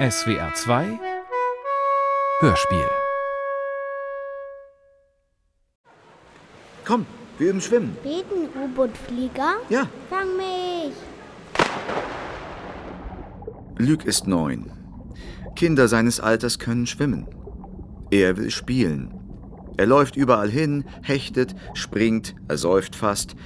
SWR 0.00 0.54
2 0.54 0.98
Hörspiel 2.40 2.88
Komm, 6.86 7.04
wir 7.36 7.50
üben 7.50 7.60
Schwimmen. 7.60 7.94
Beten, 8.02 8.48
U-Boot-Flieger? 8.58 9.56
Ja. 9.68 9.86
Fang 10.08 10.38
mich! 10.38 10.94
Luc 13.76 14.06
ist 14.06 14.26
neun. 14.26 14.72
Kinder 15.54 15.86
seines 15.86 16.18
Alters 16.18 16.58
können 16.58 16.86
schwimmen. 16.86 17.26
Er 18.10 18.38
will 18.38 18.50
spielen. 18.50 19.12
Er 19.76 19.84
läuft 19.84 20.16
überall 20.16 20.48
hin, 20.48 20.86
hechtet, 21.02 21.54
springt, 21.74 22.34
er 22.48 22.56
säuft 22.56 22.96
fast. 22.96 23.36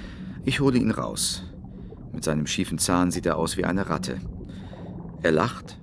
Ich 0.45 0.61
hole 0.61 0.79
ihn 0.79 0.93
raus. 0.93 1.43
Mit 2.13 2.23
seinem 2.23 2.47
schiefen 2.47 2.79
Zahn 2.79 3.11
sieht 3.11 3.27
er 3.27 3.39
aus 3.39 3.57
wie 3.57 3.65
eine 3.65 3.91
Ratte. 3.91 4.21
Er 5.25 5.33
lacht. 5.33 5.81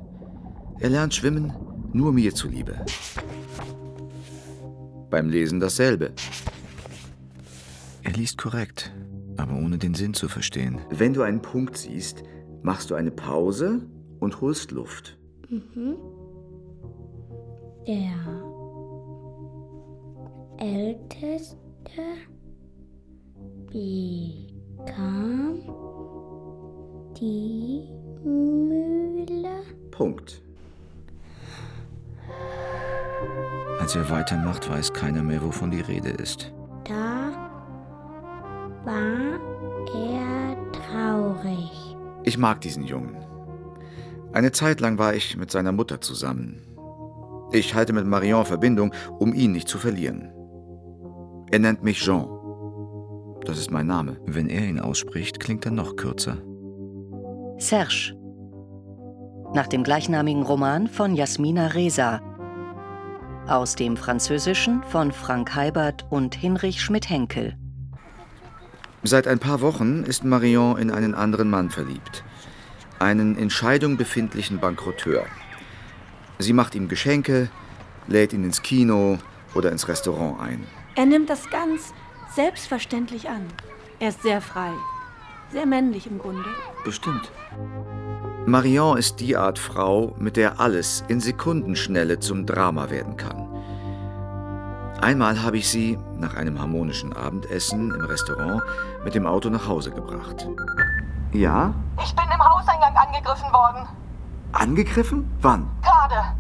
Er 0.82 0.90
lernt 0.90 1.14
schwimmen, 1.14 1.54
nur 1.94 2.12
mir 2.12 2.34
zuliebe. 2.34 2.84
Beim 5.12 5.30
Lesen 5.30 5.60
dasselbe. 5.60 6.12
Er 8.02 8.12
liest 8.14 8.40
korrekt, 8.40 8.92
aber 9.38 9.54
ohne 9.54 9.78
den 9.78 9.94
Sinn 9.94 10.16
zu 10.16 10.28
verstehen. 10.28 10.80
Wenn 10.90 11.14
du 11.14 11.22
einen 11.22 11.44
Punkt 11.44 11.78
siehst, 11.78 12.24
machst 12.64 12.90
du 12.90 12.96
eine 12.96 13.12
Pause 13.12 13.82
und 14.20 14.42
holst 14.42 14.72
Luft. 14.72 15.20
Der 17.86 18.18
Älteste 20.58 22.02
bekam 23.68 25.60
die 27.20 27.88
Mühle. 28.24 29.62
Punkt. 29.92 30.42
Als 33.82 33.96
er 33.96 34.08
weitermacht, 34.12 34.70
weiß 34.70 34.94
keiner 34.94 35.24
mehr, 35.24 35.42
wovon 35.42 35.72
die 35.72 35.82
Rede 35.82 36.10
ist. 36.10 36.54
Da 36.84 37.32
war 38.86 39.40
er 39.96 40.56
traurig. 40.72 41.98
Ich 42.24 42.38
mag 42.38 42.62
diesen 42.62 42.84
Jungen. 42.84 43.18
Eine 44.34 44.52
Zeit 44.52 44.82
lang 44.82 45.00
war 45.00 45.16
ich 45.16 45.36
mit 45.36 45.50
seiner 45.50 45.72
Mutter 45.72 46.00
zusammen. 46.00 46.62
Ich 47.52 47.74
halte 47.74 47.92
mit 47.92 48.06
Marion 48.06 48.46
Verbindung, 48.46 48.94
um 49.18 49.34
ihn 49.34 49.52
nicht 49.52 49.68
zu 49.68 49.80
verlieren. 49.80 50.32
Er 51.50 51.58
nennt 51.58 51.84
mich 51.84 52.00
Jean. 52.00 52.28
Das 53.46 53.58
ist 53.58 53.72
mein 53.72 53.88
Name. 53.88 54.22
Wenn 54.28 54.48
er 54.48 54.64
ihn 54.64 54.80
ausspricht, 54.80 55.40
klingt 55.40 55.66
er 55.66 55.72
noch 55.72 55.96
kürzer. 55.96 56.38
Serge. 57.58 58.16
Nach 59.56 59.68
dem 59.68 59.84
gleichnamigen 59.84 60.44
Roman 60.44 60.88
von 60.88 61.16
Jasmina 61.16 61.68
Reza. 61.68 62.22
Aus 63.48 63.76
dem 63.76 63.98
Französischen 63.98 64.84
von 64.84 65.12
Frank 65.12 65.56
Heibert 65.56 66.06
und 66.10 66.36
Hinrich 66.36 66.82
Schmidt-Henkel. 66.82 67.58
Seit 69.04 69.28
ein 69.28 69.40
paar 69.40 69.62
Wochen 69.62 70.04
ist 70.04 70.24
Marion 70.24 70.78
in 70.78 70.92
einen 70.92 71.16
anderen 71.16 71.50
Mann 71.50 71.70
verliebt. 71.70 72.24
Einen 73.00 73.36
in 73.36 73.50
Scheidung 73.50 73.98
befindlichen 73.98 74.60
Bankrotteur. 74.60 75.26
Sie 76.38 76.54
macht 76.54 76.76
ihm 76.76 76.88
Geschenke, 76.88 77.50
lädt 78.08 78.32
ihn 78.32 78.44
ins 78.44 78.62
Kino 78.62 79.18
oder 79.56 79.72
ins 79.72 79.88
Restaurant 79.88 80.40
ein. 80.40 80.68
Er 80.96 81.08
nimmt 81.08 81.30
das 81.30 81.50
ganz 81.50 81.94
selbstverständlich 82.36 83.28
an. 83.28 83.48
Er 84.00 84.10
ist 84.10 84.22
sehr 84.22 84.42
frei. 84.42 84.72
Sehr 85.52 85.66
männlich 85.66 86.08
im 86.08 86.20
Grunde. 86.20 86.46
Bestimmt. 86.86 87.32
Marion 88.48 88.98
ist 88.98 89.20
die 89.20 89.38
Art 89.38 89.60
Frau, 89.60 90.16
mit 90.18 90.36
der 90.36 90.60
alles 90.60 91.04
in 91.08 91.20
Sekundenschnelle 91.20 92.20
zum 92.20 92.48
Drama 92.48 92.90
werden 92.90 93.16
kann. 93.16 93.48
Einmal 95.00 95.44
habe 95.44 95.58
ich 95.58 95.70
sie, 95.70 96.00
nach 96.18 96.36
einem 96.36 96.60
harmonischen 96.60 97.14
Abendessen 97.14 97.92
im 97.94 98.06
Restaurant, 98.06 98.64
mit 99.04 99.14
dem 99.14 99.28
Auto 99.28 99.50
nach 99.50 99.68
Hause 99.68 99.92
gebracht. 99.92 100.48
Ja? 101.34 101.72
Ich 102.04 102.16
bin 102.16 102.26
im 102.34 102.44
Hauseingang 102.44 102.96
angegriffen 102.96 103.54
worden. 103.54 103.88
Angegriffen? 104.54 105.32
Wann? 105.42 105.70
Gerade. 105.84 106.36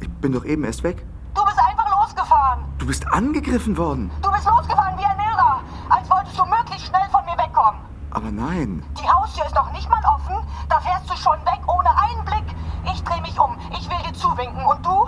Ich 0.00 0.08
bin 0.08 0.32
doch 0.32 0.44
eben 0.46 0.64
erst 0.64 0.84
weg. 0.84 1.04
Du 1.34 1.44
bist 1.44 1.58
einfach 1.58 1.86
losgefahren. 2.00 2.64
Du 2.78 2.86
bist 2.86 3.06
angegriffen 3.12 3.76
worden. 3.76 4.10
Du 4.22 4.32
bist 4.32 4.46
losgefahren 4.46 4.98
wie 4.98 5.04
ein 5.04 5.18
Irrer, 5.18 5.60
als 5.90 6.08
wolltest 6.10 6.38
du 6.38 6.46
möglichst 6.46 6.86
schnell 6.86 7.08
von 7.10 7.24
mir 7.26 7.36
wegkommen. 7.36 7.80
Aber 8.16 8.30
nein. 8.30 8.82
Die 8.98 9.06
Haustür 9.06 9.44
ist 9.44 9.54
noch 9.54 9.70
nicht 9.72 9.90
mal 9.90 10.00
offen, 10.06 10.36
da 10.70 10.80
fährst 10.80 11.10
du 11.10 11.14
schon 11.16 11.36
weg 11.44 11.60
ohne 11.68 11.90
einen 11.98 12.24
Blick. 12.24 12.56
Ich 12.90 13.04
dreh 13.04 13.20
mich 13.20 13.38
um, 13.38 13.58
ich 13.72 13.90
will 13.90 13.98
dir 14.06 14.14
zuwinken 14.14 14.64
und 14.64 14.86
du? 14.86 15.06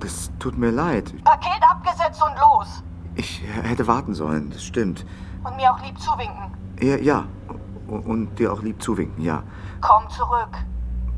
Das 0.00 0.32
tut 0.40 0.58
mir 0.58 0.72
leid. 0.72 1.14
Paket 1.22 1.62
abgesetzt 1.62 2.20
und 2.20 2.36
los. 2.40 2.82
Ich 3.14 3.40
hätte 3.62 3.86
warten 3.86 4.14
sollen, 4.14 4.50
das 4.50 4.64
stimmt. 4.64 5.06
Und 5.44 5.54
mir 5.54 5.72
auch 5.72 5.80
lieb 5.80 5.96
zuwinken. 6.00 6.50
Ja, 6.80 6.96
ja. 6.96 7.24
Und 7.86 8.36
dir 8.36 8.52
auch 8.52 8.62
lieb 8.62 8.82
zuwinken, 8.82 9.22
ja. 9.22 9.44
Komm 9.80 10.10
zurück. 10.10 10.50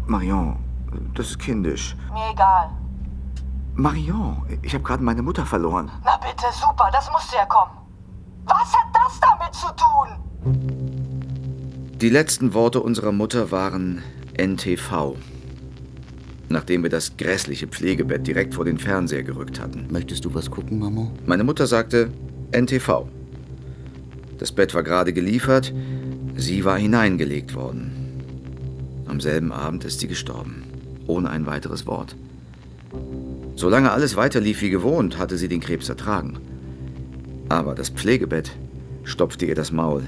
Marion, 0.04 0.58
das 1.14 1.28
ist 1.28 1.38
kindisch. 1.38 1.96
Mir 2.12 2.30
egal. 2.30 2.68
Marion, 3.72 4.44
ich 4.60 4.74
habe 4.74 4.84
gerade 4.84 5.02
meine 5.02 5.22
Mutter 5.22 5.46
verloren. 5.46 5.90
Na 6.04 6.18
bitte, 6.18 6.52
super, 6.52 6.90
das 6.92 7.10
musste 7.10 7.36
ja 7.36 7.46
kommen. 7.46 7.72
Was 8.44 8.74
hat 8.74 8.88
das 8.92 9.18
damit 9.18 9.54
zu 9.54 9.68
tun? 9.68 10.91
Die 12.02 12.08
letzten 12.08 12.52
Worte 12.52 12.80
unserer 12.80 13.12
Mutter 13.12 13.52
waren 13.52 14.02
NTV. 14.36 15.14
Nachdem 16.48 16.82
wir 16.82 16.90
das 16.90 17.16
grässliche 17.16 17.68
Pflegebett 17.68 18.26
direkt 18.26 18.54
vor 18.54 18.64
den 18.64 18.76
Fernseher 18.76 19.22
gerückt 19.22 19.60
hatten. 19.60 19.86
Möchtest 19.88 20.24
du 20.24 20.34
was 20.34 20.50
gucken, 20.50 20.80
Mama? 20.80 21.12
Meine 21.26 21.44
Mutter 21.44 21.68
sagte 21.68 22.10
NTV. 22.50 23.06
Das 24.38 24.50
Bett 24.50 24.74
war 24.74 24.82
gerade 24.82 25.12
geliefert, 25.12 25.72
sie 26.34 26.64
war 26.64 26.76
hineingelegt 26.76 27.54
worden. 27.54 27.92
Am 29.06 29.20
selben 29.20 29.52
Abend 29.52 29.84
ist 29.84 30.00
sie 30.00 30.08
gestorben, 30.08 30.64
ohne 31.06 31.30
ein 31.30 31.46
weiteres 31.46 31.86
Wort. 31.86 32.16
Solange 33.54 33.92
alles 33.92 34.16
weiterlief 34.16 34.60
wie 34.60 34.70
gewohnt, 34.70 35.18
hatte 35.18 35.38
sie 35.38 35.46
den 35.46 35.60
Krebs 35.60 35.88
ertragen. 35.88 36.40
Aber 37.48 37.76
das 37.76 37.90
Pflegebett 37.90 38.50
stopfte 39.04 39.46
ihr 39.46 39.54
das 39.54 39.70
Maul. 39.70 40.02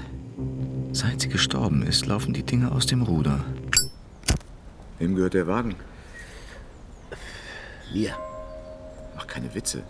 Seit 0.95 1.19
sie 1.19 1.27
gestorben 1.27 1.85
ist, 1.85 2.05
laufen 2.05 2.33
die 2.33 2.43
Dinge 2.43 2.71
aus 2.71 2.85
dem 2.85 3.01
Ruder. 3.01 3.43
Wem 4.97 5.13
gehört 5.13 5.33
der 5.33 5.45
Wagen? 5.45 5.75
Mir. 7.93 8.15
Mach 9.13 9.27
keine 9.27 9.53
Witze. 9.53 9.83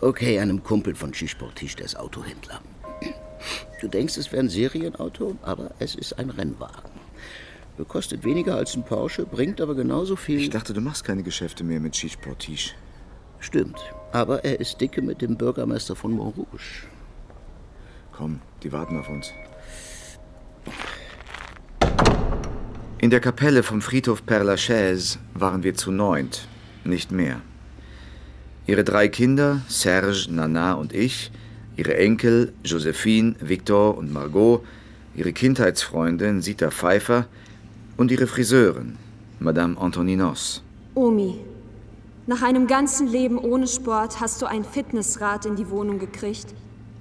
Okay, 0.00 0.40
einem 0.40 0.64
Kumpel 0.64 0.96
von 0.96 1.14
Schischportisch, 1.14 1.76
der 1.76 1.86
ist 1.86 1.96
Autohändler. 1.96 2.60
Du 3.80 3.86
denkst, 3.86 4.16
es 4.16 4.32
wäre 4.32 4.42
ein 4.42 4.48
Serienauto, 4.48 5.36
aber 5.42 5.70
es 5.78 5.94
ist 5.94 6.18
ein 6.18 6.30
Rennwagen. 6.30 6.90
Kostet 7.86 8.24
weniger 8.24 8.56
als 8.56 8.74
ein 8.74 8.84
Porsche, 8.84 9.24
bringt 9.24 9.60
aber 9.60 9.76
genauso 9.76 10.16
viel. 10.16 10.40
Ich 10.40 10.50
dachte, 10.50 10.72
du 10.72 10.80
machst 10.80 11.04
keine 11.04 11.22
Geschäfte 11.22 11.62
mehr 11.62 11.78
mit 11.78 11.94
Shish 11.94 12.16
Portiche. 12.16 12.74
Stimmt, 13.38 13.78
aber 14.10 14.44
er 14.44 14.58
ist 14.58 14.80
dicke 14.80 15.00
mit 15.00 15.22
dem 15.22 15.36
Bürgermeister 15.36 15.94
von 15.94 16.10
Montrouge. 16.10 16.88
Komm, 18.10 18.40
die 18.64 18.72
warten 18.72 18.98
auf 18.98 19.08
uns. 19.08 19.30
In 23.00 23.10
der 23.10 23.20
Kapelle 23.20 23.62
vom 23.62 23.80
Friedhof 23.80 24.22
Père 24.26 24.42
Lachaise 24.42 25.18
waren 25.34 25.62
wir 25.62 25.74
zu 25.74 25.92
neunt, 25.92 26.48
nicht 26.84 27.12
mehr. 27.12 27.40
Ihre 28.66 28.84
drei 28.84 29.08
Kinder, 29.08 29.62
Serge, 29.68 30.26
Nana 30.28 30.74
und 30.74 30.92
ich, 30.92 31.30
ihre 31.76 31.96
Enkel, 31.96 32.52
Josephine, 32.64 33.36
Victor 33.40 33.96
und 33.96 34.12
Margot, 34.12 34.64
ihre 35.14 35.32
Kindheitsfreundin 35.32 36.42
Sita 36.42 36.70
Pfeiffer 36.70 37.26
und 37.96 38.10
ihre 38.10 38.26
Friseurin, 38.26 38.96
Madame 39.38 39.78
Antoninos. 39.78 40.62
Omi, 40.94 41.38
nach 42.26 42.42
einem 42.42 42.66
ganzen 42.66 43.06
Leben 43.06 43.38
ohne 43.38 43.66
Sport 43.66 44.20
hast 44.20 44.42
du 44.42 44.46
ein 44.46 44.64
Fitnessrad 44.64 45.46
in 45.46 45.56
die 45.56 45.70
Wohnung 45.70 45.98
gekriegt, 45.98 46.52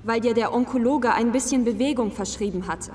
weil 0.04 0.22
dir 0.22 0.34
der 0.34 0.54
Onkologe 0.54 1.12
ein 1.12 1.32
bisschen 1.32 1.66
Bewegung 1.66 2.12
verschrieben 2.12 2.68
hatte. 2.68 2.92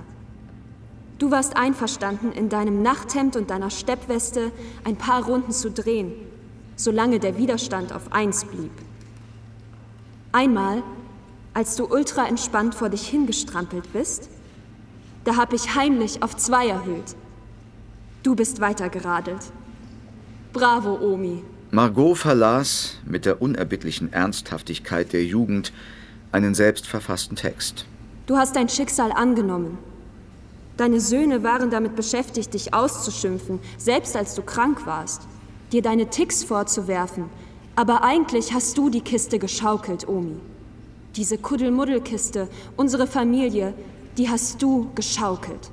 Du 1.22 1.30
warst 1.30 1.56
einverstanden, 1.56 2.32
in 2.32 2.48
deinem 2.48 2.82
Nachthemd 2.82 3.36
und 3.36 3.48
deiner 3.48 3.70
Steppweste 3.70 4.50
ein 4.82 4.96
paar 4.96 5.24
Runden 5.24 5.52
zu 5.52 5.70
drehen, 5.70 6.10
solange 6.74 7.20
der 7.20 7.38
Widerstand 7.38 7.92
auf 7.92 8.12
eins 8.12 8.44
blieb. 8.44 8.72
Einmal, 10.32 10.82
als 11.54 11.76
du 11.76 11.84
ultra 11.84 12.26
entspannt 12.26 12.74
vor 12.74 12.88
dich 12.88 13.06
hingestrampelt 13.06 13.92
bist, 13.92 14.30
da 15.22 15.36
hab 15.36 15.52
ich 15.52 15.76
heimlich 15.76 16.24
auf 16.24 16.36
zwei 16.36 16.66
erhöht. 16.66 17.14
Du 18.24 18.34
bist 18.34 18.60
weitergeradelt. 18.60 19.52
Bravo, 20.52 20.98
Omi. 21.00 21.44
Margot 21.70 22.18
verlas 22.18 22.96
mit 23.06 23.26
der 23.26 23.40
unerbittlichen 23.40 24.12
Ernsthaftigkeit 24.12 25.12
der 25.12 25.24
Jugend 25.24 25.72
einen 26.32 26.56
selbstverfassten 26.56 27.36
Text. 27.36 27.86
Du 28.26 28.36
hast 28.36 28.56
dein 28.56 28.68
Schicksal 28.68 29.12
angenommen. 29.12 29.78
Deine 30.76 31.00
Söhne 31.00 31.42
waren 31.42 31.70
damit 31.70 31.96
beschäftigt, 31.96 32.54
dich 32.54 32.72
auszuschimpfen, 32.72 33.60
selbst 33.76 34.16
als 34.16 34.34
du 34.34 34.42
krank 34.42 34.86
warst. 34.86 35.22
dir 35.72 35.82
deine 35.82 36.06
Ticks 36.06 36.44
vorzuwerfen. 36.44 37.30
Aber 37.76 38.04
eigentlich 38.04 38.52
hast 38.52 38.76
du 38.76 38.90
die 38.90 39.00
Kiste 39.00 39.38
geschaukelt, 39.38 40.06
Omi. 40.06 40.36
Diese 41.16 41.38
Kuddelmuddelkiste, 41.38 42.48
unsere 42.76 43.06
Familie, 43.06 43.74
die 44.18 44.28
hast 44.28 44.60
du 44.60 44.90
geschaukelt. 44.94 45.70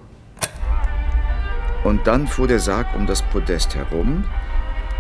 Und 1.84 2.08
dann 2.08 2.28
fuhr 2.28 2.48
der 2.48 2.60
Sarg 2.60 2.88
um 2.96 3.06
das 3.06 3.22
Podest 3.22 3.76
herum. 3.76 4.24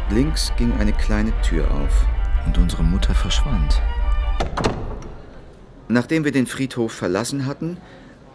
Links 0.10 0.52
ging 0.58 0.74
eine 0.80 0.94
kleine 0.94 1.32
Tür 1.42 1.66
auf. 1.72 2.06
Und 2.46 2.58
unsere 2.58 2.84
Mutter 2.84 3.14
verschwand. 3.14 3.82
Nachdem 5.88 6.24
wir 6.24 6.32
den 6.32 6.48
Friedhof 6.48 6.92
verlassen 6.92 7.46
hatten, 7.46 7.78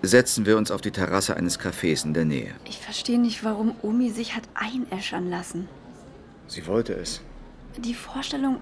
setzten 0.06 0.46
wir 0.46 0.56
uns 0.56 0.70
auf 0.70 0.80
die 0.80 0.90
Terrasse 0.90 1.36
eines 1.36 1.60
Cafés 1.60 2.04
in 2.04 2.14
der 2.14 2.24
Nähe. 2.24 2.54
Ich 2.64 2.78
verstehe 2.78 3.18
nicht, 3.18 3.44
warum 3.44 3.74
Omi 3.82 4.10
sich 4.10 4.34
hat 4.34 4.44
einäschern 4.54 5.30
lassen. 5.30 5.68
Sie 6.48 6.66
wollte 6.66 6.94
es. 6.94 7.20
Die 7.76 7.94
Vorstellung, 7.94 8.60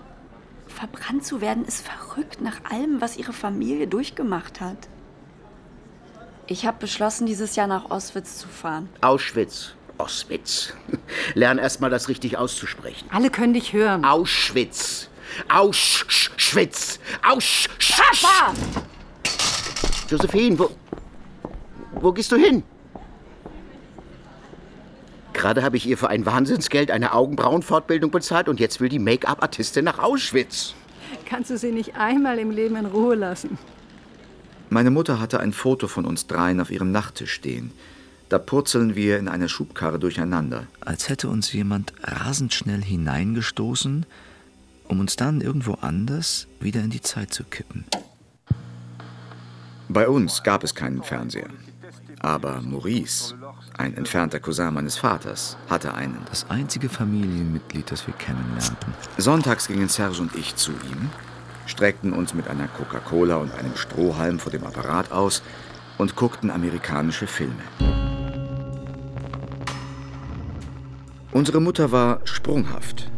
verbrannt 0.67 1.25
zu 1.25 1.41
werden, 1.41 1.65
ist 1.65 1.87
verrückt 1.87 2.41
nach 2.41 2.65
allem, 2.71 3.01
was 3.01 3.17
ihre 3.17 3.33
Familie 3.33 3.87
durchgemacht 3.87 4.61
hat. 4.61 4.89
Ich 6.47 6.67
habe 6.67 6.79
beschlossen, 6.81 7.27
dieses 7.27 7.57
Jahr 7.57 7.67
nach 7.67 7.91
Auschwitz 7.91 8.39
zu 8.39 8.49
fahren. 8.49 8.89
Auschwitz. 9.01 9.75
Auschwitz. 9.99 10.75
Lern 11.35 11.59
erst 11.59 11.81
mal 11.81 11.91
das 11.91 12.09
richtig 12.09 12.37
auszusprechen. 12.37 13.09
Alle 13.13 13.31
können 13.31 13.55
dich 13.55 13.73
hören. 13.73 14.05
Auschwitz. 14.05 15.09
Auschwitz. 15.49 16.99
Auschwitz. 17.23 18.01
Papa! 18.21 18.55
Josephine, 20.11 20.59
wo, 20.59 20.71
wo 22.01 22.13
gehst 22.13 22.33
du 22.33 22.37
hin? 22.37 22.63
Gerade 25.33 25.63
habe 25.63 25.77
ich 25.77 25.87
ihr 25.87 25.99
für 25.99 26.09
ein 26.09 26.27
Wahnsinnsgeld 26.27 26.91
eine 26.91 27.15
Augenbrauenfortbildung 27.15 28.11
bezahlt 28.11 28.49
und 28.49 28.61
jetzt 28.61 28.81
will 28.81 28.89
die 28.89 28.99
Make-up-Artistin 28.99 29.85
nach 29.85 29.99
Auschwitz. 29.99 30.75
Kannst 31.25 31.51
du 31.51 31.59
sie 31.59 31.73
nicht 31.73 31.97
einmal 31.97 32.39
im 32.39 32.51
Leben 32.51 32.77
in 32.77 32.87
Ruhe 32.87 33.15
lassen? 33.15 33.59
Meine 34.71 34.91
Mutter 34.91 35.21
hatte 35.21 35.41
ein 35.41 35.53
Foto 35.53 35.89
von 35.89 36.05
uns 36.05 36.27
dreien 36.27 36.61
auf 36.61 36.71
ihrem 36.71 36.93
Nachttisch 36.93 37.33
stehen. 37.33 37.73
Da 38.29 38.39
purzeln 38.39 38.95
wir 38.95 39.19
in 39.19 39.29
einer 39.29 39.49
Schubkarre 39.49 39.99
durcheinander. 39.99 40.67
Als 40.81 41.09
hätte 41.09 41.29
uns 41.29 41.53
jemand 41.53 41.93
rasend 42.03 42.55
schnell 42.55 42.83
hineingestoßen, 42.83 44.07
um 44.89 45.01
uns 45.01 45.17
dann 45.17 45.41
irgendwo 45.41 45.75
anders 45.75 46.47
wieder 46.61 46.81
in 46.81 46.91
die 46.91 47.03
Zeit 47.03 47.35
zu 47.35 47.45
kippen. 47.45 47.85
Bei 49.89 50.09
uns 50.09 50.43
gab 50.43 50.65
es 50.65 50.75
keinen 50.75 51.03
Fernseher. 51.03 51.51
Aber 52.23 52.61
Maurice, 52.63 53.35
ein 53.77 53.97
entfernter 53.97 54.39
Cousin 54.39 54.73
meines 54.73 54.97
Vaters, 54.97 55.57
hatte 55.69 55.95
einen. 55.95 56.19
Das 56.31 56.49
einzige 56.49 56.89
Familienmitglied, 56.89 57.91
das 57.91 58.07
wir 58.07 58.15
kennenlernten. 58.15 58.95
Sonntags 59.17 59.67
gingen 59.67 59.89
Serge 59.89 60.23
und 60.23 60.37
ich 60.37 60.55
zu 60.55 60.71
ihm, 60.71 61.11
streckten 61.67 62.13
uns 62.13 62.33
mit 62.33 62.47
einer 62.47 62.69
Coca-Cola 62.69 63.37
und 63.37 63.53
einem 63.53 63.77
Strohhalm 63.77 64.39
vor 64.39 64.53
dem 64.53 64.65
Apparat 64.65 65.11
aus 65.11 65.43
und 65.99 66.15
guckten 66.15 66.51
amerikanische 66.51 67.27
Filme. 67.27 67.63
Unsere 71.33 71.61
Mutter 71.61 71.91
war 71.91 72.21
sprunghaft, 72.25 73.11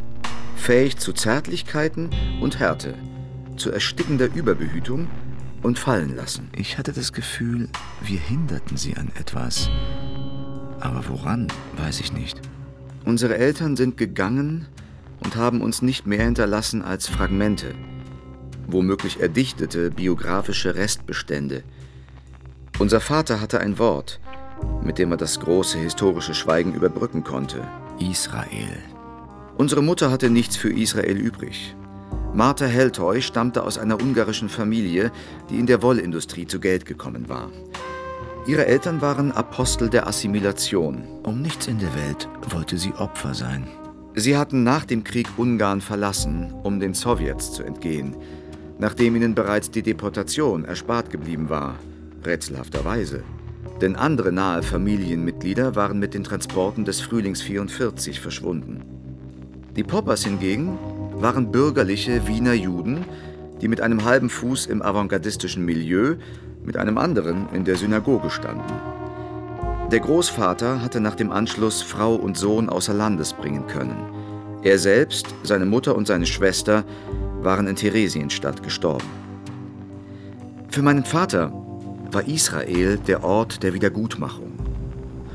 fähig 0.56 0.96
zu 0.96 1.12
Zärtlichkeiten 1.12 2.08
und 2.40 2.58
Härte, 2.58 2.94
zu 3.58 3.70
erstickender 3.70 4.34
Überbehütung 4.34 5.08
und 5.64 5.78
fallen 5.78 6.14
lassen. 6.14 6.50
Ich 6.54 6.78
hatte 6.78 6.92
das 6.92 7.12
Gefühl, 7.12 7.68
wir 8.02 8.20
hinderten 8.20 8.76
sie 8.76 8.96
an 8.96 9.10
etwas. 9.18 9.70
Aber 10.78 11.08
woran, 11.08 11.48
weiß 11.78 12.00
ich 12.00 12.12
nicht. 12.12 12.40
Unsere 13.06 13.38
Eltern 13.38 13.74
sind 13.74 13.96
gegangen 13.96 14.66
und 15.24 15.36
haben 15.36 15.62
uns 15.62 15.80
nicht 15.80 16.06
mehr 16.06 16.22
hinterlassen 16.22 16.82
als 16.82 17.08
Fragmente, 17.08 17.74
womöglich 18.66 19.20
erdichtete 19.20 19.90
biografische 19.90 20.74
Restbestände. 20.74 21.64
Unser 22.78 23.00
Vater 23.00 23.40
hatte 23.40 23.60
ein 23.60 23.78
Wort, 23.78 24.20
mit 24.82 24.98
dem 24.98 25.12
er 25.12 25.16
das 25.16 25.40
große 25.40 25.78
historische 25.78 26.34
Schweigen 26.34 26.74
überbrücken 26.74 27.24
konnte. 27.24 27.66
Israel. 27.98 28.78
Unsere 29.56 29.82
Mutter 29.82 30.10
hatte 30.10 30.28
nichts 30.28 30.56
für 30.56 30.72
Israel 30.72 31.16
übrig. 31.16 31.74
Martha 32.32 32.66
Heltoy 32.66 33.22
stammte 33.22 33.62
aus 33.62 33.78
einer 33.78 34.00
ungarischen 34.00 34.48
Familie, 34.48 35.12
die 35.50 35.58
in 35.58 35.66
der 35.66 35.82
Wollindustrie 35.82 36.46
zu 36.46 36.58
Geld 36.60 36.84
gekommen 36.84 37.28
war. 37.28 37.50
Ihre 38.46 38.66
Eltern 38.66 39.00
waren 39.00 39.32
Apostel 39.32 39.88
der 39.88 40.06
Assimilation. 40.06 41.04
Um 41.22 41.40
nichts 41.40 41.66
in 41.66 41.78
der 41.78 41.94
Welt 41.94 42.28
wollte 42.50 42.76
sie 42.76 42.92
Opfer 42.92 43.32
sein. 43.32 43.66
Sie 44.14 44.36
hatten 44.36 44.62
nach 44.62 44.84
dem 44.84 45.02
Krieg 45.02 45.28
Ungarn 45.36 45.80
verlassen, 45.80 46.52
um 46.62 46.78
den 46.78 46.92
Sowjets 46.92 47.52
zu 47.52 47.62
entgehen, 47.62 48.14
nachdem 48.78 49.16
ihnen 49.16 49.34
bereits 49.34 49.70
die 49.70 49.82
Deportation 49.82 50.64
erspart 50.64 51.10
geblieben 51.10 51.48
war, 51.48 51.76
rätselhafterweise. 52.24 53.24
Denn 53.80 53.96
andere 53.96 54.30
nahe 54.30 54.62
Familienmitglieder 54.62 55.74
waren 55.74 55.98
mit 55.98 56.14
den 56.14 56.22
Transporten 56.22 56.84
des 56.84 57.00
Frühlings 57.00 57.42
44 57.42 58.20
verschwunden. 58.20 58.82
Die 59.74 59.82
Poppers 59.82 60.24
hingegen 60.24 60.78
waren 61.24 61.50
bürgerliche 61.50 62.26
Wiener 62.28 62.52
Juden, 62.52 63.06
die 63.62 63.68
mit 63.68 63.80
einem 63.80 64.04
halben 64.04 64.28
Fuß 64.28 64.66
im 64.66 64.82
avantgardistischen 64.82 65.64
Milieu, 65.64 66.16
mit 66.66 66.76
einem 66.76 66.98
anderen 66.98 67.48
in 67.54 67.64
der 67.64 67.76
Synagoge 67.76 68.28
standen. 68.28 68.74
Der 69.90 70.00
Großvater 70.00 70.82
hatte 70.82 71.00
nach 71.00 71.14
dem 71.14 71.32
Anschluss 71.32 71.80
Frau 71.80 72.14
und 72.14 72.36
Sohn 72.36 72.68
außer 72.68 72.92
Landes 72.92 73.32
bringen 73.32 73.66
können. 73.66 73.96
Er 74.62 74.78
selbst, 74.78 75.34
seine 75.44 75.64
Mutter 75.64 75.96
und 75.96 76.06
seine 76.06 76.26
Schwester 76.26 76.84
waren 77.40 77.68
in 77.68 77.76
Theresienstadt 77.76 78.62
gestorben. 78.62 79.08
Für 80.68 80.82
meinen 80.82 81.06
Vater 81.06 81.50
war 82.12 82.28
Israel 82.28 82.98
der 82.98 83.24
Ort 83.24 83.62
der 83.62 83.72
Wiedergutmachung. 83.72 84.52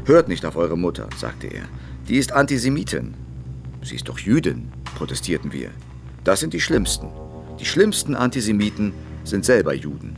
Hört 0.06 0.28
nicht 0.28 0.46
auf 0.46 0.56
eure 0.56 0.78
Mutter, 0.78 1.10
sagte 1.18 1.48
er. 1.48 1.64
Die 2.08 2.18
ist 2.18 2.32
Antisemitin. 2.32 3.16
Sie 3.82 3.96
ist 3.96 4.10
doch 4.10 4.20
Jüdin, 4.20 4.72
protestierten 4.96 5.52
wir. 5.52 5.72
Das 6.24 6.40
sind 6.40 6.54
die 6.54 6.62
Schlimmsten. 6.62 7.10
Die 7.60 7.66
schlimmsten 7.66 8.16
Antisemiten 8.16 8.94
sind 9.24 9.46
selber 9.46 9.74
Juden. 9.74 10.18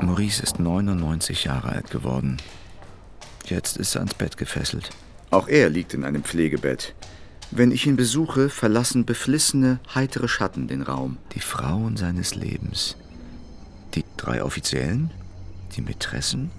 Maurice 0.00 0.42
ist 0.42 0.58
99 0.58 1.44
Jahre 1.44 1.68
alt 1.70 1.90
geworden. 1.90 2.38
Jetzt 3.44 3.76
ist 3.76 3.94
er 3.94 4.00
ans 4.00 4.14
Bett 4.14 4.36
gefesselt. 4.36 4.90
Auch 5.30 5.48
er 5.48 5.68
liegt 5.70 5.94
in 5.94 6.04
einem 6.04 6.22
Pflegebett. 6.22 6.94
Wenn 7.50 7.72
ich 7.72 7.86
ihn 7.86 7.96
besuche, 7.96 8.50
verlassen 8.50 9.04
beflissene, 9.04 9.80
heitere 9.94 10.28
Schatten 10.28 10.68
den 10.68 10.82
Raum. 10.82 11.16
Die 11.34 11.40
Frauen 11.40 11.96
seines 11.96 12.34
Lebens. 12.34 12.96
Die 13.94 14.04
drei 14.16 14.42
Offiziellen, 14.42 15.10
die 15.76 15.80
Mätressen, 15.80 16.50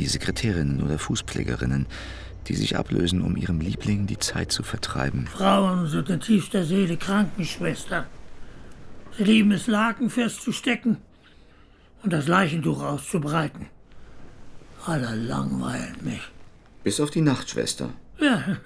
die 0.00 0.06
Sekretärinnen 0.06 0.82
oder 0.82 0.98
Fußpflegerinnen, 0.98 1.86
die 2.48 2.54
sich 2.56 2.76
ablösen, 2.76 3.20
um 3.20 3.36
ihrem 3.36 3.60
Liebling 3.60 4.06
die 4.06 4.18
Zeit 4.18 4.50
zu 4.50 4.62
vertreiben. 4.62 5.26
Frauen 5.26 5.86
sind 5.88 6.08
in 6.08 6.20
tiefster 6.20 6.64
Seele 6.64 6.96
Krankenschwestern. 6.96 8.06
Sie 9.16 9.24
lieben 9.24 9.52
es, 9.52 9.66
Laken 9.66 10.08
festzustecken 10.08 10.96
und 12.02 12.12
das 12.12 12.28
Leichentuch 12.28 12.82
auszubreiten. 12.82 13.66
Alle 14.86 15.14
langweilen 15.14 15.96
mich. 16.02 16.22
Bis 16.82 16.98
auf 16.98 17.10
die 17.10 17.20
Nachtschwester. 17.20 17.90
Ja, 18.18 18.56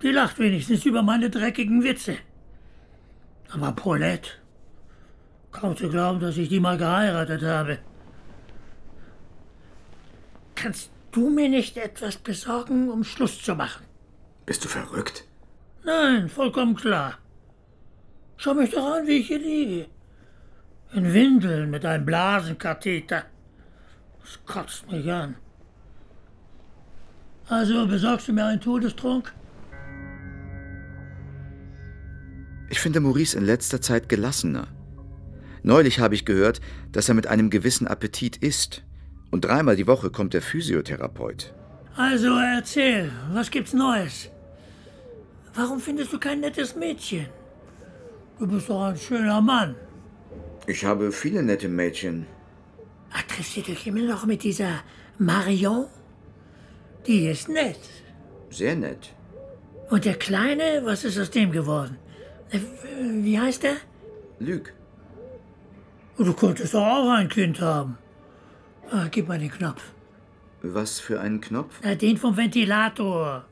die 0.00 0.10
lacht 0.10 0.38
wenigstens 0.38 0.84
über 0.84 1.02
meine 1.02 1.28
dreckigen 1.28 1.82
Witze. 1.82 2.16
Aber 3.50 3.72
Paulette, 3.72 4.30
kaum 5.50 5.76
zu 5.76 5.88
glauben, 5.88 6.20
dass 6.20 6.36
ich 6.36 6.48
die 6.48 6.60
mal 6.60 6.78
geheiratet 6.78 7.42
habe. 7.42 7.78
Kannst 10.62 10.90
du 11.10 11.28
mir 11.28 11.48
nicht 11.48 11.76
etwas 11.76 12.18
besorgen, 12.18 12.88
um 12.88 13.02
Schluss 13.02 13.42
zu 13.42 13.56
machen? 13.56 13.84
Bist 14.46 14.64
du 14.64 14.68
verrückt? 14.68 15.24
Nein, 15.82 16.28
vollkommen 16.28 16.76
klar. 16.76 17.18
Schau 18.36 18.54
mich 18.54 18.70
doch 18.70 18.94
an, 18.94 19.08
wie 19.08 19.18
ich 19.18 19.26
hier 19.26 19.40
liege. 19.40 19.86
In 20.92 21.12
Windeln 21.12 21.68
mit 21.68 21.84
einem 21.84 22.06
Blasenkatheter. 22.06 23.24
Das 24.20 24.38
kotzt 24.46 24.88
mich 24.88 25.10
an. 25.10 25.34
Also 27.48 27.88
besorgst 27.88 28.28
du 28.28 28.32
mir 28.32 28.44
einen 28.44 28.60
Todestrunk? 28.60 29.34
Ich 32.70 32.78
finde 32.78 33.00
Maurice 33.00 33.36
in 33.36 33.44
letzter 33.44 33.80
Zeit 33.80 34.08
gelassener. 34.08 34.68
Neulich 35.64 35.98
habe 35.98 36.14
ich 36.14 36.24
gehört, 36.24 36.60
dass 36.92 37.08
er 37.08 37.16
mit 37.16 37.26
einem 37.26 37.50
gewissen 37.50 37.88
Appetit 37.88 38.36
isst. 38.36 38.84
Und 39.32 39.46
dreimal 39.46 39.76
die 39.76 39.86
Woche 39.86 40.10
kommt 40.10 40.34
der 40.34 40.42
Physiotherapeut. 40.42 41.52
Also 41.96 42.28
erzähl, 42.36 43.10
was 43.32 43.50
gibt's 43.50 43.72
Neues? 43.72 44.30
Warum 45.54 45.80
findest 45.80 46.12
du 46.12 46.18
kein 46.18 46.40
nettes 46.40 46.76
Mädchen? 46.76 47.26
Du 48.38 48.46
bist 48.46 48.68
doch 48.68 48.82
ein 48.82 48.96
schöner 48.96 49.40
Mann. 49.40 49.74
Ich 50.66 50.84
habe 50.84 51.10
viele 51.12 51.42
nette 51.42 51.68
Mädchen. 51.68 52.26
Ach, 53.12 53.22
triffst 53.22 53.56
du 53.56 53.62
dich 53.62 53.86
immer 53.86 54.02
noch 54.02 54.26
mit 54.26 54.42
dieser 54.42 54.74
Marion? 55.18 55.86
Die 57.06 57.26
ist 57.26 57.48
nett. 57.48 57.80
Sehr 58.50 58.76
nett. 58.76 59.14
Und 59.90 60.04
der 60.04 60.14
Kleine, 60.14 60.82
was 60.84 61.04
ist 61.04 61.18
aus 61.18 61.30
dem 61.30 61.52
geworden? 61.52 61.96
Äh, 62.50 62.60
Wie 63.00 63.38
heißt 63.38 63.64
er? 63.64 63.76
Lüg. 64.38 64.74
Du 66.18 66.32
könntest 66.34 66.74
doch 66.74 66.86
auch 66.86 67.10
ein 67.10 67.28
Kind 67.28 67.60
haben. 67.60 67.98
Ah, 68.94 69.08
gib 69.10 69.26
mal 69.26 69.38
den 69.38 69.50
Knopf. 69.50 69.82
Was 70.60 71.00
für 71.00 71.18
einen 71.18 71.40
Knopf? 71.40 71.80
Na, 71.82 71.94
den 71.94 72.18
vom 72.18 72.36
Ventilator. 72.36 73.46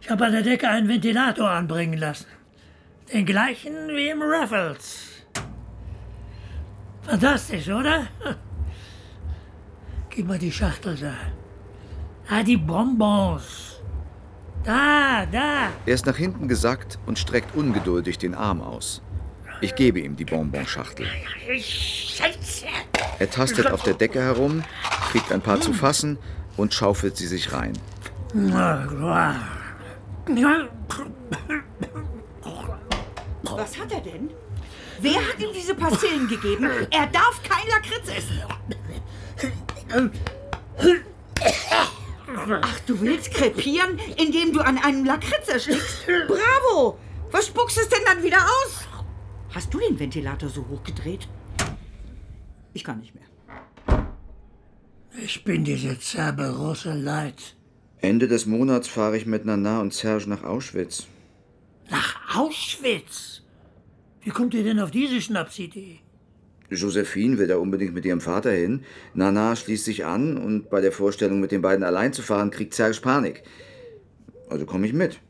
Ich 0.00 0.10
habe 0.10 0.26
an 0.26 0.32
der 0.32 0.42
Decke 0.42 0.68
einen 0.68 0.88
Ventilator 0.88 1.48
anbringen 1.48 1.98
lassen. 1.98 2.26
Den 3.12 3.24
gleichen 3.24 3.72
wie 3.90 4.08
im 4.08 4.20
Raffles. 4.20 5.24
Fantastisch, 7.02 7.68
oder? 7.68 8.08
Gib 10.10 10.26
mal 10.26 10.38
die 10.38 10.50
Schachtel 10.50 10.96
da. 10.96 11.14
Ah, 12.28 12.42
die 12.42 12.56
Bonbons. 12.56 13.80
Da, 14.64 15.26
da. 15.30 15.68
Er 15.86 15.94
ist 15.94 16.06
nach 16.06 16.16
hinten 16.16 16.48
gesackt 16.48 16.98
und 17.06 17.20
streckt 17.20 17.54
ungeduldig 17.54 18.18
den 18.18 18.34
Arm 18.34 18.60
aus. 18.60 19.00
Ich 19.60 19.76
gebe 19.76 20.00
ihm 20.00 20.16
die 20.16 20.24
Bonbonschachtel. 20.24 21.06
Scheiße. 21.46 22.66
Er 23.20 23.30
tastet 23.30 23.70
auf 23.70 23.82
der 23.82 23.92
Decke 23.92 24.22
herum, 24.22 24.64
kriegt 25.12 25.30
ein 25.30 25.42
paar 25.42 25.60
zu 25.60 25.74
fassen 25.74 26.18
und 26.56 26.72
schaufelt 26.72 27.18
sie 27.18 27.26
sich 27.26 27.52
rein. 27.52 27.74
Was 33.42 33.78
hat 33.78 33.92
er 33.92 34.00
denn? 34.00 34.30
Wer 35.00 35.16
hat 35.16 35.38
ihm 35.38 35.52
diese 35.54 35.74
Pastillen 35.74 36.28
gegeben? 36.28 36.64
Er 36.90 37.06
darf 37.08 37.42
kein 37.42 37.68
Lakritz 37.68 38.08
essen. 38.08 38.40
Ach, 42.62 42.80
du 42.86 43.00
willst 43.02 43.34
krepieren, 43.34 43.98
indem 44.16 44.54
du 44.54 44.60
an 44.60 44.78
einem 44.78 45.04
Lakritz 45.04 45.46
erstickst? 45.48 46.06
Bravo! 46.06 46.98
Was 47.30 47.48
spuckst 47.48 47.76
es 47.76 47.88
denn 47.90 48.02
dann 48.06 48.22
wieder 48.22 48.38
aus? 48.38 48.86
Hast 49.54 49.74
du 49.74 49.78
den 49.78 49.98
Ventilator 49.98 50.48
so 50.48 50.64
hochgedreht? 50.66 51.28
Ich 52.72 52.84
kann 52.84 53.00
nicht 53.00 53.14
mehr. 53.14 53.24
Ich 55.22 55.44
bin 55.44 55.64
diese 55.64 55.98
Zerberose 55.98 56.94
leid. 56.94 57.56
Ende 57.98 58.28
des 58.28 58.46
Monats 58.46 58.88
fahre 58.88 59.16
ich 59.16 59.26
mit 59.26 59.44
Nana 59.44 59.80
und 59.80 59.92
Serge 59.92 60.28
nach 60.28 60.44
Auschwitz. 60.44 61.06
Nach 61.90 62.36
Auschwitz? 62.38 63.42
Wie 64.22 64.30
kommt 64.30 64.54
ihr 64.54 64.62
denn 64.64 64.78
auf 64.80 64.90
diese 64.90 65.20
Schnapsidee? 65.20 66.00
Josephine 66.70 67.38
will 67.38 67.48
da 67.48 67.56
unbedingt 67.56 67.94
mit 67.94 68.04
ihrem 68.04 68.20
Vater 68.20 68.52
hin. 68.52 68.84
Nana 69.14 69.56
schließt 69.56 69.84
sich 69.84 70.04
an 70.04 70.36
und 70.38 70.70
bei 70.70 70.80
der 70.80 70.92
Vorstellung, 70.92 71.40
mit 71.40 71.50
den 71.50 71.62
beiden 71.62 71.84
allein 71.84 72.12
zu 72.12 72.22
fahren, 72.22 72.50
kriegt 72.50 72.74
Serge 72.74 73.00
Panik. 73.00 73.42
Also 74.48 74.66
komme 74.66 74.86
ich 74.86 74.92
mit. 74.92 75.20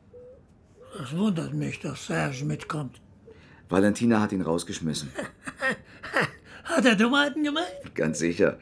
Das 0.99 1.17
wundert 1.17 1.55
mich, 1.55 1.81
dass 1.81 2.07
Serge 2.07 2.45
mitkommt. 2.45 3.01
Valentina 3.69 4.21
hat 4.21 4.33
ihn 4.33 4.43
rausgeschmissen. 4.43 5.11
Hat 6.77 6.85
er 6.85 6.97
Dummheiten 6.97 7.43
gemacht? 7.43 7.95
Ganz 7.95 8.19
sicher. 8.19 8.59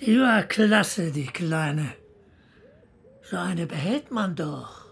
Die 0.00 0.18
war 0.18 0.42
klasse, 0.42 1.10
die 1.10 1.26
Kleine. 1.26 1.92
So 3.22 3.36
eine 3.36 3.66
behält 3.66 4.10
man 4.10 4.34
doch. 4.34 4.84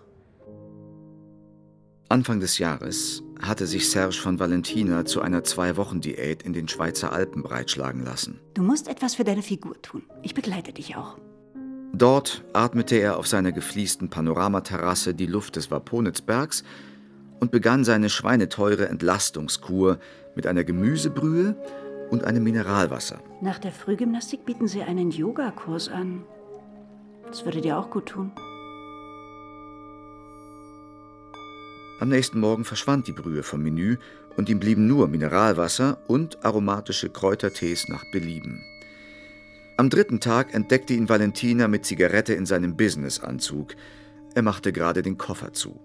Anfang 2.09 2.41
des 2.41 2.59
Jahres 2.59 3.23
hatte 3.41 3.67
sich 3.67 3.91
Serge 3.91 4.17
von 4.17 4.39
Valentina 4.39 5.05
zu 5.07 5.23
einer 5.23 5.45
Zwei-Wochen-Diät 5.45 6.43
in 6.43 6.53
den 6.53 6.69
Schweizer 6.69 7.13
Alpen 7.13 7.43
breitschlagen 7.43 8.05
lassen. 8.05 8.39
Du 8.55 8.63
musst 8.63 8.87
etwas 8.87 9.15
für 9.15 9.25
deine 9.25 9.43
Figur 9.43 9.81
tun. 9.81 10.03
Ich 10.23 10.35
begleite 10.35 10.73
dich 10.73 10.95
auch. 10.97 11.17
Dort 11.95 12.45
atmete 12.53 12.97
er 12.97 13.19
auf 13.19 13.27
seiner 13.27 13.53
gefliesten 13.53 14.11
Panoramaterrasse 14.11 15.15
die 15.15 15.27
Luft 15.27 15.57
des 15.57 15.71
Waponitzbergs 15.71 16.65
und 17.41 17.51
begann 17.51 17.85
seine 17.85 18.09
schweineteure 18.09 18.89
Entlastungskur 18.89 19.99
mit 20.35 20.47
einer 20.47 20.65
Gemüsebrühe 20.65 21.57
und 22.11 22.25
einem 22.25 22.45
Mineralwasser. 22.45 23.21
Nach 23.41 23.59
der 23.59 23.73
Frühgymnastik 23.73 24.45
bieten 24.45 24.69
sie 24.69 24.83
einen 24.83 25.11
Yogakurs 25.11 25.89
an. 25.89 26.25
Das 27.27 27.45
würde 27.45 27.61
dir 27.61 27.79
auch 27.79 27.91
gut 27.91 28.07
tun. 28.07 28.33
Am 32.01 32.09
nächsten 32.09 32.41
Morgen 32.41 32.65
verschwand 32.65 33.07
die 33.07 33.13
Brühe 33.13 33.43
vom 33.43 33.63
Menü 33.63 33.97
und 34.37 34.49
ihm 34.49 34.59
blieben 34.59 34.87
nur 34.87 35.09
Mineralwasser 35.09 35.99
und 36.09 36.45
aromatische 36.45 37.09
Kräutertees 37.09 37.89
nach 37.89 38.05
Belieben. 38.11 38.61
Am 39.77 39.89
dritten 39.89 40.21
Tag 40.21 40.53
entdeckte 40.53 40.95
ihn 40.95 41.09
Valentina 41.09 41.69
mit 41.69 41.87
Zigarette 41.87 42.35
in 42.35 42.45
seinem 42.45 42.77
Businessanzug. 42.77 43.75
Er 44.35 44.43
machte 44.43 44.73
gerade 44.73 45.03
den 45.03 45.17
Koffer 45.17 45.53
zu. 45.53 45.81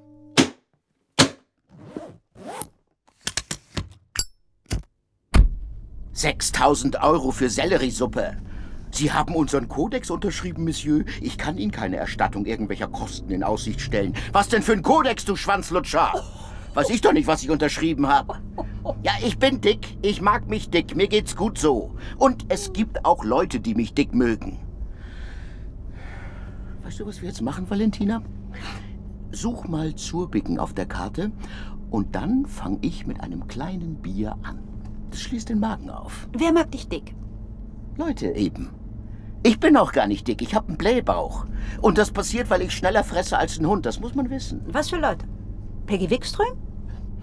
Sechstausend 6.18 7.04
Euro 7.04 7.30
für 7.30 7.48
Selleriesuppe. 7.48 8.38
Sie 8.90 9.12
haben 9.12 9.36
unseren 9.36 9.68
Kodex 9.68 10.10
unterschrieben, 10.10 10.64
Monsieur. 10.64 11.06
Ich 11.22 11.38
kann 11.38 11.60
Ihnen 11.60 11.70
keine 11.70 11.98
Erstattung 11.98 12.48
irgendwelcher 12.48 12.88
Kosten 12.88 13.30
in 13.30 13.44
Aussicht 13.44 13.80
stellen. 13.80 14.16
Was 14.32 14.50
denn 14.50 14.64
für 14.64 14.74
ein 14.74 14.82
Kodex, 14.82 15.26
du 15.26 15.36
Schwanzlutscher? 15.36 16.12
Weiß 16.74 16.90
ich 16.90 17.02
doch 17.02 17.14
nicht, 17.14 17.28
was 17.28 17.44
ich 17.44 17.52
unterschrieben 17.52 18.08
habe. 18.08 18.40
Ja, 19.04 19.12
ich 19.24 19.38
bin 19.38 19.62
dick. 19.62 19.96
Ich 20.02 20.20
mag 20.20 20.50
mich 20.50 20.72
dick. 20.72 20.96
Mir 20.96 21.08
geht's 21.08 21.36
gut 21.36 21.60
so. 21.60 21.96
Und 22.18 22.48
es 22.50 22.74
gibt 22.74 23.06
auch 23.06 23.24
Leute, 23.24 23.60
die 23.60 23.76
mich 23.76 23.94
dick 23.94 24.16
mögen. 24.16 24.58
Weißt 26.82 27.00
du, 27.00 27.06
was 27.06 27.22
wir 27.22 27.30
jetzt 27.30 27.44
machen, 27.44 27.70
Valentina? 27.70 28.24
Such 29.30 29.68
mal 29.68 29.94
Zurbicken 29.94 30.58
auf 30.58 30.74
der 30.74 30.88
Karte 30.88 31.32
und 31.92 32.16
dann 32.16 32.48
fange 32.48 32.80
ich 32.82 33.06
mit 33.06 33.22
einem 33.22 33.48
kleinen 33.48 34.02
Bier 34.02 34.36
an. 34.42 34.77
Das 35.10 35.22
schließt 35.22 35.50
den 35.50 35.60
Magen 35.60 35.90
auf. 35.90 36.28
Wer 36.38 36.52
mag 36.52 36.72
dich 36.72 36.88
dick? 36.88 37.16
Leute 37.98 38.28
eben. 38.32 38.70
Ich 39.44 39.60
bin 39.60 39.78
auch 39.78 39.92
gar 39.92 40.08
nicht 40.08 40.28
dick, 40.28 40.42
ich 40.42 40.54
habe 40.56 40.68
einen 40.68 40.78
Blähbauch. 40.78 41.46
Und 41.82 41.98
das 41.98 42.12
passiert, 42.12 42.50
weil 42.50 42.62
ich 42.62 42.74
schneller 42.74 43.04
fresse 43.04 43.38
als 43.38 43.60
ein 43.60 43.68
Hund, 43.68 43.86
das 43.86 44.00
muss 44.00 44.16
man 44.16 44.30
wissen. 44.30 44.62
Was 44.68 44.90
für 44.90 44.98
Leute? 44.98 45.26
Peggy 45.86 46.10
Wickström? 46.10 46.58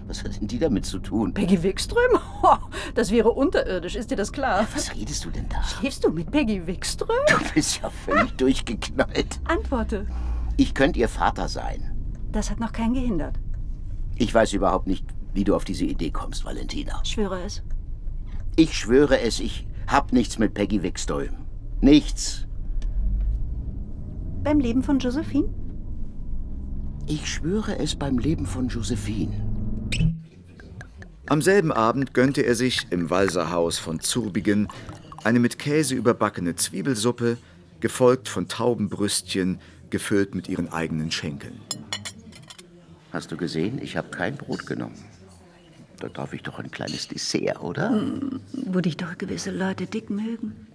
Was 0.07 0.23
hat 0.23 0.39
denn 0.39 0.47
die 0.47 0.59
damit 0.59 0.85
zu 0.85 0.99
tun? 0.99 1.33
Peggy 1.33 1.61
Wickström? 1.61 2.19
Ho, 2.43 2.57
das 2.95 3.11
wäre 3.11 3.31
unterirdisch, 3.31 3.95
ist 3.95 4.11
dir 4.11 4.15
das 4.15 4.31
klar? 4.31 4.67
Was 4.73 4.93
redest 4.95 5.25
du 5.25 5.29
denn 5.29 5.47
da? 5.49 5.63
Schläfst 5.63 6.03
du 6.03 6.11
mit 6.11 6.31
Peggy 6.31 6.65
Wickström? 6.65 7.15
Du 7.27 7.53
bist 7.53 7.81
ja 7.81 7.89
völlig 7.89 8.31
durchgeknallt. 8.37 9.39
Antworte. 9.45 10.07
Ich 10.57 10.73
könnte 10.73 10.99
ihr 10.99 11.09
Vater 11.09 11.47
sein. 11.47 11.91
Das 12.31 12.49
hat 12.51 12.59
noch 12.59 12.71
keinen 12.71 12.93
gehindert. 12.93 13.39
Ich 14.15 14.33
weiß 14.33 14.53
überhaupt 14.53 14.87
nicht, 14.87 15.05
wie 15.33 15.43
du 15.43 15.55
auf 15.55 15.65
diese 15.65 15.85
Idee 15.85 16.11
kommst, 16.11 16.45
Valentina. 16.45 17.03
Schwöre 17.03 17.41
es. 17.43 17.63
Ich 18.57 18.77
schwöre 18.77 19.19
es, 19.19 19.41
ich 19.41 19.67
hab 19.85 20.13
nichts 20.13 20.39
mit 20.39 20.53
Peggy 20.53 20.81
Wickström. 20.81 21.35
Nichts. 21.81 22.47
Beim 24.43 24.61
Leben 24.61 24.81
von 24.81 24.97
Josephine? 24.97 25.53
Ich 27.05 27.27
schwöre 27.27 27.77
es 27.79 27.95
beim 27.95 28.17
Leben 28.17 28.45
von 28.45 28.69
Josephine. 28.69 29.33
Am 31.25 31.41
selben 31.41 31.73
Abend 31.73 32.13
gönnte 32.13 32.43
er 32.43 32.55
sich 32.55 32.87
im 32.91 33.09
Walserhaus 33.09 33.77
von 33.77 33.99
Zurbigen 33.99 34.69
eine 35.25 35.39
mit 35.39 35.59
Käse 35.59 35.95
überbackene 35.95 36.55
Zwiebelsuppe, 36.55 37.37
gefolgt 37.81 38.29
von 38.29 38.47
Taubenbrüstchen, 38.47 39.59
gefüllt 39.89 40.33
mit 40.33 40.47
ihren 40.47 40.71
eigenen 40.71 41.11
Schenkeln. 41.11 41.59
Hast 43.11 43.33
du 43.33 43.37
gesehen? 43.37 43.81
Ich 43.81 43.97
habe 43.97 44.09
kein 44.11 44.37
Brot 44.37 44.65
genommen. 44.65 45.03
Da 45.99 46.09
darf 46.09 46.33
ich 46.33 46.43
doch 46.43 46.59
ein 46.59 46.71
kleines 46.71 47.07
Dessert, 47.07 47.61
oder? 47.61 47.89
Hm, 47.89 48.39
wo 48.65 48.81
dich 48.81 48.97
doch 48.97 49.17
gewisse 49.17 49.51
Leute 49.51 49.85
dick 49.85 50.09
mögen. 50.09 50.67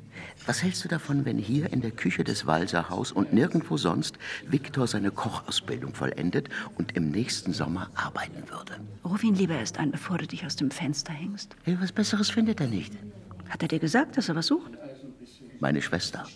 Was 0.46 0.62
hältst 0.62 0.84
du 0.84 0.88
davon, 0.88 1.24
wenn 1.24 1.38
hier 1.38 1.72
in 1.72 1.80
der 1.82 1.90
Küche 1.92 2.24
des 2.24 2.46
Walserhaus 2.46 3.12
und 3.12 3.32
nirgendwo 3.32 3.76
sonst 3.76 4.18
Viktor 4.46 4.86
seine 4.86 5.10
Kochausbildung 5.10 5.94
vollendet 5.94 6.48
und 6.76 6.96
im 6.96 7.10
nächsten 7.10 7.52
Sommer 7.52 7.90
arbeiten 7.94 8.42
würde? 8.48 8.80
Ruf 9.04 9.22
ihn 9.22 9.34
lieber 9.34 9.54
erst 9.54 9.78
an, 9.78 9.90
bevor 9.92 10.18
du 10.18 10.26
dich 10.26 10.44
aus 10.44 10.56
dem 10.56 10.70
Fenster 10.70 11.12
hängst. 11.12 11.54
Hey, 11.64 11.76
was 11.80 11.92
Besseres 11.92 12.30
findet 12.30 12.60
er 12.60 12.66
nicht. 12.68 12.92
Hat 13.48 13.62
er 13.62 13.68
dir 13.68 13.78
gesagt, 13.78 14.16
dass 14.16 14.28
er 14.28 14.36
was 14.36 14.46
sucht? 14.46 14.72
Meine 15.60 15.82
Schwester. 15.82 16.26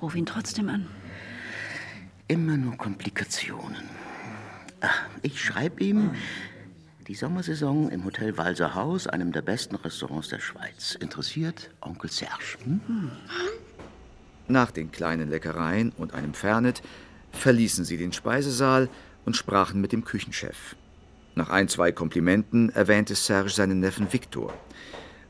Ruf 0.00 0.14
ihn 0.14 0.26
trotzdem 0.26 0.68
an. 0.68 0.86
Immer 2.28 2.56
nur 2.56 2.76
Komplikationen. 2.76 3.82
Ach, 4.80 5.06
Ich 5.22 5.40
schreibe 5.42 5.82
ihm 5.82 6.10
die 7.06 7.14
Sommersaison 7.14 7.90
im 7.90 8.04
Hotel 8.04 8.38
Walserhaus, 8.38 9.06
einem 9.06 9.30
der 9.30 9.42
besten 9.42 9.76
Restaurants 9.76 10.28
der 10.28 10.40
Schweiz. 10.40 10.96
Interessiert 10.98 11.70
Onkel 11.82 12.10
Serge. 12.10 12.56
Hm? 12.64 13.10
Nach 14.48 14.70
den 14.70 14.90
kleinen 14.90 15.28
Leckereien 15.28 15.92
und 15.98 16.14
einem 16.14 16.32
Fernet 16.32 16.82
verließen 17.32 17.84
sie 17.84 17.98
den 17.98 18.12
Speisesaal 18.12 18.88
und 19.26 19.36
sprachen 19.36 19.80
mit 19.80 19.92
dem 19.92 20.04
Küchenchef. 20.04 20.76
Nach 21.34 21.50
ein, 21.50 21.68
zwei 21.68 21.92
Komplimenten 21.92 22.70
erwähnte 22.70 23.14
Serge 23.14 23.50
seinen 23.50 23.80
Neffen 23.80 24.12
Viktor. 24.12 24.54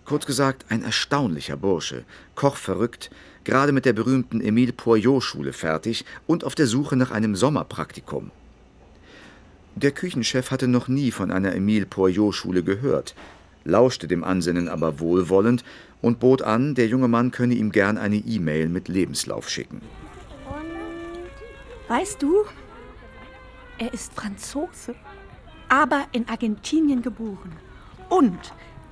Kurz 0.04 0.26
gesagt, 0.26 0.66
ein 0.68 0.82
erstaunlicher 0.82 1.56
Bursche, 1.56 2.04
kochverrückt, 2.34 3.10
gerade 3.42 3.72
mit 3.72 3.84
der 3.84 3.94
berühmten 3.94 4.40
Emile 4.40 4.72
Poirot-Schule 4.72 5.52
fertig 5.52 6.04
und 6.26 6.44
auf 6.44 6.54
der 6.54 6.66
Suche 6.66 6.94
nach 6.94 7.10
einem 7.10 7.34
Sommerpraktikum. 7.34 8.30
Der 9.76 9.90
Küchenchef 9.90 10.50
hatte 10.50 10.68
noch 10.68 10.86
nie 10.86 11.10
von 11.10 11.30
einer 11.30 11.54
Emile 11.54 11.86
Poirot-Schule 11.86 12.62
gehört, 12.62 13.14
lauschte 13.64 14.06
dem 14.06 14.22
Ansinnen 14.22 14.68
aber 14.68 15.00
wohlwollend 15.00 15.64
und 16.00 16.20
bot 16.20 16.42
an, 16.42 16.74
der 16.74 16.86
junge 16.86 17.08
Mann 17.08 17.32
könne 17.32 17.54
ihm 17.54 17.72
gern 17.72 17.98
eine 17.98 18.16
E-Mail 18.16 18.68
mit 18.68 18.88
Lebenslauf 18.88 19.48
schicken. 19.48 19.80
Weißt 21.88 22.22
du, 22.22 22.44
er 23.78 23.92
ist 23.92 24.14
Franzose, 24.14 24.94
aber 25.68 26.06
in 26.12 26.28
Argentinien 26.28 27.02
geboren. 27.02 27.52
Und 28.08 28.38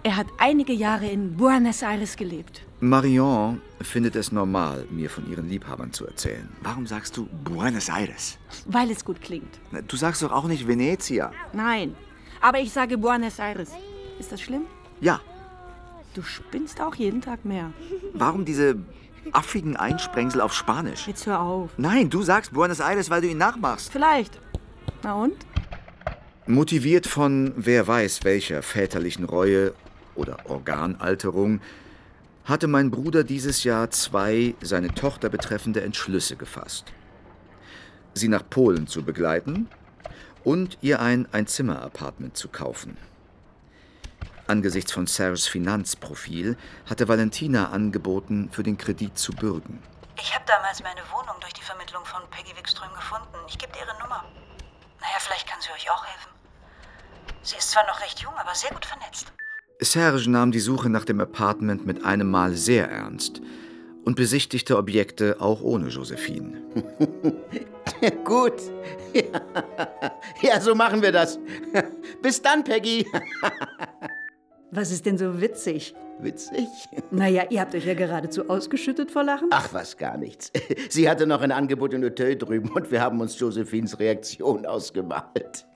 er 0.05 0.17
hat 0.17 0.27
einige 0.39 0.73
Jahre 0.73 1.07
in 1.07 1.37
Buenos 1.37 1.83
Aires 1.83 2.17
gelebt. 2.17 2.63
Marion 2.81 3.61
findet 3.81 4.17
es 4.17 4.33
normal, 4.33 4.87
mir 4.91 5.09
von 5.09 5.31
ihren 5.31 5.49
Liebhabern 5.49 5.93
zu 5.93 6.07
erzählen. 6.07 6.49
Warum 6.63 6.87
sagst 6.87 7.17
du 7.17 7.29
Buenos 7.45 7.89
Aires? 7.89 8.39
Weil 8.67 8.91
es 8.91 9.05
gut 9.05 9.21
klingt. 9.21 9.61
Du 9.87 9.97
sagst 9.97 10.23
doch 10.23 10.33
auch 10.33 10.47
nicht 10.47 10.67
Venezia. 10.67 11.33
Nein, 11.53 11.95
aber 12.41 12.59
ich 12.59 12.73
sage 12.73 12.99
Buenos 12.99 13.39
Aires. 13.39 13.71
Ist 14.19 14.33
das 14.33 14.41
schlimm? 14.41 14.63
Ja. 15.01 15.21
Du 16.15 16.23
spinnst 16.23 16.81
auch 16.81 16.95
jeden 16.97 17.21
Tag 17.21 17.45
mehr. 17.45 17.73
Warum 18.13 18.45
diese 18.45 18.77
affigen 19.33 19.77
Einsprengsel 19.77 20.41
auf 20.41 20.53
Spanisch? 20.53 21.07
Jetzt 21.07 21.27
hör 21.27 21.41
auf. 21.41 21.71
Nein, 21.77 22.11
du 22.11 22.23
sagst 22.23 22.53
Buenos 22.53 22.81
Aires, 22.81 23.09
weil 23.09 23.23
du 23.23 23.29
ihn 23.29 23.39
nachmachst. 23.39 23.91
Vielleicht. 23.93 24.41
Na 25.03 25.15
und? 25.15 25.37
Motiviert 26.47 27.07
von 27.07 27.55
wer 27.57 27.87
weiß 27.87 28.25
welcher 28.25 28.63
väterlichen 28.63 29.25
Reue 29.25 29.73
oder 30.15 30.39
Organalterung, 30.49 31.61
hatte 32.45 32.67
mein 32.67 32.91
Bruder 32.91 33.25
dieses 33.25 33.65
Jahr 33.65 33.91
zwei 33.91 34.55
seine 34.61 34.95
Tochter 34.95 35.29
betreffende 35.29 35.83
Entschlüsse 35.83 36.37
gefasst. 36.37 36.93
Sie 38.15 38.29
nach 38.29 38.43
Polen 38.49 38.87
zu 38.87 39.05
begleiten 39.05 39.69
und 40.45 40.79
ihr 40.81 41.01
ein 41.01 41.29
Einzimmer-Apartment 41.33 42.37
zu 42.37 42.49
kaufen. 42.49 42.97
Angesichts 44.49 44.93
von 44.93 45.07
Serges 45.07 45.47
Finanzprofil 45.47 46.57
hatte 46.87 47.09
Valentina 47.09 47.71
angeboten, 47.71 48.51
für 48.51 48.63
den 48.63 48.77
Kredit 48.77 49.17
zu 49.17 49.33
bürgen. 49.33 49.81
Ich 50.19 50.35
habe 50.35 50.45
damals 50.47 50.83
meine 50.83 51.01
Wohnung 51.13 51.37
durch 51.41 51.53
die 51.55 51.63
Vermittlung 51.63 52.05
von 52.05 52.21
Peggy 52.31 52.55
Wikström 52.57 52.93
gefunden. 52.93 53.37
Ich 53.49 53.57
gebe 53.57 53.73
ihre 53.79 53.99
Nummer. 54.03 54.25
Naja, 55.01 55.17
vielleicht 55.21 55.49
kann 55.49 55.61
sie 55.61 55.71
euch 55.71 55.91
auch 55.91 56.05
helfen. 56.05 56.31
Sie 57.43 57.57
ist 57.57 57.71
zwar 57.71 57.87
noch 57.87 58.01
recht 58.01 58.21
jung, 58.21 58.35
aber 58.37 58.55
sehr 58.55 58.71
gut 58.71 58.85
vernetzt. 58.85 59.33
Serge 59.81 60.31
nahm 60.31 60.53
die 60.53 60.61
Suche 60.61 60.89
nach 60.89 61.05
dem 61.05 61.21
Apartment 61.21 61.87
mit 61.87 62.05
einem 62.05 62.31
Mal 62.31 62.55
sehr 62.55 62.89
ernst 62.89 63.41
und 64.05 64.17
besichtigte 64.17 64.77
Objekte 64.77 65.41
auch 65.41 65.63
ohne 65.63 65.89
Josephine. 65.89 66.63
Gut. 68.25 68.55
Ja, 70.41 70.61
so 70.61 70.75
machen 70.75 71.03
wir 71.03 71.13
das. 71.13 71.39
Bis 72.23 72.43
dann, 72.43 72.65
Peggy. 72.65 73.07
Was 74.71 74.91
ist 74.91 75.07
denn 75.07 75.19
so 75.19 75.41
witzig? 75.41 75.95
Witzig? 76.19 76.67
Naja, 77.11 77.45
ihr 77.51 77.61
habt 77.61 77.75
euch 77.75 77.85
ja 77.85 77.95
geradezu 77.95 78.49
ausgeschüttet 78.49 79.11
vor 79.11 79.23
Lachen. 79.23 79.49
Ach, 79.51 79.73
was 79.73 79.99
gar 79.99 80.17
nichts. 80.17 80.51
Sie 80.89 81.09
hatte 81.09 81.27
noch 81.27 81.43
ein 81.43 81.53
Angebot 81.53 81.95
in 81.95 82.03
Hotel 82.03 82.37
drüben 82.37 82.71
und 82.71 82.91
wir 82.91 83.01
haben 83.01 83.21
uns 83.21 83.39
Josephines 83.39 84.01
Reaktion 84.01 84.67
ausgemalt. 84.67 85.67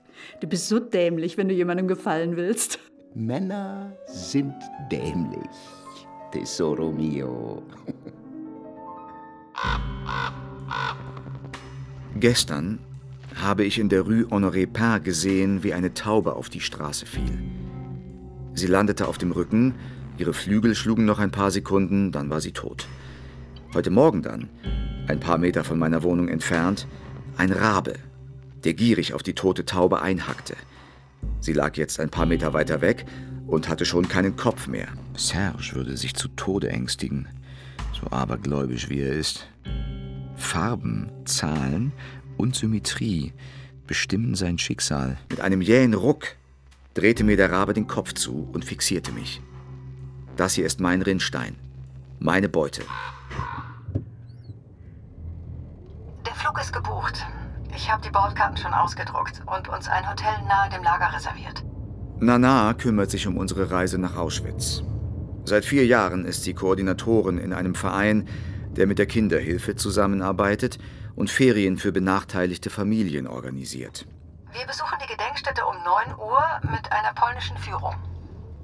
Du 0.41 0.47
bist 0.47 0.67
so 0.67 0.79
dämlich, 0.79 1.37
wenn 1.37 1.47
du 1.47 1.53
jemandem 1.53 1.87
gefallen 1.87 2.35
willst. 2.35 2.79
Männer 3.19 3.97
sind 4.05 4.53
dämlich. 4.91 5.49
Tesoro 6.31 6.91
mio. 6.91 7.63
Gestern 12.19 12.77
habe 13.33 13.63
ich 13.63 13.79
in 13.79 13.89
der 13.89 14.01
Rue 14.01 14.27
Honoré 14.29 14.67
Pin 14.67 15.03
gesehen, 15.03 15.63
wie 15.63 15.73
eine 15.73 15.95
Taube 15.95 16.35
auf 16.35 16.49
die 16.49 16.59
Straße 16.59 17.07
fiel. 17.07 17.39
Sie 18.53 18.67
landete 18.67 19.07
auf 19.07 19.17
dem 19.17 19.31
Rücken, 19.31 19.73
ihre 20.19 20.33
Flügel 20.33 20.75
schlugen 20.75 21.05
noch 21.05 21.17
ein 21.17 21.31
paar 21.31 21.49
Sekunden, 21.49 22.11
dann 22.11 22.29
war 22.29 22.39
sie 22.39 22.51
tot. 22.51 22.87
Heute 23.73 23.89
Morgen 23.89 24.21
dann, 24.21 24.47
ein 25.07 25.19
paar 25.19 25.39
Meter 25.39 25.63
von 25.63 25.79
meiner 25.79 26.03
Wohnung 26.03 26.27
entfernt, 26.27 26.85
ein 27.35 27.51
Rabe, 27.51 27.95
der 28.63 28.75
gierig 28.75 29.15
auf 29.15 29.23
die 29.23 29.33
tote 29.33 29.65
Taube 29.65 30.03
einhackte. 30.03 30.55
Sie 31.39 31.53
lag 31.53 31.77
jetzt 31.77 31.99
ein 31.99 32.09
paar 32.09 32.25
Meter 32.25 32.53
weiter 32.53 32.81
weg 32.81 33.05
und 33.47 33.69
hatte 33.69 33.85
schon 33.85 34.07
keinen 34.07 34.35
Kopf 34.35 34.67
mehr. 34.67 34.87
Serge 35.15 35.71
würde 35.73 35.97
sich 35.97 36.15
zu 36.15 36.27
Tode 36.29 36.69
ängstigen, 36.69 37.27
so 37.99 38.07
abergläubisch 38.11 38.89
wie 38.89 39.01
er 39.01 39.13
ist. 39.13 39.47
Farben, 40.35 41.09
Zahlen 41.25 41.93
und 42.37 42.55
Symmetrie 42.55 43.33
bestimmen 43.87 44.35
sein 44.35 44.57
Schicksal. 44.57 45.17
Mit 45.29 45.41
einem 45.41 45.61
jähen 45.61 45.93
Ruck 45.93 46.35
drehte 46.93 47.23
mir 47.23 47.37
der 47.37 47.51
Rabe 47.51 47.73
den 47.73 47.87
Kopf 47.87 48.13
zu 48.13 48.47
und 48.51 48.65
fixierte 48.65 49.11
mich. 49.11 49.41
Das 50.35 50.53
hier 50.53 50.65
ist 50.65 50.79
mein 50.79 51.01
Rinnstein, 51.01 51.55
meine 52.19 52.49
Beute. 52.49 52.83
Der 56.25 56.35
Flug 56.35 56.59
ist 56.59 56.73
gebucht. 56.73 57.25
Ich 57.77 57.91
habe 57.91 58.01
die 58.01 58.09
Bordkarten 58.09 58.57
schon 58.57 58.73
ausgedruckt 58.73 59.43
und 59.45 59.69
uns 59.69 59.87
ein 59.87 60.09
Hotel 60.09 60.33
nahe 60.47 60.67
dem 60.71 60.81
Lager 60.81 61.13
reserviert. 61.13 61.63
Nana 62.19 62.73
kümmert 62.73 63.11
sich 63.11 63.27
um 63.27 63.37
unsere 63.37 63.69
Reise 63.69 63.99
nach 63.99 64.15
Auschwitz. 64.15 64.81
Seit 65.45 65.63
vier 65.63 65.85
Jahren 65.85 66.25
ist 66.25 66.43
sie 66.43 66.55
Koordinatorin 66.55 67.37
in 67.37 67.53
einem 67.53 67.75
Verein, 67.75 68.27
der 68.71 68.87
mit 68.87 68.97
der 68.97 69.05
Kinderhilfe 69.05 69.75
zusammenarbeitet 69.75 70.79
und 71.15 71.29
Ferien 71.29 71.77
für 71.77 71.91
benachteiligte 71.91 72.71
Familien 72.71 73.27
organisiert. 73.27 74.07
Wir 74.53 74.65
besuchen 74.65 74.97
die 75.03 75.15
Gedenkstätte 75.15 75.63
um 75.63 75.75
9 75.75 76.17
Uhr 76.17 76.43
mit 76.63 76.91
einer 76.91 77.13
polnischen 77.13 77.57
Führung. 77.57 77.95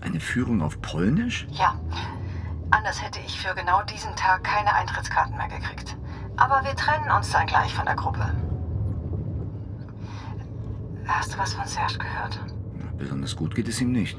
Eine 0.01 0.19
Führung 0.19 0.63
auf 0.63 0.81
Polnisch? 0.81 1.45
Ja. 1.51 1.79
Anders 2.71 2.99
hätte 2.99 3.19
ich 3.19 3.39
für 3.39 3.53
genau 3.53 3.83
diesen 3.83 4.15
Tag 4.15 4.43
keine 4.43 4.73
Eintrittskarten 4.73 5.37
mehr 5.37 5.49
gekriegt. 5.49 5.95
Aber 6.35 6.63
wir 6.63 6.75
trennen 6.75 7.11
uns 7.11 7.29
dann 7.29 7.45
gleich 7.45 7.75
von 7.75 7.85
der 7.85 7.95
Gruppe. 7.95 8.33
Hast 11.07 11.33
du 11.33 11.37
was 11.37 11.53
von 11.53 11.65
Serge 11.67 11.97
gehört? 11.97 12.39
Besonders 12.97 13.35
gut 13.35 13.55
geht 13.55 13.67
es 13.67 13.81
ihm 13.81 13.91
nicht. 13.91 14.17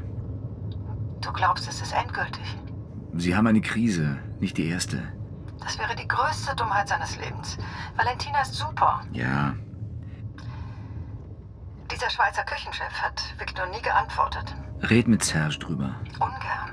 Du 1.21 1.33
glaubst, 1.33 1.69
es 1.69 1.81
ist 1.81 1.93
endgültig? 1.93 2.59
Sie 3.15 3.35
haben 3.35 3.47
eine 3.47 3.61
Krise, 3.61 4.19
nicht 4.41 4.59
die 4.59 4.69
erste. 4.69 5.03
Das 5.61 5.79
wäre 5.79 5.95
die 5.97 6.07
größte 6.07 6.55
Dummheit 6.57 6.89
seines 6.89 7.17
Lebens. 7.17 7.57
Valentina 7.97 8.43
ist 8.43 8.55
super. 8.55 9.01
Ja. 9.13 9.55
Dieser 11.91 12.11
Schweizer 12.11 12.43
Küchenchef 12.43 12.93
hat 13.01 13.23
Victor 13.39 13.67
nie 13.67 13.81
geantwortet. 13.81 14.55
Red 14.83 15.09
mit 15.09 15.23
Serge 15.23 15.59
drüber. 15.59 15.95
Ungern. 16.19 16.71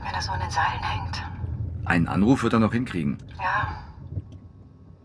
Wenn 0.00 0.14
er 0.14 0.22
so 0.22 0.32
in 0.34 0.40
den 0.40 0.50
Seilen 0.50 0.82
hängt. 0.82 1.22
Einen 1.84 2.06
Anruf 2.06 2.42
wird 2.42 2.52
er 2.52 2.60
noch 2.60 2.72
hinkriegen. 2.72 3.18
Ja. 3.38 3.68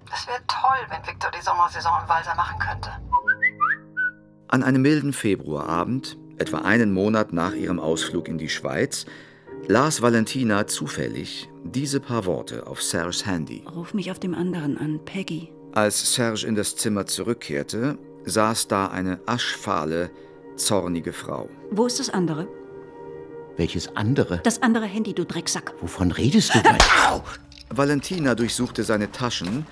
Das 0.10 0.28
wäre 0.28 0.46
toll, 0.48 0.78
wenn 0.90 1.06
Victor 1.08 1.32
die 1.32 1.42
Sommersaison 1.42 2.02
im 2.04 2.10
Walser 2.10 2.36
machen 2.36 2.60
könnte. 2.60 2.92
An 4.50 4.64
einem 4.64 4.82
milden 4.82 5.12
Februarabend, 5.12 6.18
etwa 6.38 6.60
einen 6.60 6.94
Monat 6.94 7.34
nach 7.34 7.54
ihrem 7.54 7.82
Ausflug 7.82 8.30
in 8.30 8.38
die 8.38 8.48
Schweiz, 8.48 9.06
las 9.68 10.02
Valentina 10.02 10.68
zufällig 10.68 11.50
diese 11.66 12.00
paar 12.00 12.26
Worte 12.26 12.66
auf 12.66 12.82
Serges 12.82 13.26
Handy. 13.26 13.64
Ruf 13.76 13.94
mich 13.94 14.10
auf 14.10 14.20
dem 14.20 14.34
anderen 14.34 14.78
an, 14.78 15.02
Peggy. 15.04 15.50
Als 15.74 16.14
Serge 16.16 16.48
in 16.48 16.56
das 16.56 16.78
Zimmer 16.78 17.06
zurückkehrte, 17.06 17.98
saß 18.24 18.70
da 18.70 18.88
eine 18.88 19.20
aschfahle, 19.26 20.12
zornige 20.56 21.12
Frau. 21.12 21.50
Wo 21.72 21.86
ist 21.86 22.00
das 22.00 22.10
andere? 22.10 22.48
Welches 23.58 23.94
andere? 23.98 24.40
Das 24.44 24.62
andere 24.62 24.86
Handy, 24.86 25.14
du 25.14 25.26
Drecksack. 25.26 25.74
Wovon 25.82 26.12
redest 26.12 26.56
du 26.56 26.60
denn? 26.60 26.78
Au! 27.10 27.22
Valentina 27.70 28.34
durchsuchte 28.34 28.86
seine 28.86 29.12
Taschen, 29.12 29.66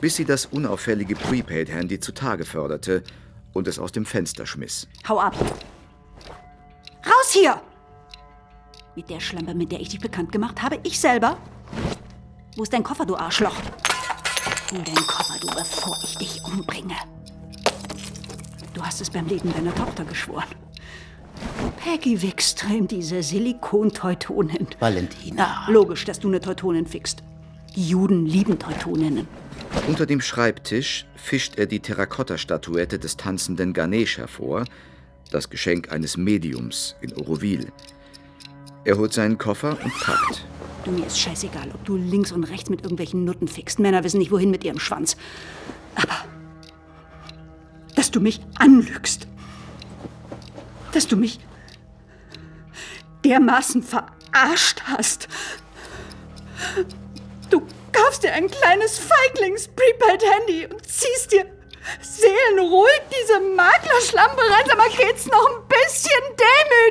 bis 0.00 0.16
sie 0.16 0.24
das 0.24 0.46
unauffällige 0.46 1.16
Prepaid-Handy 1.16 2.00
zutage 2.00 2.46
förderte 2.46 3.02
und 3.52 3.68
es 3.68 3.78
aus 3.78 3.92
dem 3.92 4.06
Fenster 4.06 4.46
schmiss. 4.46 4.88
Hau 5.08 5.18
ab. 5.18 5.34
Raus 7.04 7.32
hier! 7.32 7.60
Mit 8.94 9.08
der 9.08 9.20
Schlampe, 9.20 9.54
mit 9.54 9.72
der 9.72 9.80
ich 9.80 9.88
dich 9.88 10.00
bekannt 10.00 10.32
gemacht 10.32 10.62
habe, 10.62 10.78
ich 10.82 11.00
selber. 11.00 11.38
Wo 12.56 12.62
ist 12.62 12.72
dein 12.72 12.82
Koffer, 12.82 13.06
du 13.06 13.16
Arschloch? 13.16 13.56
Hol 14.70 14.82
deinen 14.82 15.06
Koffer, 15.06 15.38
du, 15.40 15.46
bevor 15.48 15.96
ich 16.04 16.16
dich 16.18 16.44
umbringe. 16.44 16.96
Du 18.74 18.82
hast 18.82 19.00
es 19.00 19.10
beim 19.10 19.26
Leben 19.26 19.52
deiner 19.52 19.74
Tochter 19.74 20.04
geschworen. 20.04 20.44
Peggy 21.82 22.20
Wickström, 22.22 22.86
diese 22.86 23.22
Silikonteutonin. 23.22 24.68
Valentina. 24.78 25.64
Na, 25.66 25.72
logisch, 25.72 26.04
dass 26.04 26.20
du 26.20 26.28
eine 26.28 26.40
Teutonin 26.40 26.86
fickst. 26.86 27.22
Die 27.74 27.88
Juden 27.88 28.26
lieben 28.26 28.58
Teutoninnen. 28.58 29.26
Unter 29.88 30.06
dem 30.06 30.20
Schreibtisch 30.20 31.06
fischt 31.16 31.58
er 31.58 31.66
die 31.66 31.80
Terrakotta-Statuette 31.80 32.98
des 32.98 33.16
tanzenden 33.16 33.72
Ganesh 33.72 34.18
hervor, 34.18 34.64
das 35.30 35.50
Geschenk 35.50 35.90
eines 35.90 36.16
Mediums 36.16 36.94
in 37.00 37.12
Oroville. 37.14 37.72
Er 38.84 38.98
holt 38.98 39.12
seinen 39.12 39.38
Koffer 39.38 39.78
und 39.82 39.94
packt. 40.00 40.46
Du, 40.84 40.90
mir 40.90 41.06
ist 41.06 41.18
scheißegal, 41.18 41.70
ob 41.72 41.84
du 41.84 41.96
links 41.96 42.32
und 42.32 42.44
rechts 42.44 42.68
mit 42.68 42.82
irgendwelchen 42.82 43.24
Nutten 43.24 43.48
fickst. 43.48 43.78
Männer 43.78 44.02
wissen 44.02 44.18
nicht, 44.18 44.30
wohin 44.30 44.50
mit 44.50 44.64
ihrem 44.64 44.80
Schwanz. 44.80 45.16
Aber, 45.94 46.24
dass 47.94 48.10
du 48.10 48.20
mich 48.20 48.40
anlügst. 48.58 49.28
Dass 50.92 51.06
du 51.06 51.16
mich 51.16 51.38
dermaßen 53.24 53.82
verarscht 53.82 54.82
hast. 54.84 55.28
Du 58.02 58.06
kaufst 58.06 58.24
dir 58.24 58.32
ein 58.32 58.50
kleines 58.50 58.98
Feiglings-Prepaid-Handy 58.98 60.66
und 60.66 60.84
ziehst 60.84 61.30
dir 61.30 61.46
seelenruhig 62.00 63.00
diese 63.12 63.38
Maklerschlammbereits, 63.54 64.70
aber 64.70 64.88
geht's 64.88 65.26
noch 65.26 65.48
ein 65.48 65.68
bisschen 65.68 66.20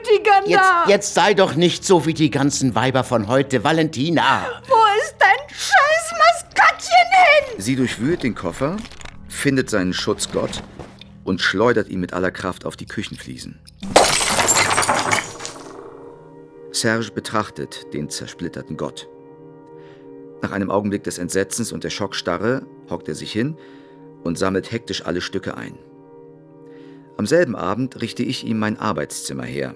demütigender. 0.08 0.86
Jetzt, 0.86 0.89
jetzt 0.89 1.13
sei 1.13 1.34
doch 1.34 1.56
nicht 1.56 1.84
so 1.84 2.06
wie 2.06 2.13
die 2.13 2.30
ganzen 2.30 2.76
Weiber 2.76 3.04
von 3.04 3.28
heute, 3.28 3.62
Valentina. 3.65 4.47
Wo 4.69 4.76
ist 5.04 5.15
dein 5.19 5.50
scheiß 5.50 6.13
Maskottchen 6.17 7.08
hin? 7.50 7.56
Sie 7.58 7.76
durchwühlt 7.76 8.24
den 8.24 8.34
Koffer, 8.34 8.78
findet 9.28 9.69
seinen 9.69 9.93
Schutzgott 9.93 10.63
und 11.26 11.41
schleudert 11.41 11.89
ihn 11.89 12.00
mit 12.00 12.13
aller 12.13 12.32
Kraft 12.32 12.65
auf 12.65 12.78
die 12.78 12.86
Küchenfliesen. 12.86 13.60
Serge 16.71 17.12
betrachtet 17.12 17.93
den 17.93 18.10
zersplitterten 18.10 18.78
Gott. 18.78 19.10
Nach 20.42 20.52
einem 20.52 20.72
Augenblick 20.72 21.04
des 21.04 21.18
Entsetzens 21.18 21.72
und 21.72 21.84
der 21.84 21.90
Schockstarre 21.90 22.66
hockt 22.90 23.08
er 23.08 23.16
sich 23.16 23.32
hin 23.32 23.58
und 24.24 24.38
sammelt 24.38 24.72
hektisch 24.72 25.06
alle 25.06 25.22
Stücke 25.22 25.56
ein. 25.56 25.78
Am 27.18 27.28
selben 27.28 27.56
Abend 27.56 28.02
richte 28.02 28.24
ich 28.24 28.46
ihm 28.46 28.58
mein 28.58 28.80
Arbeitszimmer 28.80 29.44
her 29.44 29.76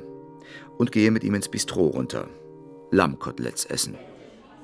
und 0.77 0.91
gehe 0.91 1.11
mit 1.11 1.23
ihm 1.23 1.35
ins 1.35 1.49
Bistro 1.49 1.87
runter. 1.87 2.27
Lammkoteletts 2.91 3.65
essen. 3.65 3.95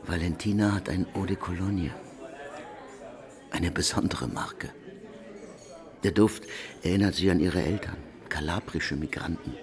Valentina 0.05 0.73
hat 0.73 0.89
ein 0.89 1.05
Eau 1.13 1.25
de 1.25 1.35
Cologne. 1.35 1.91
Eine 3.51 3.71
besondere 3.71 4.27
Marke. 4.27 4.69
Der 6.03 6.11
Duft 6.11 6.43
erinnert 6.81 7.15
sie 7.15 7.29
an 7.29 7.39
ihre 7.39 7.61
Eltern, 7.61 7.97
kalabrische 8.29 8.95
Migranten. 8.95 9.53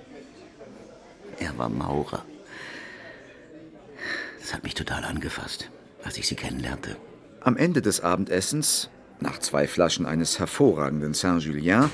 Er 1.40 1.56
war 1.58 1.68
Maurer. 1.68 2.24
Das 4.38 4.54
hat 4.54 4.62
mich 4.62 4.74
total 4.74 5.04
angefasst, 5.04 5.70
als 6.02 6.18
ich 6.18 6.28
sie 6.28 6.34
kennenlernte. 6.34 6.96
Am 7.40 7.56
Ende 7.56 7.82
des 7.82 8.00
Abendessens, 8.00 8.90
nach 9.20 9.38
zwei 9.38 9.66
Flaschen 9.66 10.06
eines 10.06 10.38
hervorragenden 10.38 11.14
Saint-Julien, 11.14 11.90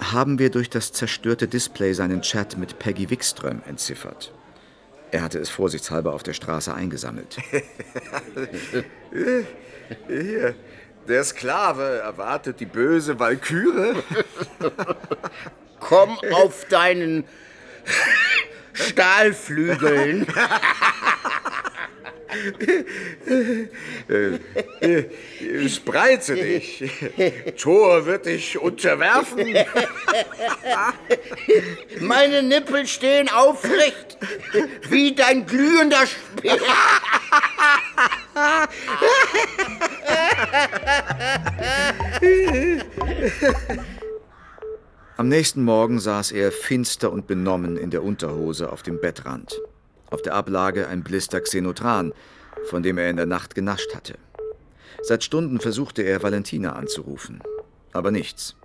haben 0.00 0.38
wir 0.38 0.50
durch 0.50 0.70
das 0.70 0.92
zerstörte 0.92 1.48
Display 1.48 1.92
seinen 1.92 2.22
Chat 2.22 2.56
mit 2.56 2.78
Peggy 2.78 3.10
Wikström 3.10 3.62
entziffert. 3.66 4.32
Er 5.10 5.22
hatte 5.22 5.38
es 5.38 5.48
vorsichtshalber 5.48 6.12
auf 6.14 6.22
der 6.22 6.34
Straße 6.34 6.72
eingesammelt. 6.74 7.38
Hier, 10.06 10.54
der 11.08 11.24
Sklave 11.24 12.00
erwartet 12.00 12.60
die 12.60 12.66
böse 12.66 13.18
Walküre. 13.18 14.02
Komm 15.80 16.18
auf 16.32 16.66
deinen 16.66 17.24
Stahlflügeln. 18.74 20.26
Äh, 24.08 24.38
äh, 24.80 25.68
Spreize 25.68 26.34
dich. 26.34 26.84
Thor 27.56 28.06
wird 28.06 28.26
dich 28.26 28.58
unterwerfen. 28.58 29.56
Meine 32.00 32.42
Nippel 32.42 32.86
stehen 32.86 33.28
aufrecht, 33.30 34.18
wie 34.88 35.14
dein 35.14 35.46
glühender 35.46 36.06
Speer. 36.06 36.58
Am 45.16 45.28
nächsten 45.28 45.64
Morgen 45.64 45.98
saß 45.98 46.32
er 46.32 46.52
finster 46.52 47.10
und 47.10 47.26
benommen 47.26 47.76
in 47.76 47.90
der 47.90 48.04
Unterhose 48.04 48.70
auf 48.70 48.82
dem 48.82 49.00
Bettrand. 49.00 49.58
Auf 50.10 50.22
der 50.22 50.34
Ablage 50.34 50.88
ein 50.88 51.02
Blister 51.02 51.40
Xenotran, 51.40 52.12
von 52.68 52.82
dem 52.82 52.98
er 52.98 53.10
in 53.10 53.16
der 53.16 53.26
Nacht 53.26 53.54
genascht 53.54 53.94
hatte. 53.94 54.14
Seit 55.02 55.22
Stunden 55.22 55.60
versuchte 55.60 56.02
er, 56.02 56.22
Valentina 56.22 56.72
anzurufen. 56.72 57.40
Aber 57.92 58.10
nichts. 58.10 58.56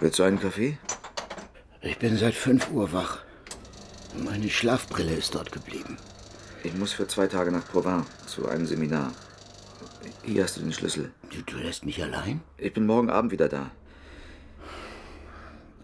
Willst 0.00 0.18
du 0.18 0.22
einen 0.22 0.40
Kaffee? 0.40 0.78
Ich 1.82 1.98
bin 1.98 2.16
seit 2.16 2.34
5 2.34 2.70
Uhr 2.72 2.92
wach. 2.92 3.18
Meine 4.24 4.50
Schlafbrille 4.50 5.14
ist 5.14 5.34
dort 5.34 5.52
geblieben. 5.52 5.96
Ich 6.62 6.74
muss 6.74 6.92
für 6.92 7.06
zwei 7.06 7.26
Tage 7.26 7.50
nach 7.52 7.66
Provins 7.66 8.06
zu 8.26 8.48
einem 8.48 8.66
Seminar. 8.66 9.12
Hier 10.24 10.42
hast 10.44 10.56
du 10.56 10.60
den 10.60 10.72
Schlüssel. 10.72 11.10
Du, 11.30 11.42
du 11.42 11.56
lässt 11.56 11.86
mich 11.86 12.02
allein? 12.02 12.40
Ich 12.58 12.72
bin 12.72 12.86
morgen 12.86 13.08
Abend 13.08 13.32
wieder 13.32 13.48
da. 13.48 13.70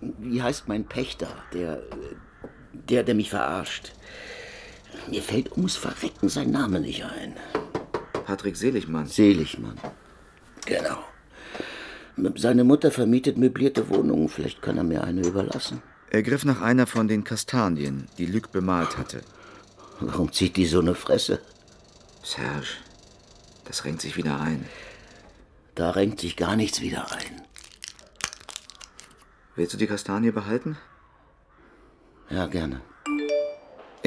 Wie 0.01 0.43
heißt 0.43 0.69
mein 0.69 0.85
Pächter, 0.85 1.29
der, 1.55 1.83
der, 2.73 3.05
der 3.05 3.15
mich 3.15 3.31
verarscht? 3.31 3.93
Mir 5.09 5.23
fällt 5.23 5.53
ums 5.53 5.77
Verrecken 5.77 6.29
sein 6.29 6.51
Name 6.51 6.81
nicht 6.81 7.05
ein. 7.05 7.37
Patrick 8.25 8.57
Seligmann. 8.57 9.07
Seligmann. 9.07 9.79
Genau. 10.65 10.99
Seine 12.37 12.65
Mutter 12.65 12.91
vermietet 12.91 13.37
möblierte 13.37 13.89
Wohnungen. 13.89 14.29
Vielleicht 14.29 14.63
kann 14.63 14.79
er 14.79 14.85
mir 14.85 15.05
eine 15.05 15.21
überlassen. 15.27 15.83
Er 16.11 16.23
griff 16.23 16.45
nach 16.45 16.61
einer 16.61 16.87
von 16.87 17.09
den 17.09 17.25
Kastanien, 17.25 18.09
die 18.19 18.27
Luc 18.27 18.53
bemalt 18.53 18.97
hatte. 18.97 19.21
Warum 20.01 20.33
zieht 20.33 20.57
die 20.57 20.67
so 20.67 20.81
eine 20.81 20.95
Fresse? 20.95 21.41
Serge, 22.23 22.67
das 23.65 23.85
renkt 23.85 24.03
sich 24.03 24.17
wieder 24.17 24.41
ein. 24.41 24.67
Da 25.75 25.91
renkt 25.91 26.21
sich 26.21 26.37
gar 26.37 26.57
nichts 26.57 26.81
wieder 26.81 27.13
ein. 27.13 27.43
Willst 29.55 29.75
du 29.75 29.79
die 29.79 29.87
Kastanie 29.87 30.33
behalten? 30.33 30.77
Ja, 32.31 32.47
gerne. 32.47 32.81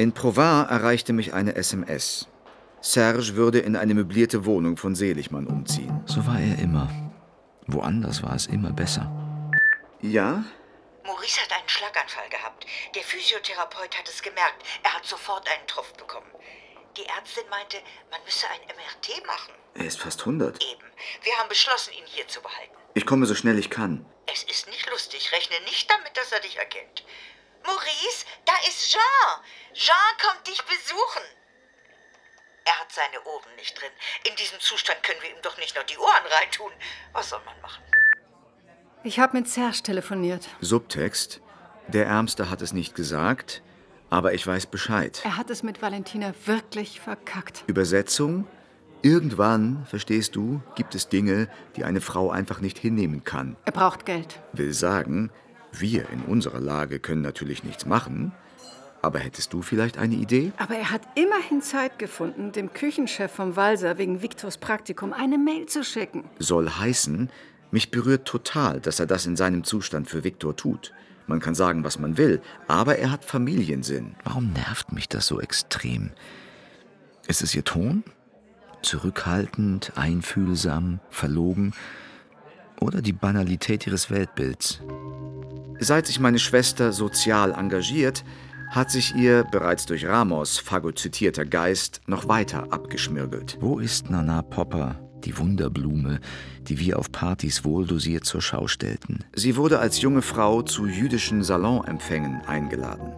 In 0.00 0.14
Provins 0.14 0.70
erreichte 0.70 1.12
mich 1.12 1.34
eine 1.34 1.56
SMS. 1.56 2.26
Serge 2.80 3.36
würde 3.36 3.58
in 3.58 3.76
eine 3.76 3.92
möblierte 3.92 4.46
Wohnung 4.46 4.78
von 4.78 4.94
Seligmann 4.94 5.46
umziehen. 5.46 6.02
So 6.06 6.26
war 6.26 6.40
er 6.40 6.58
immer. 6.58 6.88
Woanders 7.66 8.22
war 8.22 8.34
es 8.34 8.46
immer 8.46 8.72
besser. 8.72 9.12
Ja? 10.00 10.42
Maurice 11.04 11.42
hat 11.42 11.52
einen 11.52 11.68
Schlaganfall 11.68 12.30
gehabt. 12.30 12.64
Der 12.94 13.02
Physiotherapeut 13.02 13.98
hat 13.98 14.08
es 14.08 14.22
gemerkt. 14.22 14.64
Er 14.82 14.94
hat 14.94 15.04
sofort 15.04 15.46
einen 15.46 15.66
Tropf 15.66 15.92
bekommen. 15.92 16.30
Die 16.96 17.04
Ärztin 17.04 17.44
meinte, 17.50 17.76
man 18.10 18.24
müsse 18.24 18.46
ein 18.48 18.74
MRT 18.74 19.26
machen. 19.26 19.52
Er 19.74 19.84
ist 19.84 20.00
fast 20.00 20.20
100. 20.20 20.64
Eben. 20.64 20.80
Wir 21.24 21.34
haben 21.34 21.50
beschlossen, 21.50 21.92
ihn 21.92 22.06
hier 22.06 22.26
zu 22.26 22.40
behalten. 22.40 22.74
Ich 22.94 23.04
komme 23.04 23.26
so 23.26 23.34
schnell 23.34 23.58
ich 23.58 23.68
kann. 23.68 24.06
Es 24.32 24.44
ist 24.44 24.66
nicht 24.68 24.88
lustig. 24.88 25.30
Rechne 25.30 25.56
nicht 25.66 25.90
damit, 25.90 26.16
dass 26.16 26.32
er 26.32 26.40
dich 26.40 26.56
erkennt. 26.56 27.04
Maurice, 27.64 28.24
da 28.44 28.52
ist 28.68 28.90
Jean. 28.90 29.40
Jean 29.74 29.94
kommt 30.20 30.46
dich 30.46 30.62
besuchen. 30.62 31.22
Er 32.64 32.78
hat 32.80 32.92
seine 32.92 33.22
Ohren 33.24 33.54
nicht 33.56 33.80
drin. 33.80 33.90
In 34.28 34.36
diesem 34.36 34.60
Zustand 34.60 35.02
können 35.02 35.20
wir 35.22 35.30
ihm 35.30 35.42
doch 35.42 35.56
nicht 35.58 35.76
noch 35.76 35.84
die 35.84 35.98
Ohren 35.98 36.26
reintun. 36.40 36.72
Was 37.12 37.30
soll 37.30 37.40
man 37.44 37.60
machen? 37.60 37.82
Ich 39.02 39.18
habe 39.18 39.36
mit 39.38 39.48
Serge 39.48 39.82
telefoniert. 39.82 40.48
Subtext. 40.60 41.40
Der 41.88 42.06
Ärmste 42.06 42.50
hat 42.50 42.62
es 42.62 42.72
nicht 42.72 42.94
gesagt, 42.94 43.62
aber 44.10 44.34
ich 44.34 44.46
weiß 44.46 44.66
Bescheid. 44.66 45.20
Er 45.24 45.36
hat 45.36 45.50
es 45.50 45.62
mit 45.62 45.80
Valentina 45.82 46.34
wirklich 46.44 47.00
verkackt. 47.00 47.64
Übersetzung. 47.66 48.46
Irgendwann, 49.02 49.86
verstehst 49.86 50.36
du, 50.36 50.60
gibt 50.74 50.94
es 50.94 51.08
Dinge, 51.08 51.48
die 51.76 51.84
eine 51.84 52.02
Frau 52.02 52.30
einfach 52.30 52.60
nicht 52.60 52.76
hinnehmen 52.76 53.24
kann. 53.24 53.56
Er 53.64 53.72
braucht 53.72 54.04
Geld. 54.04 54.38
Will 54.52 54.74
sagen, 54.74 55.32
wir 55.72 56.08
in 56.10 56.22
unserer 56.22 56.60
Lage 56.60 56.98
können 56.98 57.22
natürlich 57.22 57.64
nichts 57.64 57.86
machen. 57.86 58.32
Aber 59.02 59.18
hättest 59.18 59.52
du 59.52 59.62
vielleicht 59.62 59.96
eine 59.96 60.14
Idee? 60.14 60.52
Aber 60.58 60.74
er 60.74 60.90
hat 60.90 61.02
immerhin 61.14 61.62
Zeit 61.62 61.98
gefunden, 61.98 62.52
dem 62.52 62.72
Küchenchef 62.72 63.32
vom 63.32 63.56
Walser 63.56 63.96
wegen 63.96 64.20
Viktors 64.20 64.58
Praktikum 64.58 65.12
eine 65.12 65.38
Mail 65.38 65.66
zu 65.66 65.84
schicken. 65.84 66.24
Soll 66.38 66.68
heißen, 66.68 67.30
mich 67.70 67.90
berührt 67.90 68.26
total, 68.26 68.80
dass 68.80 69.00
er 69.00 69.06
das 69.06 69.26
in 69.26 69.36
seinem 69.36 69.64
Zustand 69.64 70.08
für 70.08 70.24
Viktor 70.24 70.56
tut. 70.56 70.92
Man 71.26 71.40
kann 71.40 71.54
sagen, 71.54 71.84
was 71.84 71.98
man 71.98 72.18
will, 72.18 72.42
aber 72.66 72.98
er 72.98 73.12
hat 73.12 73.24
Familiensinn. 73.24 74.16
Warum 74.24 74.52
nervt 74.52 74.92
mich 74.92 75.08
das 75.08 75.26
so 75.26 75.40
extrem? 75.40 76.10
Ist 77.28 77.42
es 77.42 77.54
ihr 77.54 77.64
Ton? 77.64 78.02
Zurückhaltend, 78.82 79.92
einfühlsam, 79.94 80.98
verlogen? 81.08 81.72
Oder 82.80 83.02
die 83.02 83.12
Banalität 83.12 83.86
ihres 83.86 84.10
Weltbilds? 84.10 84.80
Seit 85.82 86.06
sich 86.06 86.20
meine 86.20 86.38
Schwester 86.38 86.92
sozial 86.92 87.52
engagiert, 87.52 88.22
hat 88.68 88.90
sich 88.90 89.14
ihr 89.14 89.44
bereits 89.44 89.86
durch 89.86 90.06
Ramos 90.06 90.58
phagozytierter 90.58 91.46
Geist 91.46 92.02
noch 92.06 92.28
weiter 92.28 92.70
abgeschmirgelt. 92.70 93.56
Wo 93.60 93.78
ist 93.78 94.10
Nana 94.10 94.42
Popper, 94.42 95.00
die 95.24 95.36
Wunderblume, 95.38 96.20
die 96.68 96.78
wir 96.78 96.98
auf 96.98 97.10
Partys 97.10 97.64
wohldosiert 97.64 98.26
zur 98.26 98.42
Schau 98.42 98.68
stellten? 98.68 99.24
Sie 99.34 99.56
wurde 99.56 99.78
als 99.78 100.02
junge 100.02 100.20
Frau 100.20 100.60
zu 100.60 100.86
jüdischen 100.86 101.42
Salonempfängen 101.42 102.42
eingeladen. 102.42 103.14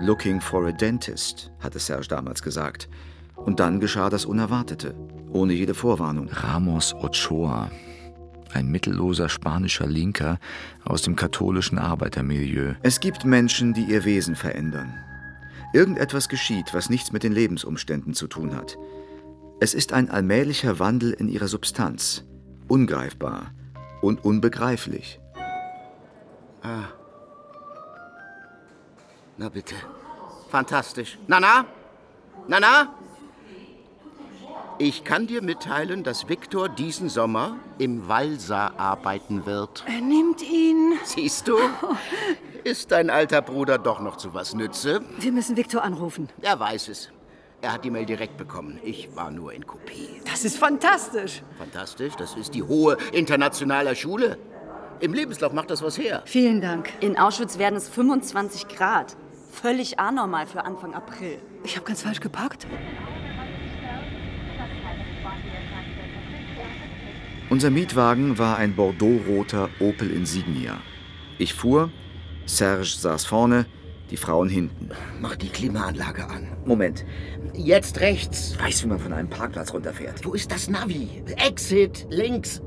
Looking 0.00 0.40
for 0.40 0.68
a 0.68 0.72
dentist, 0.72 1.50
hatte 1.58 1.80
Serge 1.80 2.06
damals 2.06 2.42
gesagt. 2.42 2.88
Und 3.34 3.58
dann 3.58 3.80
geschah 3.80 4.08
das 4.08 4.24
Unerwartete, 4.24 4.94
ohne 5.30 5.52
jede 5.52 5.74
Vorwarnung. 5.74 6.28
Ramos 6.28 6.94
Ochoa, 6.94 7.70
ein 8.54 8.68
mittelloser 8.68 9.28
spanischer 9.28 9.86
Linker 9.86 10.38
aus 10.84 11.02
dem 11.02 11.16
katholischen 11.16 11.78
Arbeitermilieu. 11.78 12.74
Es 12.82 13.00
gibt 13.00 13.24
Menschen, 13.24 13.74
die 13.74 13.84
ihr 13.84 14.04
Wesen 14.04 14.36
verändern. 14.36 14.94
Irgendetwas 15.72 16.28
geschieht, 16.28 16.72
was 16.72 16.90
nichts 16.90 17.12
mit 17.12 17.22
den 17.22 17.32
Lebensumständen 17.32 18.14
zu 18.14 18.26
tun 18.26 18.54
hat. 18.56 18.78
Es 19.60 19.74
ist 19.74 19.92
ein 19.92 20.10
allmählicher 20.10 20.78
Wandel 20.78 21.12
in 21.12 21.28
ihrer 21.28 21.48
Substanz, 21.48 22.24
ungreifbar 22.68 23.52
und 24.00 24.24
unbegreiflich. 24.24 25.20
Ah. 26.62 26.84
Na 29.36 29.48
bitte. 29.48 29.74
Fantastisch. 30.50 31.18
Nana? 31.26 31.66
Nana? 32.48 32.94
Ich 34.80 35.02
kann 35.02 35.26
dir 35.26 35.42
mitteilen, 35.42 36.04
dass 36.04 36.28
Viktor 36.28 36.68
diesen 36.68 37.08
Sommer 37.08 37.56
im 37.78 38.06
Walser 38.06 38.78
arbeiten 38.78 39.44
wird. 39.44 39.82
Er 39.88 40.00
nimmt 40.00 40.40
ihn. 40.40 40.92
Siehst 41.02 41.48
du? 41.48 41.56
Ist 42.62 42.92
dein 42.92 43.10
alter 43.10 43.42
Bruder 43.42 43.78
doch 43.78 43.98
noch 43.98 44.18
zu 44.18 44.34
was 44.34 44.54
nütze? 44.54 45.00
Wir 45.18 45.32
müssen 45.32 45.56
Viktor 45.56 45.82
anrufen. 45.82 46.28
Er 46.42 46.60
weiß 46.60 46.88
es. 46.88 47.10
Er 47.60 47.72
hat 47.72 47.84
die 47.84 47.90
Mail 47.90 48.06
direkt 48.06 48.36
bekommen. 48.36 48.78
Ich 48.84 49.16
war 49.16 49.32
nur 49.32 49.52
in 49.52 49.66
Kopie. 49.66 50.22
Das 50.30 50.44
ist 50.44 50.56
fantastisch. 50.56 51.42
Fantastisch, 51.58 52.14
das 52.14 52.36
ist 52.36 52.54
die 52.54 52.62
hohe 52.62 52.98
internationale 53.10 53.96
Schule. 53.96 54.38
Im 55.00 55.12
Lebenslauf 55.12 55.52
macht 55.52 55.70
das 55.70 55.82
was 55.82 55.98
her. 55.98 56.22
Vielen 56.24 56.60
Dank. 56.60 56.92
In 57.00 57.18
Auschwitz 57.18 57.58
werden 57.58 57.74
es 57.74 57.88
25 57.88 58.68
Grad. 58.68 59.16
Völlig 59.50 59.98
anormal 59.98 60.46
für 60.46 60.64
Anfang 60.64 60.94
April. 60.94 61.40
Ich 61.64 61.74
habe 61.74 61.84
ganz 61.84 62.02
falsch 62.02 62.20
geparkt. 62.20 62.68
Unser 67.50 67.70
Mietwagen 67.70 68.36
war 68.36 68.58
ein 68.58 68.76
bordeaux-roter 68.76 69.70
Opel 69.80 70.10
Insignia. 70.10 70.82
Ich 71.38 71.54
fuhr, 71.54 71.90
Serge 72.44 72.84
saß 72.84 73.24
vorne, 73.24 73.64
die 74.10 74.18
Frauen 74.18 74.50
hinten. 74.50 74.90
Mach 75.18 75.34
die 75.34 75.48
Klimaanlage 75.48 76.28
an. 76.28 76.48
Moment. 76.66 77.06
Jetzt 77.54 78.00
rechts. 78.00 78.58
Weißt, 78.58 78.84
wie 78.84 78.88
man 78.88 78.98
von 78.98 79.14
einem 79.14 79.30
Parkplatz 79.30 79.72
runterfährt? 79.72 80.26
Wo 80.26 80.34
ist 80.34 80.52
das 80.52 80.68
Navi? 80.68 81.22
Exit, 81.36 82.06
links. 82.10 82.60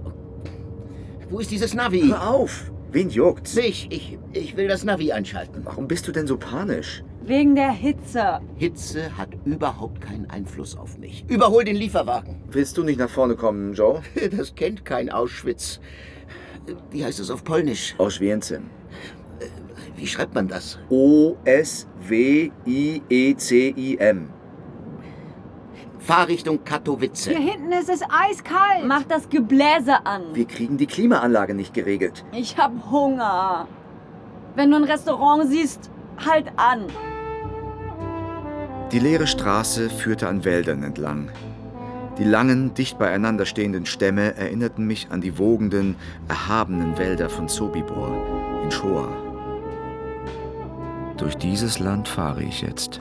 Wo 1.30 1.39
ist 1.39 1.52
dieses 1.52 1.76
Navi? 1.76 2.08
Hör 2.08 2.28
auf! 2.28 2.72
Wen 2.91 3.12
juckt's? 3.12 3.54
Mich. 3.54 3.88
Ich, 3.91 4.17
ich 4.34 4.58
will 4.58 4.67
das 4.67 4.84
Navi 4.84 5.12
einschalten. 5.12 5.62
Warum 5.63 5.88
bist 5.88 6.08
du 6.08 6.12
denn 6.12 6.26
so 6.26 6.38
panisch? 6.38 7.04
Wegen 7.24 7.56
der 7.56 7.72
Hitze. 7.72 8.42
Hitze 8.56 9.16
hat 9.18 9.30
überhaupt 9.46 10.02
keinen 10.02 10.30
Einfluss 10.30 10.76
auf 10.76 10.98
mich. 10.98 11.24
Überhol 11.28 11.64
den 11.64 11.76
Lieferwagen. 11.76 12.42
Willst 12.50 12.78
du 12.78 12.84
nicht 12.84 12.98
nach 13.00 13.10
vorne 13.10 13.36
kommen, 13.36 13.74
Joe? 13.74 14.02
Das 14.36 14.56
kennt 14.56 14.86
kein 14.86 15.10
Auschwitz. 15.12 15.80
Wie 16.90 17.06
heißt 17.06 17.20
es 17.20 17.30
auf 17.30 17.44
Polnisch? 17.44 17.96
Auschwienzim. 17.98 18.70
Wie 19.96 20.08
schreibt 20.08 20.34
man 20.34 20.48
das? 20.48 20.80
O-S-W-I-E-C-I-M. 20.90 21.90
Fahrrichtung 26.00 26.64
Katowice. 26.64 27.28
Hier 27.28 27.38
hinten 27.38 27.72
ist 27.72 27.90
es 27.90 28.02
eiskalt. 28.02 28.86
Mach 28.86 29.04
das 29.04 29.30
Gebläse 29.30 30.04
an. 30.06 30.24
Wir 30.34 30.46
kriegen 30.46 30.78
die 30.78 30.88
Klimaanlage 30.88 31.54
nicht 31.54 31.76
geregelt. 31.76 32.26
Ich 32.32 32.58
hab 32.58 32.72
Hunger. 32.90 33.68
Wenn 34.56 34.72
du 34.72 34.78
ein 34.78 34.84
Restaurant 34.86 35.48
siehst, 35.48 35.92
halt 36.26 36.48
an. 36.58 36.88
Die 38.91 38.99
leere 38.99 39.25
Straße 39.25 39.89
führte 39.89 40.27
an 40.27 40.43
Wäldern 40.43 40.84
entlang. 40.84 41.30
Die 42.17 42.25
langen, 42.25 42.73
dicht 42.73 42.99
beieinander 42.99 43.45
stehenden 43.45 43.86
Stämme 43.86 44.36
erinnerten 44.36 44.86
mich 44.86 45.08
an 45.12 45.21
die 45.21 45.38
wogenden, 45.38 45.95
erhabenen 46.27 46.97
Wälder 46.97 47.30
von 47.30 47.47
Sobibor 47.47 48.62
in 48.63 48.69
Shoah. 48.69 49.08
Durch 51.15 51.36
dieses 51.36 51.80
Land 51.80 52.10
fahre 52.10 52.43
ich 52.43 52.62
jetzt. 52.62 52.99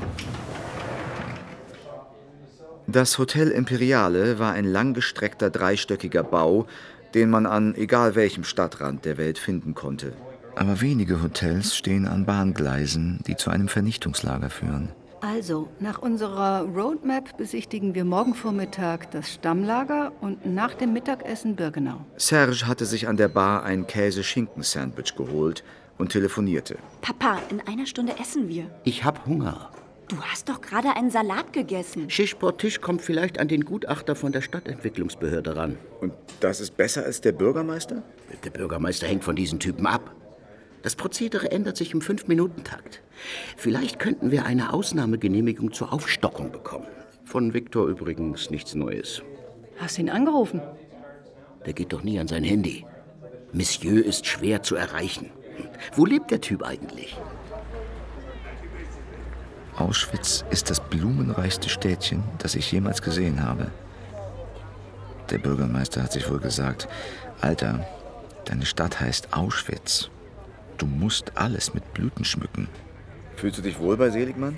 Das 2.86 3.18
Hotel 3.18 3.48
Imperiale 3.48 4.38
war 4.38 4.52
ein 4.52 4.66
langgestreckter 4.66 5.50
dreistöckiger 5.50 6.22
Bau, 6.22 6.66
den 7.14 7.30
man 7.30 7.46
an 7.46 7.74
egal 7.74 8.14
welchem 8.14 8.44
Stadtrand 8.44 9.04
der 9.04 9.18
Welt 9.18 9.38
finden 9.38 9.74
konnte. 9.74 10.12
Aber 10.54 10.80
wenige 10.80 11.20
Hotels 11.20 11.76
stehen 11.76 12.06
an 12.06 12.26
Bahngleisen, 12.26 13.20
die 13.26 13.36
zu 13.36 13.50
einem 13.50 13.68
Vernichtungslager 13.68 14.50
führen. 14.50 14.90
Also, 15.22 15.68
nach 15.80 15.98
unserer 15.98 16.62
Roadmap 16.62 17.36
besichtigen 17.36 17.94
wir 17.94 18.04
morgen 18.04 18.34
Vormittag 18.34 19.10
das 19.10 19.34
Stammlager 19.34 20.12
und 20.22 20.46
nach 20.46 20.72
dem 20.74 20.94
Mittagessen 20.94 21.56
Birkenau. 21.56 22.06
Serge 22.16 22.66
hatte 22.66 22.86
sich 22.86 23.06
an 23.06 23.18
der 23.18 23.28
Bar 23.28 23.62
ein 23.64 23.86
Käse-Schinken-Sandwich 23.86 25.14
geholt 25.16 25.62
und 25.98 26.10
telefonierte. 26.10 26.78
Papa, 27.02 27.38
in 27.50 27.60
einer 27.60 27.84
Stunde 27.84 28.14
essen 28.18 28.48
wir. 28.48 28.70
Ich 28.84 29.04
hab 29.04 29.26
Hunger. 29.26 29.70
Du 30.08 30.16
hast 30.22 30.48
doch 30.48 30.60
gerade 30.60 30.96
einen 30.96 31.10
Salat 31.10 31.52
gegessen. 31.52 32.10
Schischportisch 32.10 32.80
kommt 32.80 33.02
vielleicht 33.02 33.38
an 33.38 33.46
den 33.46 33.64
Gutachter 33.64 34.16
von 34.16 34.32
der 34.32 34.40
Stadtentwicklungsbehörde 34.40 35.54
ran. 35.54 35.78
Und 36.00 36.14
das 36.40 36.60
ist 36.60 36.76
besser 36.76 37.04
als 37.04 37.20
der 37.20 37.32
Bürgermeister? 37.32 38.02
Der 38.42 38.50
Bürgermeister 38.50 39.06
hängt 39.06 39.22
von 39.22 39.36
diesen 39.36 39.60
Typen 39.60 39.86
ab. 39.86 40.14
Das 40.82 40.96
Prozedere 40.96 41.50
ändert 41.50 41.76
sich 41.76 41.92
im 41.92 42.00
Fünf-Minuten-Takt. 42.00 43.02
Vielleicht 43.56 43.98
könnten 43.98 44.30
wir 44.30 44.46
eine 44.46 44.72
Ausnahmegenehmigung 44.72 45.72
zur 45.72 45.92
Aufstockung 45.92 46.52
bekommen. 46.52 46.86
Von 47.24 47.52
Viktor 47.52 47.86
übrigens 47.86 48.50
nichts 48.50 48.74
Neues. 48.74 49.22
Hast 49.78 49.98
ihn 49.98 50.10
angerufen? 50.10 50.60
Der 51.66 51.74
geht 51.74 51.92
doch 51.92 52.02
nie 52.02 52.18
an 52.18 52.28
sein 52.28 52.44
Handy. 52.44 52.86
Monsieur 53.52 54.04
ist 54.04 54.26
schwer 54.26 54.62
zu 54.62 54.74
erreichen. 54.74 55.30
Wo 55.94 56.06
lebt 56.06 56.30
der 56.30 56.40
Typ 56.40 56.62
eigentlich? 56.62 57.16
Auschwitz 59.76 60.44
ist 60.50 60.70
das 60.70 60.80
blumenreichste 60.80 61.68
Städtchen, 61.68 62.22
das 62.38 62.54
ich 62.54 62.70
jemals 62.70 63.02
gesehen 63.02 63.42
habe. 63.42 63.70
Der 65.30 65.38
Bürgermeister 65.38 66.02
hat 66.02 66.12
sich 66.12 66.28
wohl 66.28 66.40
gesagt, 66.40 66.88
Alter, 67.40 67.86
deine 68.44 68.66
Stadt 68.66 69.00
heißt 69.00 69.32
Auschwitz. 69.32 70.10
Du 70.80 70.86
musst 70.86 71.36
alles 71.36 71.74
mit 71.74 71.92
Blüten 71.92 72.24
schmücken. 72.24 72.66
Fühlst 73.36 73.58
du 73.58 73.62
dich 73.62 73.78
wohl 73.78 73.98
bei 73.98 74.08
Seligmann? 74.08 74.56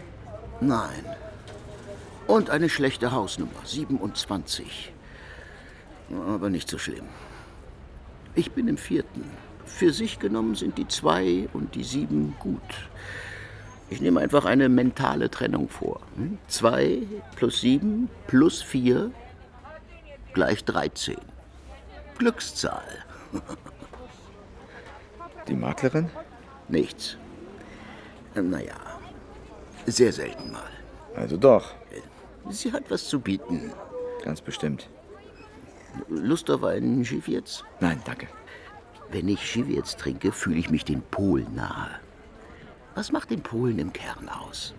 Nein. 0.61 1.05
Und 2.29 2.49
eine 2.49 2.69
schlechte 2.69 3.11
Hausnummer, 3.11 3.51
27. 3.65 4.93
Aber 6.29 6.49
nicht 6.49 6.71
so 6.71 6.79
schlimm. 6.79 7.07
Ich 8.37 8.53
bin 8.53 8.69
im 8.69 8.77
vierten. 8.77 9.25
Für 9.65 9.93
sich 9.93 10.21
genommen 10.21 10.55
sind 10.55 10.79
die 10.79 10.87
zwei 10.87 11.49
und 11.55 11.75
die 11.75 11.83
sieben 11.83 12.37
gut. 12.39 12.61
Ich 13.91 14.01
nehme 14.01 14.21
einfach 14.21 14.45
eine 14.45 14.69
mentale 14.69 15.29
Trennung 15.29 15.69
vor. 15.69 16.03
Hm? 16.15 16.39
Zwei 16.47 17.03
plus 17.35 17.61
sieben 17.61 18.09
plus 18.29 18.63
vier 18.63 19.11
gleich 20.35 20.65
13. 20.65 21.17
Glückszahl. 22.17 23.05
Die 25.49 25.55
Maklerin? 25.55 26.09
Nichts. 26.69 27.17
Naja, 28.35 28.77
sehr 29.87 30.13
selten 30.13 30.53
mal. 30.53 30.71
Also 31.17 31.37
doch. 31.37 31.75
Sie 32.51 32.73
hat 32.73 32.91
was 32.91 33.09
zu 33.09 33.21
bieten. 33.21 33.73
Ganz 34.25 34.41
bestimmt. 34.41 34.89
Lust 36.09 36.51
auf 36.51 36.65
einen 36.65 37.05
Schiffjetz? 37.05 37.63
Nein, 37.81 38.01
danke. 38.05 38.29
Wenn 39.11 39.29
ich 39.29 39.47
Schiffjetz 39.47 39.97
trinke, 39.97 40.33
fühle 40.33 40.59
ich 40.59 40.71
mich 40.71 40.85
den 40.85 41.03
Polen 41.03 41.55
nahe. 41.55 41.91
Was 42.95 43.13
macht 43.13 43.31
den 43.31 43.43
Polen 43.43 43.79
im 43.79 43.93
Kern 43.93 44.29
aus? 44.29 44.75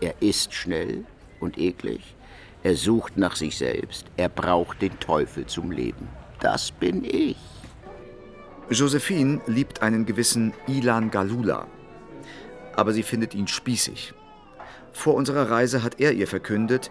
Er 0.00 0.14
ist 0.20 0.54
schnell 0.54 1.04
und 1.40 1.58
eklig. 1.58 2.14
Er 2.62 2.76
sucht 2.76 3.16
nach 3.16 3.36
sich 3.36 3.58
selbst. 3.58 4.06
Er 4.16 4.28
braucht 4.28 4.80
den 4.80 4.98
Teufel 5.00 5.46
zum 5.46 5.70
Leben. 5.70 6.08
Das 6.40 6.70
bin 6.70 7.04
ich. 7.04 7.36
Josephine 8.70 9.40
liebt 9.46 9.82
einen 9.82 10.06
gewissen 10.06 10.52
Ilan 10.68 11.10
Galula. 11.10 11.66
Aber 12.76 12.92
sie 12.92 13.02
findet 13.02 13.34
ihn 13.34 13.48
spießig. 13.48 14.14
Vor 14.92 15.14
unserer 15.14 15.50
Reise 15.50 15.82
hat 15.82 15.98
er 15.98 16.12
ihr 16.12 16.28
verkündet, 16.28 16.90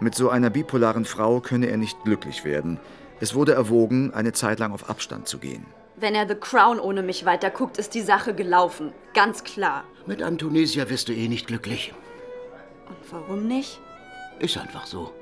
mit 0.00 0.14
so 0.14 0.28
einer 0.28 0.50
bipolaren 0.50 1.04
Frau 1.04 1.40
könne 1.40 1.68
er 1.68 1.76
nicht 1.76 2.02
glücklich 2.04 2.44
werden. 2.44 2.80
Es 3.20 3.34
wurde 3.34 3.52
erwogen, 3.52 4.12
eine 4.12 4.32
Zeit 4.32 4.58
lang 4.58 4.72
auf 4.72 4.88
Abstand 4.90 5.28
zu 5.28 5.38
gehen. 5.38 5.66
Wenn 5.96 6.14
er 6.14 6.26
The 6.26 6.34
Crown 6.34 6.80
ohne 6.80 7.02
mich 7.02 7.26
weiterguckt, 7.26 7.76
ist 7.76 7.94
die 7.94 8.00
Sache 8.00 8.34
gelaufen. 8.34 8.92
Ganz 9.14 9.44
klar. 9.44 9.84
Mit 10.06 10.22
Antonesia 10.22 10.88
wirst 10.88 11.08
du 11.08 11.12
eh 11.12 11.28
nicht 11.28 11.46
glücklich. 11.46 11.92
Und 12.88 13.12
warum 13.12 13.46
nicht? 13.46 13.78
Ist 14.38 14.56
einfach 14.56 14.86
so. 14.86 15.12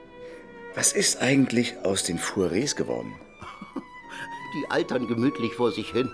Was 0.75 0.92
ist 0.92 1.21
eigentlich 1.21 1.75
aus 1.83 2.05
den 2.05 2.18
Fourets 2.18 2.77
geworden? 2.77 3.12
Die 4.55 4.71
altern 4.71 5.07
gemütlich 5.07 5.55
vor 5.55 5.73
sich 5.73 5.91
hin. 5.91 6.11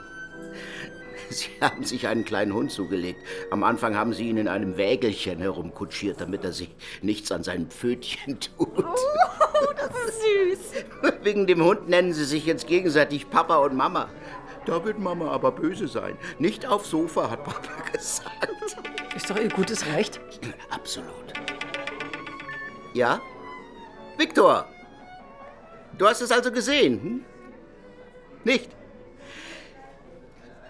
Sie 1.30 1.48
haben 1.60 1.84
sich 1.84 2.06
einen 2.06 2.24
kleinen 2.24 2.52
Hund 2.52 2.70
zugelegt. 2.70 3.20
Am 3.50 3.64
Anfang 3.64 3.96
haben 3.96 4.12
Sie 4.12 4.28
ihn 4.28 4.36
in 4.36 4.48
einem 4.48 4.76
Wägelchen 4.76 5.40
herumkutschiert, 5.40 6.20
damit 6.20 6.44
er 6.44 6.52
sich 6.52 6.74
nichts 7.02 7.32
an 7.32 7.42
seinen 7.42 7.68
Pfötchen 7.68 8.38
tut. 8.56 8.84
Oh, 8.84 9.72
das 9.76 9.90
ist 10.08 10.22
süß. 10.22 10.84
Wegen 11.22 11.46
dem 11.46 11.64
Hund 11.64 11.88
nennen 11.88 12.12
Sie 12.12 12.24
sich 12.24 12.44
jetzt 12.46 12.66
gegenseitig 12.66 13.30
Papa 13.30 13.56
und 13.56 13.74
Mama. 13.74 14.08
Da 14.66 14.84
wird 14.84 14.98
Mama 14.98 15.30
aber 15.30 15.52
böse 15.52 15.88
sein. 15.88 16.16
Nicht 16.38 16.66
aufs 16.66 16.90
Sofa, 16.90 17.30
hat 17.30 17.44
Papa 17.44 17.68
gesagt. 17.92 18.48
Ist 19.14 19.30
doch 19.30 19.36
ihr 19.36 19.48
gutes 19.48 19.86
Recht. 19.86 20.20
Absolut. 20.70 21.32
Ja? 22.94 23.20
Viktor, 24.16 24.66
du 25.98 26.06
hast 26.06 26.20
es 26.20 26.30
also 26.30 26.50
gesehen, 26.52 27.02
hm? 27.02 27.24
Nicht? 28.44 28.70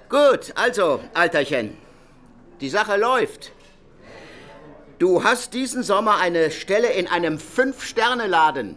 Gut, 0.08 0.52
also, 0.54 1.00
Alterchen. 1.12 1.76
Die 2.60 2.68
Sache 2.68 2.96
läuft. 2.96 3.52
Du 4.98 5.24
hast 5.24 5.54
diesen 5.54 5.82
Sommer 5.82 6.18
eine 6.18 6.50
Stelle 6.50 6.92
in 6.92 7.08
einem 7.08 7.38
Fünf-Sterne-Laden. 7.38 8.76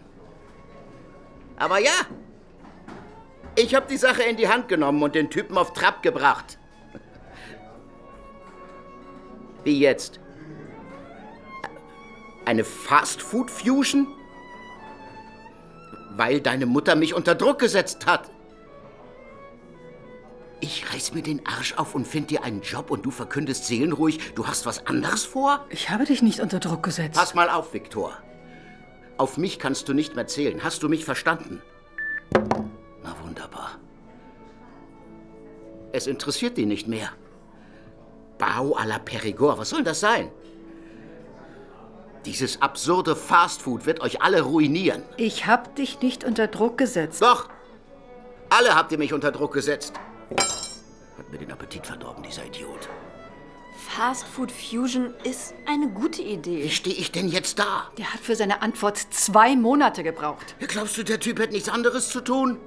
Aber 1.56 1.78
ja, 1.78 1.92
ich 3.54 3.74
habe 3.74 3.86
die 3.88 3.96
Sache 3.96 4.22
in 4.22 4.36
die 4.36 4.48
Hand 4.48 4.68
genommen 4.68 5.02
und 5.02 5.14
den 5.14 5.30
Typen 5.30 5.56
auf 5.56 5.72
Trab 5.72 6.02
gebracht. 6.02 6.58
Wie 9.64 9.78
jetzt? 9.78 10.20
Eine 12.44 12.64
Fast-Food-Fusion? 12.64 14.06
Weil 16.16 16.40
deine 16.40 16.66
Mutter 16.66 16.96
mich 16.96 17.14
unter 17.14 17.34
Druck 17.34 17.58
gesetzt 17.58 18.06
hat. 18.06 18.30
Ich 20.60 20.92
reiß 20.92 21.14
mir 21.14 21.22
den 21.22 21.46
Arsch 21.46 21.74
auf 21.74 21.94
und 21.94 22.06
find 22.06 22.30
dir 22.30 22.42
einen 22.42 22.62
Job 22.62 22.90
und 22.90 23.06
du 23.06 23.10
verkündest 23.10 23.66
seelenruhig, 23.66 24.34
du 24.34 24.46
hast 24.46 24.66
was 24.66 24.86
anderes 24.86 25.24
vor? 25.24 25.64
Ich 25.70 25.90
habe 25.90 26.04
dich 26.04 26.20
nicht 26.20 26.40
unter 26.40 26.58
Druck 26.58 26.82
gesetzt. 26.82 27.16
Pass 27.16 27.34
mal 27.34 27.48
auf, 27.48 27.72
Viktor. 27.74 28.12
Auf 29.18 29.36
mich 29.36 29.58
kannst 29.58 29.88
du 29.88 29.94
nicht 29.94 30.16
mehr 30.16 30.26
zählen. 30.26 30.62
Hast 30.64 30.82
du 30.82 30.88
mich 30.88 31.04
verstanden? 31.04 31.62
Na 33.02 33.14
wunderbar. 33.22 33.78
Es 35.92 36.06
interessiert 36.06 36.56
dich 36.56 36.66
nicht 36.66 36.88
mehr. 36.88 37.10
Bau 38.38 38.76
à 38.76 38.84
la 38.84 38.98
Perigord, 38.98 39.58
was 39.58 39.70
soll 39.70 39.84
das 39.84 40.00
sein? 40.00 40.30
Dieses 42.24 42.60
absurde 42.60 43.16
Fastfood 43.16 43.86
wird 43.86 44.00
euch 44.00 44.22
alle 44.22 44.42
ruinieren. 44.42 45.02
Ich 45.16 45.46
habe 45.46 45.70
dich 45.70 46.00
nicht 46.00 46.24
unter 46.24 46.46
Druck 46.46 46.78
gesetzt. 46.78 47.22
Doch. 47.22 47.48
Alle 48.50 48.74
habt 48.74 48.92
ihr 48.92 48.98
mich 48.98 49.12
unter 49.12 49.32
Druck 49.32 49.54
gesetzt. 49.54 49.94
Hat 50.36 51.30
mir 51.30 51.38
den 51.38 51.50
Appetit 51.52 51.86
verdorben, 51.86 52.22
dieser 52.22 52.44
Idiot. 52.44 52.88
Fast 53.88 54.26
Food 54.26 54.50
Fusion 54.50 55.14
ist 55.24 55.54
eine 55.66 55.88
gute 55.88 56.22
Idee. 56.22 56.64
Wie 56.64 56.70
stehe 56.70 56.96
ich 56.96 57.12
denn 57.12 57.28
jetzt 57.28 57.58
da? 57.58 57.90
Der 57.96 58.12
hat 58.12 58.20
für 58.20 58.36
seine 58.36 58.60
Antwort 58.60 58.98
zwei 58.98 59.56
Monate 59.56 60.02
gebraucht. 60.02 60.56
Glaubst 60.58 60.98
du, 60.98 61.04
der 61.04 61.20
Typ 61.20 61.38
hätte 61.38 61.52
nichts 61.52 61.68
anderes 61.68 62.08
zu 62.08 62.20
tun? 62.20 62.58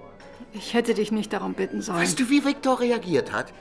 Ich 0.54 0.74
hätte 0.74 0.94
dich 0.94 1.12
nicht 1.12 1.32
darum 1.34 1.54
bitten 1.54 1.82
sollen. 1.82 2.00
Weißt 2.00 2.20
du, 2.20 2.30
wie 2.30 2.44
Viktor 2.44 2.80
reagiert 2.80 3.32
hat? 3.32 3.54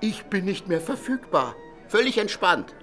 Ich 0.00 0.24
bin 0.24 0.44
nicht 0.44 0.68
mehr 0.68 0.80
verfügbar. 0.80 1.56
Völlig 1.88 2.18
entspannt. 2.18 2.74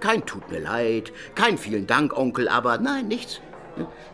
Kein 0.00 0.24
tut 0.24 0.50
mir 0.50 0.60
leid, 0.60 1.12
kein 1.34 1.58
vielen 1.58 1.86
Dank, 1.86 2.16
Onkel, 2.16 2.48
aber 2.48 2.78
nein, 2.78 3.08
nichts. 3.08 3.40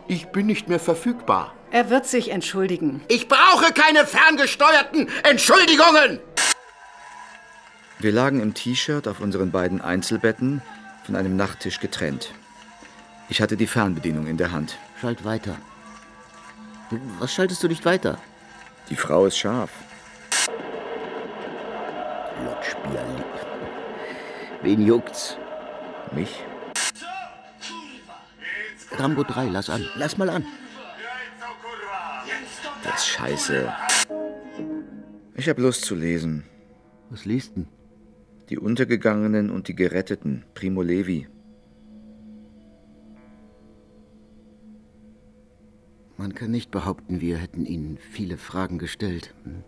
Ich 0.07 0.27
bin 0.27 0.45
nicht 0.45 0.67
mehr 0.67 0.79
verfügbar. 0.79 1.53
Er 1.71 1.89
wird 1.89 2.05
sich 2.05 2.31
entschuldigen. 2.31 3.01
Ich 3.07 3.27
brauche 3.27 3.73
keine 3.73 4.05
ferngesteuerten 4.05 5.09
Entschuldigungen! 5.23 6.19
Wir 7.99 8.11
lagen 8.11 8.41
im 8.41 8.53
T-Shirt 8.53 9.07
auf 9.07 9.19
unseren 9.19 9.51
beiden 9.51 9.81
Einzelbetten, 9.81 10.61
von 11.03 11.15
einem 11.15 11.35
Nachttisch 11.35 11.79
getrennt. 11.79 12.33
Ich 13.27 13.41
hatte 13.41 13.57
die 13.57 13.67
Fernbedienung 13.67 14.27
in 14.27 14.37
der 14.37 14.51
Hand. 14.51 14.77
Schalt 15.01 15.25
weiter. 15.25 15.57
Was 17.19 17.33
schaltest 17.33 17.63
du 17.63 17.67
nicht 17.67 17.83
weiter? 17.85 18.17
Die 18.89 18.95
Frau 18.95 19.25
ist 19.25 19.37
scharf. 19.37 19.71
Lotschbierli. 22.45 23.23
Wen 24.61 24.85
juckt's? 24.85 25.37
Mich? 26.11 26.43
Rambo 28.91 29.23
3, 29.23 29.45
lass 29.45 29.69
an. 29.69 29.85
Lass 29.95 30.17
mal 30.17 30.29
an. 30.29 30.45
Das 32.87 33.01
ist 33.01 33.07
scheiße. 33.09 33.73
Ich 35.35 35.49
hab 35.49 35.59
Lust 35.59 35.83
zu 35.83 35.93
lesen. 35.93 36.45
Was 37.09 37.25
liest 37.25 37.57
denn? 37.57 37.67
Die 38.49 38.57
Untergegangenen 38.57 39.49
und 39.49 39.67
die 39.67 39.75
Geretteten, 39.75 40.45
Primo 40.53 40.81
Levi. 40.81 41.27
Man 46.15 46.33
kann 46.33 46.49
nicht 46.49 46.71
behaupten, 46.71 47.19
wir 47.19 47.37
hätten 47.37 47.65
Ihnen 47.65 47.97
viele 47.97 48.37
Fragen 48.37 48.79
gestellt. 48.79 49.35
Hm? 49.43 49.63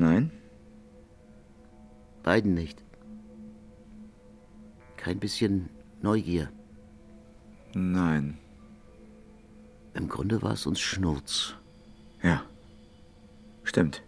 Nein? 0.00 0.32
Beiden 2.22 2.54
nicht. 2.54 2.82
Kein 4.96 5.20
bisschen 5.20 5.68
Neugier. 6.00 6.50
Nein. 7.74 8.38
Im 9.92 10.08
Grunde 10.08 10.40
war 10.40 10.54
es 10.54 10.66
uns 10.66 10.80
Schnurz. 10.80 11.56
Ja. 12.24 12.42
Stimmt. 13.62 14.02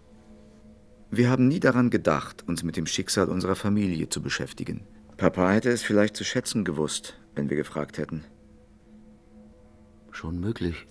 Wir 1.10 1.30
haben 1.30 1.46
nie 1.46 1.60
daran 1.60 1.90
gedacht, 1.90 2.44
uns 2.48 2.62
mit 2.62 2.76
dem 2.76 2.86
Schicksal 2.86 3.28
unserer 3.28 3.54
Familie 3.54 4.08
zu 4.08 4.22
beschäftigen. 4.22 4.80
Papa 5.18 5.50
hätte 5.50 5.70
es 5.70 5.82
vielleicht 5.82 6.16
zu 6.16 6.24
schätzen 6.24 6.64
gewusst, 6.64 7.18
wenn 7.34 7.48
wir 7.50 7.56
gefragt 7.56 7.98
hätten. 7.98 8.24
Schon 10.10 10.40
möglich. 10.40 10.86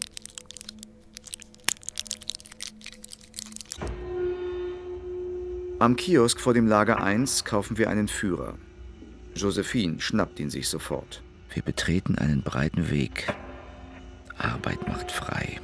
Am 5.80 5.96
Kiosk 5.96 6.40
vor 6.40 6.54
dem 6.54 6.68
Lager 6.68 7.04
1 7.04 7.44
kaufen 7.44 7.78
wir 7.78 7.90
einen 7.90 8.08
Führer. 8.08 8.58
Josephine 9.36 10.00
schnappt 10.00 10.40
ihn 10.40 10.50
sich 10.50 10.70
sofort. 10.70 11.22
Wir 11.54 11.64
betreten 11.64 12.18
einen 12.18 12.44
breiten 12.44 12.90
Weg. 12.90 13.28
Arbeit 14.38 14.88
macht 14.88 15.12
frei. 15.12 15.60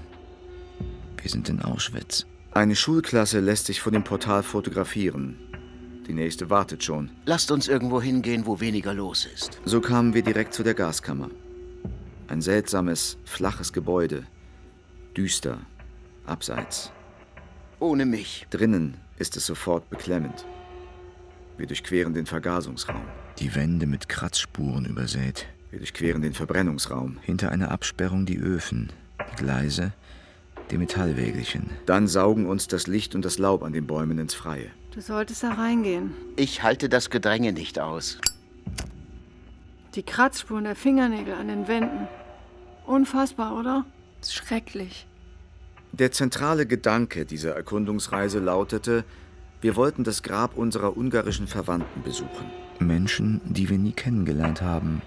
Wir 1.22 1.30
sind 1.30 1.50
in 1.50 1.62
Auschwitz. 1.62 2.26
Eine 2.52 2.76
Schulklasse 2.76 3.40
lässt 3.40 3.68
sich 3.68 3.80
vor 3.80 3.92
dem 3.92 4.04
Portal 4.04 4.44
fotografieren. 4.44 5.38
Die 6.08 6.14
nächste 6.14 6.50
wartet 6.50 6.84
schon. 6.84 7.12
Lasst 7.26 7.52
uns 7.52 7.68
irgendwo 7.68 8.02
hingehen, 8.02 8.46
wo 8.46 8.60
weniger 8.60 8.94
los 8.94 9.26
ist. 9.26 9.62
So 9.64 9.80
kamen 9.80 10.14
wir 10.14 10.24
direkt 10.24 10.54
zu 10.54 10.64
der 10.64 10.74
Gaskammer. 10.74 11.30
Ein 12.28 12.42
seltsames, 12.42 13.18
flaches 13.24 13.72
Gebäude. 13.72 14.24
Düster, 15.16 15.60
abseits. 16.26 16.92
Ohne 17.80 18.06
mich. 18.06 18.48
Drinnen 18.50 18.98
ist 19.18 19.38
es 19.38 19.46
sofort 19.46 19.90
beklemmend. 19.90 20.46
Wir 21.58 21.68
durchqueren 21.68 22.14
den 22.14 22.26
Vergasungsraum. 22.26 23.04
Die 23.40 23.54
Wände 23.54 23.86
mit 23.86 24.10
Kratzspuren 24.10 24.86
übersät. 24.86 25.46
Wir 25.70 25.80
durchqueren 25.80 26.22
den 26.22 26.34
Verbrennungsraum. 26.34 27.20
Hinter 27.22 27.52
einer 27.52 27.72
Absperrung 27.72 28.26
die 28.26 28.38
Öfen, 28.38 28.92
die 29.32 29.36
Gleise, 29.36 29.94
die 30.72 30.78
Metallwägelchen. 30.78 31.70
Dann 31.86 32.08
saugen 32.08 32.46
uns 32.46 32.68
das 32.68 32.88
Licht 32.88 33.14
und 33.14 33.26
das 33.26 33.38
Laub 33.38 33.64
an 33.64 33.74
den 33.74 33.86
Bäumen 33.86 34.18
ins 34.18 34.34
Freie. 34.34 34.72
Du 34.94 35.02
solltest 35.02 35.44
da 35.44 35.54
reingehen. 35.54 36.14
Ich 36.36 36.64
halte 36.64 36.90
das 36.90 37.10
Gedränge 37.10 37.54
nicht 37.54 37.80
aus. 37.80 38.18
Die 39.96 40.04
Kratzspuren 40.04 40.64
der 40.64 40.76
Fingernägel 40.76 41.34
an 41.34 41.50
den 41.50 41.68
Wänden. 41.68 42.08
Unfassbar, 42.86 43.58
oder? 43.58 43.86
Schrecklich. 44.26 45.08
Der 45.92 46.12
zentrale 46.12 46.66
Gedanke 46.66 47.26
dieser 47.26 47.54
Erkundungsreise 47.56 48.40
lautete, 48.40 49.04
wir 49.60 49.76
wollten 49.76 50.04
das 50.04 50.24
Grab 50.24 50.58
unserer 50.58 50.98
ungarischen 50.98 51.48
Verwandten 51.48 52.02
besuchen. 52.02 52.50
Menschen, 52.80 53.42
die 53.46 53.70
wir 53.70 53.78
nie 53.78 53.92
kennengelernt 53.92 54.62
haben, 54.62 55.02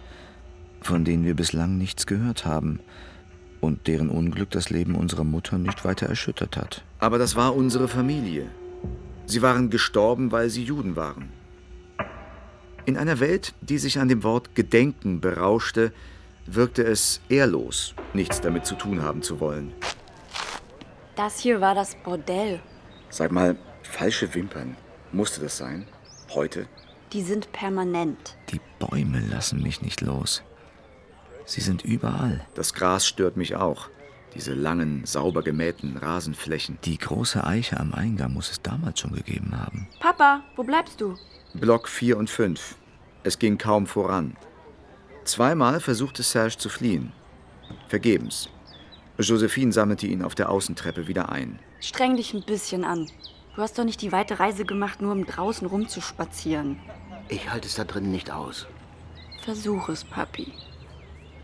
von 0.81 1.05
denen 1.05 1.25
wir 1.25 1.35
bislang 1.35 1.79
nichts 1.79 2.07
gehört 2.07 2.45
haben 2.45 2.81
und 3.65 3.87
deren 3.87 4.11
Unglück 4.11 4.51
das 4.51 4.71
Leben 4.71 4.95
unserer 4.95 5.25
Mutter 5.25 5.59
nicht 5.59 5.85
weiter 5.85 6.07
erschüttert 6.07 6.57
hat. 6.57 6.85
Aber 6.99 7.19
das 7.19 7.37
war 7.37 7.57
unsere 7.57 7.89
Familie. 7.89 8.47
Sie 9.27 9.43
waren 9.43 9.71
gestorben, 9.71 10.33
weil 10.33 10.51
sie 10.51 10.65
Juden 10.65 10.97
waren. 10.97 11.31
In 12.85 12.99
einer 12.99 13.21
Welt, 13.21 13.55
die 13.63 13.79
sich 13.79 13.99
an 13.99 14.09
dem 14.09 14.23
Wort 14.23 14.55
Gedenken 14.55 15.21
berauschte, 15.21 15.93
wirkte 16.47 16.83
es 16.83 17.21
ehrlos, 17.31 17.95
nichts 18.13 18.41
damit 18.41 18.67
zu 18.67 18.75
tun 18.75 19.03
haben 19.03 19.23
zu 19.23 19.41
wollen. 19.41 19.73
Das 21.17 21.41
hier 21.41 21.61
war 21.61 21.75
das 21.75 21.95
Bordell. 21.95 22.61
Sag 23.09 23.33
mal, 23.33 23.57
falsche 23.83 24.35
Wimpern. 24.35 24.77
Musste 25.13 25.41
das 25.41 25.57
sein? 25.57 25.87
Heute? 26.35 26.67
Die 27.13 27.23
sind 27.23 27.53
permanent. 27.53 28.37
Die 28.51 28.61
Bäume 28.79 29.21
lassen 29.21 29.63
mich 29.63 29.81
nicht 29.81 30.01
los. 30.01 30.43
Sie 31.45 31.61
sind 31.61 31.85
überall. 31.85 32.47
Das 32.55 32.75
Gras 32.75 33.07
stört 33.07 33.37
mich 33.37 33.57
auch. 33.57 33.89
Diese 34.35 34.55
langen, 34.55 35.05
sauber 35.05 35.43
gemähten 35.43 35.97
Rasenflächen. 35.97 36.79
Die 36.85 36.99
große 36.99 37.45
Eiche 37.45 37.79
am 37.79 37.95
Eingang 37.95 38.33
muss 38.33 38.51
es 38.51 38.63
damals 38.63 39.01
schon 39.01 39.13
gegeben 39.13 39.53
haben. 39.57 39.87
Papa, 40.01 40.43
wo 40.57 40.65
bleibst 40.65 41.01
du? 41.01 41.17
Block 41.55 41.89
4 41.89 42.19
und 42.19 42.29
5. 42.29 42.77
Es 43.23 43.39
ging 43.39 43.59
kaum 43.59 43.87
voran. 43.87 44.37
Zweimal 45.25 45.81
versuchte 45.81 46.23
Serge 46.23 46.59
zu 46.59 46.69
fliehen. 46.69 47.13
Vergebens. 47.89 48.49
Josephine 49.19 49.73
sammelte 49.73 50.07
ihn 50.07 50.23
auf 50.23 50.35
der 50.35 50.51
Außentreppe 50.51 51.07
wieder 51.07 51.31
ein. 51.31 51.61
Streng 51.81 52.17
dich 52.17 52.35
ein 52.35 52.45
bisschen 52.45 52.85
an. 52.85 53.09
Du 53.55 53.63
hast 53.63 53.79
doch 53.79 53.85
nicht 53.85 54.03
die 54.03 54.11
weite 54.11 54.41
Reise 54.41 54.65
gemacht, 54.65 55.01
nur 55.01 55.13
um 55.13 55.25
draußen 55.25 55.69
rumzuspazieren. 55.69 56.81
Ich 57.29 57.51
halte 57.51 57.69
es 57.69 57.77
da 57.77 57.85
drinnen 57.85 58.11
nicht 58.11 58.33
aus. 58.33 58.67
Versuch 59.45 59.89
es, 59.89 60.05
Papi. 60.05 60.53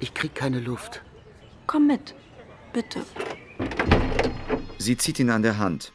Ich 0.00 0.14
krieg 0.14 0.34
keine 0.34 0.60
Luft. 0.60 1.02
Komm 1.66 1.86
mit. 1.86 2.14
Bitte. 2.72 3.00
Sie 4.78 4.96
zieht 4.96 5.18
ihn 5.18 5.30
an 5.30 5.42
der 5.42 5.58
Hand. 5.58 5.92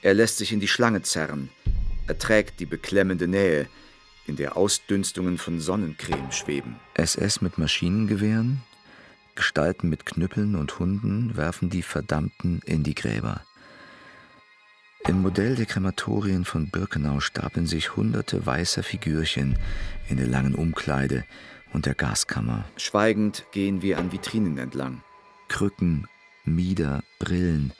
Er 0.00 0.14
lässt 0.14 0.38
sich 0.38 0.52
in 0.52 0.60
die 0.60 0.68
Schlange 0.68 1.02
zerren. 1.02 1.50
Er 2.06 2.18
trägt 2.18 2.58
die 2.58 2.66
beklemmende 2.66 3.28
Nähe, 3.28 3.68
in 4.26 4.36
der 4.36 4.56
Ausdünstungen 4.56 5.36
von 5.36 5.60
Sonnencreme 5.60 6.32
schweben. 6.32 6.76
SS 6.94 7.42
mit 7.42 7.58
Maschinengewehren, 7.58 8.62
Gestalten 9.34 9.88
mit 9.88 10.06
Knüppeln 10.06 10.56
und 10.56 10.78
Hunden 10.78 11.36
werfen 11.36 11.70
die 11.70 11.82
Verdammten 11.82 12.60
in 12.64 12.82
die 12.82 12.94
Gräber. 12.94 13.42
Im 15.06 15.22
Modell 15.22 15.54
der 15.54 15.66
Krematorien 15.66 16.44
von 16.44 16.70
Birkenau 16.70 17.20
stapeln 17.20 17.66
sich 17.66 17.94
hunderte 17.94 18.44
weißer 18.44 18.82
Figürchen 18.82 19.58
in 20.08 20.16
der 20.16 20.26
langen 20.26 20.54
Umkleide 20.54 21.24
und 21.72 21.86
der 21.86 21.94
Gaskammer. 21.94 22.64
Schweigend 22.76 23.44
gehen 23.52 23.82
wir 23.82 23.98
an 23.98 24.12
Vitrinen 24.12 24.58
entlang. 24.58 25.02
Krücken, 25.48 26.06
Mieder, 26.44 27.02
Brillen, 27.18 27.72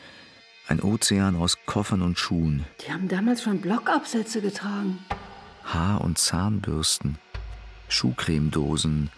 ein 0.69 0.81
Ozean 0.83 1.37
aus 1.37 1.57
Koffern 1.67 2.03
und 2.03 2.19
Schuhen, 2.19 2.65
Die 2.87 2.93
haben 2.93 3.09
damals 3.09 3.43
schon 3.43 3.61
Blockabsätze 3.61 4.41
getragen. 4.41 4.99
Haar- 5.65 6.03
und 6.03 6.19
Zahnbürsten, 6.19 7.19
Schuhcremedosen, 7.89 9.11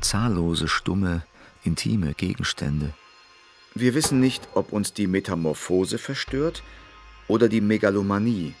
zahllose, 0.00 0.68
stumme, 0.68 1.22
intime 1.64 2.14
Gegenstände. 2.14 2.92
Wir 3.74 3.94
wissen 3.94 4.20
nicht, 4.20 4.48
ob 4.54 4.72
uns 4.72 4.92
die 4.92 5.06
Metamorphose 5.06 5.98
verstört 5.98 6.62
oder 7.28 7.48
die 7.48 7.60
Megalomanie, 7.60 8.54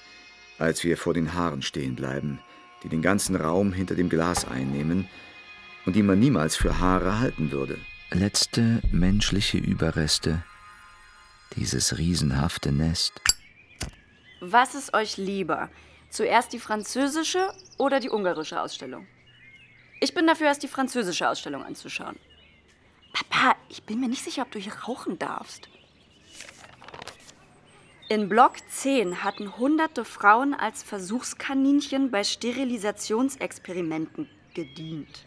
als 0.58 0.84
wir 0.84 0.96
vor 0.96 1.14
den 1.14 1.34
Haaren 1.34 1.62
stehen 1.62 1.94
bleiben, 1.94 2.40
die 2.82 2.88
den 2.88 3.02
ganzen 3.02 3.36
Raum 3.36 3.72
hinter 3.72 3.94
dem 3.94 4.08
Glas 4.08 4.46
einnehmen 4.46 5.08
und 5.86 5.96
die 5.96 6.02
man 6.02 6.18
niemals 6.18 6.56
für 6.56 6.78
Haare 6.78 7.18
halten 7.18 7.50
würde. 7.50 7.78
Letzte 8.10 8.80
menschliche 8.90 9.58
Überreste. 9.58 10.42
Dieses 11.56 11.98
riesenhafte 11.98 12.72
Nest. 12.72 13.20
Was 14.40 14.74
ist 14.74 14.94
euch 14.94 15.16
lieber? 15.16 15.70
Zuerst 16.10 16.52
die 16.52 16.58
französische 16.58 17.52
oder 17.76 18.00
die 18.00 18.10
ungarische 18.10 18.60
Ausstellung? 18.60 19.06
Ich 20.00 20.14
bin 20.14 20.26
dafür, 20.26 20.46
erst 20.46 20.62
die 20.62 20.68
französische 20.68 21.28
Ausstellung 21.28 21.64
anzuschauen. 21.64 22.16
Papa, 23.12 23.56
ich 23.68 23.82
bin 23.82 24.00
mir 24.00 24.08
nicht 24.08 24.24
sicher, 24.24 24.42
ob 24.42 24.50
du 24.50 24.58
hier 24.58 24.74
rauchen 24.74 25.18
darfst. 25.18 25.68
In 28.10 28.30
Block 28.30 28.54
10 28.70 29.22
hatten 29.22 29.58
hunderte 29.58 30.02
Frauen 30.04 30.54
als 30.54 30.82
Versuchskaninchen 30.82 32.10
bei 32.10 32.24
Sterilisationsexperimenten 32.24 34.30
gedient. 34.54 35.26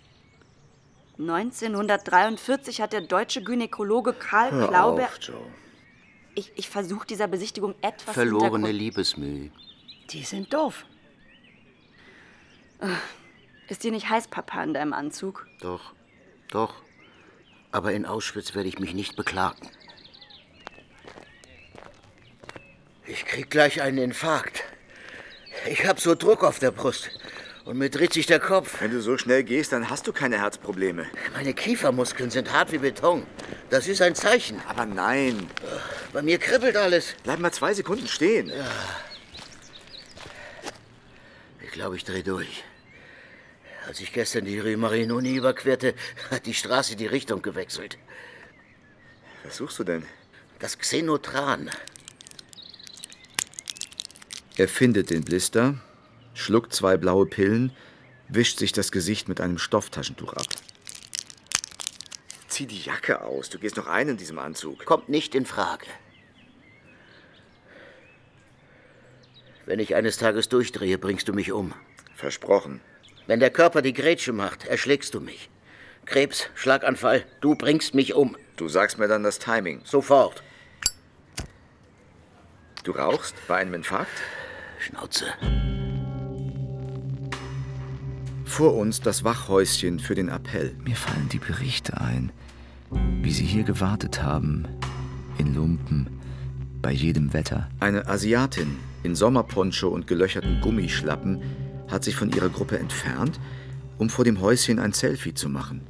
1943 1.20 2.82
hat 2.82 2.94
der 2.94 3.02
deutsche 3.02 3.44
Gynäkologe 3.44 4.14
Karl 4.14 4.52
Hör 4.52 4.70
Klauber. 4.70 5.04
auf, 5.04 5.20
Joe. 5.22 5.46
Ich, 6.34 6.52
ich 6.56 6.70
versuche 6.70 7.06
dieser 7.06 7.28
Besichtigung 7.28 7.76
etwas 7.82 8.16
Verlorene 8.16 8.72
Liebesmüh. 8.72 9.52
Die 10.10 10.24
sind 10.24 10.52
doof. 10.52 10.86
Ist 13.68 13.84
dir 13.84 13.92
nicht 13.92 14.10
heiß, 14.10 14.30
Papa, 14.30 14.64
in 14.64 14.74
deinem 14.74 14.94
Anzug? 14.94 15.46
Doch, 15.60 15.94
doch. 16.50 16.74
Aber 17.72 17.94
in 17.94 18.08
Auschwitz 18.08 18.56
werde 18.56 18.70
ich 18.70 18.80
mich 18.80 18.96
nicht 18.96 19.16
beklagen. 19.16 19.70
Ich 23.12 23.26
krieg 23.26 23.50
gleich 23.50 23.82
einen 23.82 23.98
Infarkt. 23.98 24.64
Ich 25.70 25.86
hab 25.86 26.00
so 26.00 26.16
Druck 26.16 26.46
auf 26.46 26.60
der 26.60 26.72
Brust. 26.72 27.10
Und 27.66 27.78
mir 27.78 27.90
dreht 27.90 28.14
sich 28.14 28.26
der 28.26 28.40
Kopf. 28.40 28.80
Wenn 28.80 28.92
du 28.92 29.02
so 29.02 29.18
schnell 29.18 29.44
gehst, 29.44 29.74
dann 29.74 29.90
hast 29.90 30.08
du 30.08 30.14
keine 30.14 30.40
Herzprobleme. 30.40 31.08
Meine 31.34 31.54
Kiefermuskeln 31.54 32.32
sind 32.32 32.54
hart 32.54 32.72
wie 32.72 32.78
Beton. 32.78 33.28
Das 33.70 33.90
ist 33.90 34.02
ein 34.02 34.16
Zeichen. 34.16 34.62
Aber 34.66 34.86
nein. 34.86 35.50
Bei 36.14 36.22
mir 36.22 36.38
kribbelt 36.38 36.78
alles. 36.78 37.16
Bleib 37.24 37.40
mal 37.40 37.52
zwei 37.52 37.74
Sekunden 37.74 38.08
stehen. 38.08 38.50
Ich 41.66 41.72
glaube, 41.72 41.98
ich 41.98 42.06
drehe 42.06 42.24
durch. 42.24 42.64
Als 43.88 44.00
ich 44.00 44.14
gestern 44.14 44.46
die 44.46 44.58
Rue 44.58 44.78
Marinoni 44.78 45.36
überquerte, 45.36 45.96
hat 46.32 46.46
die 46.46 46.54
Straße 46.54 46.96
die 46.96 47.08
Richtung 47.08 47.42
gewechselt. 47.42 47.98
Was 49.44 49.58
suchst 49.58 49.80
du 49.80 49.84
denn? 49.84 50.06
Das 50.60 50.78
Xenotran. 50.78 51.70
Er 54.62 54.68
findet 54.68 55.10
den 55.10 55.24
Blister, 55.24 55.74
schluckt 56.36 56.72
zwei 56.72 56.96
blaue 56.96 57.26
Pillen, 57.26 57.72
wischt 58.28 58.60
sich 58.60 58.72
das 58.72 58.92
Gesicht 58.92 59.28
mit 59.28 59.42
einem 59.42 59.58
Stofftaschentuch 59.58 60.34
ab. 60.34 60.46
Zieh 62.48 62.68
die 62.68 62.80
Jacke 62.80 63.24
aus. 63.24 63.50
Du 63.50 63.58
gehst 63.58 63.76
noch 63.76 63.88
ein 63.88 64.10
in 64.10 64.18
diesem 64.18 64.38
Anzug. 64.38 64.86
Kommt 64.86 65.10
nicht 65.10 65.34
in 65.34 65.48
Frage. 65.48 65.88
Wenn 69.66 69.80
ich 69.80 69.96
eines 69.96 70.18
Tages 70.18 70.48
durchdrehe, 70.48 71.00
bringst 71.00 71.28
du 71.28 71.34
mich 71.34 71.52
um. 71.52 71.74
Versprochen. 72.14 72.82
Wenn 73.26 73.40
der 73.40 73.50
Körper 73.50 73.82
die 73.82 73.94
Grätsche 73.94 74.32
macht, 74.32 74.68
erschlägst 74.68 75.16
du 75.16 75.22
mich. 75.22 75.50
Krebs, 76.06 76.52
Schlaganfall, 76.54 77.26
du 77.40 77.56
bringst 77.56 77.96
mich 77.96 78.14
um. 78.14 78.38
Du 78.58 78.70
sagst 78.70 79.00
mir 79.00 79.08
dann 79.08 79.24
das 79.24 79.40
Timing. 79.40 79.82
Sofort. 79.86 80.44
Du 82.84 82.92
rauchst 82.92 83.34
bei 83.48 83.58
einem 83.58 83.74
Infarkt? 83.74 84.22
Schnauze. 84.82 85.26
Vor 88.46 88.76
uns 88.76 89.00
das 89.00 89.24
Wachhäuschen 89.24 90.00
für 90.00 90.16
den 90.16 90.28
Appell. 90.28 90.76
Mir 90.84 90.96
fallen 90.96 91.30
die 91.30 91.38
Berichte 91.38 92.02
ein, 92.02 92.32
wie 93.22 93.32
sie 93.32 93.46
hier 93.46 93.64
gewartet 93.64 94.24
haben, 94.24 94.68
in 95.38 95.54
Lumpen, 95.54 96.10
bei 96.82 96.92
jedem 96.92 97.32
Wetter. 97.32 97.70
Eine 97.80 98.08
Asiatin 98.08 98.76
in 99.04 99.16
Sommerponcho 99.16 99.88
und 99.88 100.08
gelöcherten 100.08 100.62
Gummischlappen 100.62 101.42
hat 101.88 102.04
sich 102.04 102.16
von 102.16 102.32
ihrer 102.32 102.50
Gruppe 102.50 102.80
entfernt, 102.80 103.40
um 104.00 104.10
vor 104.10 104.26
dem 104.26 104.42
Häuschen 104.42 104.80
ein 104.80 104.94
Selfie 104.94 105.36
zu 105.36 105.48
machen. 105.48 105.82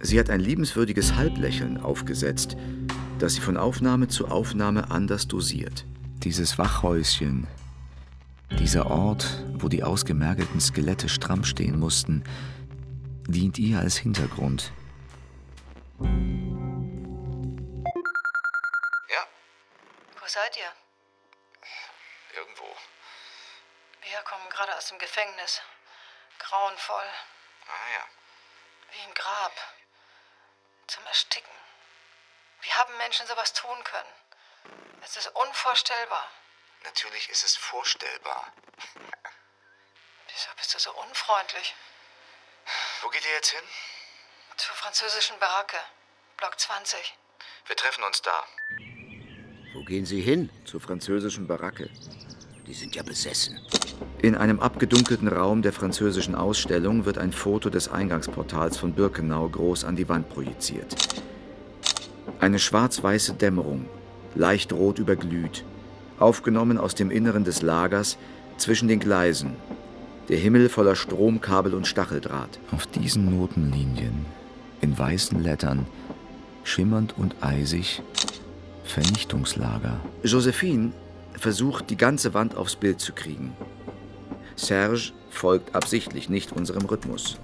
Sie 0.00 0.20
hat 0.20 0.28
ein 0.28 0.40
liebenswürdiges 0.40 1.16
Halblächeln 1.16 1.78
aufgesetzt, 1.78 2.56
das 3.18 3.34
sie 3.34 3.40
von 3.40 3.56
Aufnahme 3.56 4.08
zu 4.08 4.28
Aufnahme 4.28 4.90
anders 4.90 5.26
dosiert. 5.26 5.86
Dieses 6.22 6.58
Wachhäuschen, 6.58 7.46
dieser 8.52 8.86
Ort, 8.90 9.26
wo 9.54 9.68
die 9.68 9.82
ausgemergelten 9.82 10.60
Skelette 10.60 11.08
stramm 11.08 11.44
stehen 11.44 11.78
mussten, 11.78 12.24
dient 13.26 13.58
ihr 13.58 13.78
als 13.78 13.96
Hintergrund. 13.96 14.72
Ja, 19.08 19.26
Wo 20.20 20.26
seid 20.26 20.56
ihr? 20.56 20.72
irgendwo. 22.34 22.64
Wir 24.02 24.18
kommen 24.22 24.48
gerade 24.50 24.76
aus 24.76 24.88
dem 24.88 24.98
Gefängnis. 24.98 25.60
Grauenvoll. 26.38 27.08
Ah 27.66 27.88
ja. 27.94 28.04
Wie 28.92 29.08
im 29.08 29.14
Grab. 29.14 29.52
Zum 30.86 31.04
Ersticken. 31.06 31.50
Wie 32.62 32.70
haben 32.70 32.96
Menschen 32.96 33.26
sowas 33.26 33.52
tun 33.52 33.76
können? 33.84 34.08
Es 35.04 35.16
ist 35.16 35.28
unvorstellbar. 35.34 36.30
Natürlich 36.84 37.28
ist 37.30 37.44
es 37.44 37.56
vorstellbar. 37.56 38.52
Wieso 40.28 40.48
bist 40.56 40.74
du 40.74 40.78
so 40.78 40.90
unfreundlich? 40.92 41.74
Wo 43.02 43.08
geht 43.08 43.24
ihr 43.24 43.32
jetzt 43.32 43.50
hin? 43.50 43.64
Zur 44.56 44.74
französischen 44.74 45.38
Baracke. 45.38 45.78
Block 46.36 46.58
20. 46.58 46.98
Wir 47.66 47.76
treffen 47.76 48.04
uns 48.04 48.22
da. 48.22 48.44
Wo 49.74 49.84
gehen 49.84 50.06
Sie 50.06 50.20
hin? 50.20 50.50
Zur 50.64 50.80
französischen 50.80 51.46
Baracke. 51.46 51.90
Die 52.66 52.74
sind 52.74 52.94
ja 52.94 53.02
besessen. 53.02 53.58
In 54.20 54.34
einem 54.34 54.60
abgedunkelten 54.60 55.28
Raum 55.28 55.62
der 55.62 55.72
französischen 55.72 56.34
Ausstellung 56.34 57.04
wird 57.04 57.18
ein 57.18 57.32
Foto 57.32 57.70
des 57.70 57.88
Eingangsportals 57.88 58.76
von 58.76 58.94
Birkenau 58.94 59.48
groß 59.48 59.84
an 59.84 59.96
die 59.96 60.08
Wand 60.08 60.28
projiziert. 60.28 60.94
Eine 62.40 62.58
schwarz-weiße 62.58 63.34
Dämmerung, 63.34 63.88
leicht 64.34 64.72
rot 64.72 64.98
überglüht, 64.98 65.64
aufgenommen 66.18 66.78
aus 66.78 66.94
dem 66.94 67.10
Inneren 67.10 67.44
des 67.44 67.62
Lagers 67.62 68.18
zwischen 68.56 68.88
den 68.88 69.00
Gleisen. 69.00 69.52
Der 70.28 70.36
Himmel 70.36 70.68
voller 70.68 70.94
Stromkabel 70.94 71.74
und 71.74 71.86
Stacheldraht. 71.86 72.58
Auf 72.70 72.86
diesen 72.86 73.38
Notenlinien, 73.38 74.26
in 74.80 74.98
weißen 74.98 75.42
Lettern, 75.42 75.86
schimmernd 76.64 77.14
und 77.16 77.36
eisig, 77.40 78.02
Vernichtungslager. 78.84 80.00
Josephine 80.22 80.92
versucht, 81.34 81.90
die 81.90 81.96
ganze 81.96 82.34
Wand 82.34 82.56
aufs 82.56 82.76
Bild 82.76 83.00
zu 83.00 83.12
kriegen. 83.12 83.52
Serge 84.56 85.12
folgt 85.30 85.74
absichtlich 85.74 86.28
nicht 86.28 86.52
unserem 86.52 86.84
Rhythmus. 86.86 87.38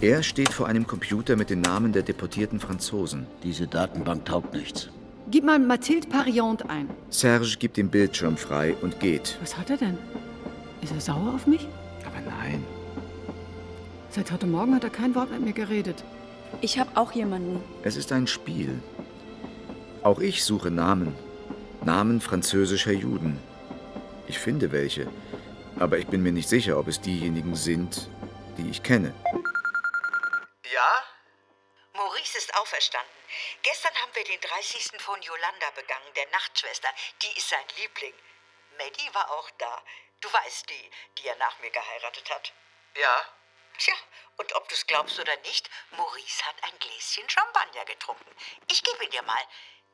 Er 0.00 0.22
steht 0.22 0.52
vor 0.52 0.66
einem 0.66 0.86
Computer 0.86 1.36
mit 1.36 1.50
den 1.50 1.60
Namen 1.60 1.92
der 1.92 2.02
deportierten 2.02 2.60
Franzosen. 2.60 3.26
Diese 3.42 3.66
Datenbank 3.66 4.26
taugt 4.26 4.52
nichts. 4.54 4.90
Gib 5.30 5.44
mal 5.44 5.58
Mathilde 5.58 6.08
Parillante 6.08 6.70
ein. 6.70 6.88
Serge 7.10 7.56
gibt 7.58 7.76
den 7.76 7.90
Bildschirm 7.90 8.38
frei 8.38 8.74
und 8.80 8.98
geht. 8.98 9.36
Was 9.42 9.58
hat 9.58 9.68
er 9.68 9.76
denn? 9.76 9.98
Ist 10.80 10.92
er 10.92 11.00
sauer 11.00 11.34
auf 11.34 11.46
mich? 11.46 11.68
Aber 12.06 12.18
nein. 12.24 12.64
Seit 14.08 14.32
heute 14.32 14.46
Morgen 14.46 14.74
hat 14.74 14.84
er 14.84 14.90
kein 14.90 15.14
Wort 15.14 15.30
mit 15.30 15.42
mir 15.42 15.52
geredet. 15.52 16.02
Ich 16.62 16.78
habe 16.78 16.90
auch 16.94 17.12
jemanden. 17.12 17.60
Es 17.82 17.96
ist 17.96 18.10
ein 18.10 18.26
Spiel. 18.26 18.80
Auch 20.02 20.18
ich 20.20 20.44
suche 20.44 20.70
Namen. 20.70 21.12
Namen 21.84 22.22
französischer 22.22 22.92
Juden. 22.92 23.36
Ich 24.28 24.38
finde 24.38 24.72
welche. 24.72 25.08
Aber 25.78 25.98
ich 25.98 26.06
bin 26.06 26.22
mir 26.22 26.32
nicht 26.32 26.48
sicher, 26.48 26.78
ob 26.78 26.88
es 26.88 27.02
diejenigen 27.02 27.54
sind, 27.54 28.08
die 28.56 28.70
ich 28.70 28.82
kenne. 28.82 29.12
Yolanda 35.38 35.70
begangen, 35.70 36.14
der 36.14 36.26
Nachtschwester. 36.30 36.88
Die 37.22 37.38
ist 37.38 37.48
sein 37.48 37.68
Liebling. 37.76 38.14
Maddie 38.76 39.14
war 39.14 39.30
auch 39.30 39.48
da. 39.58 39.84
Du 40.20 40.32
weißt 40.32 40.68
die, 40.68 40.90
die 41.16 41.28
er 41.28 41.36
nach 41.36 41.56
mir 41.60 41.70
geheiratet 41.70 42.28
hat. 42.30 42.52
Ja. 42.94 43.24
Tja, 43.78 43.94
und 44.38 44.52
ob 44.56 44.68
du 44.68 44.74
es 44.74 44.84
glaubst 44.86 45.18
oder 45.20 45.36
nicht, 45.38 45.70
Maurice 45.90 46.44
hat 46.44 46.56
ein 46.64 46.76
Gläschen 46.80 47.28
Champagner 47.30 47.84
getrunken. 47.84 48.36
Ich 48.66 48.82
gebe 48.82 49.04
ihn 49.04 49.10
dir 49.10 49.22
mal. 49.22 49.46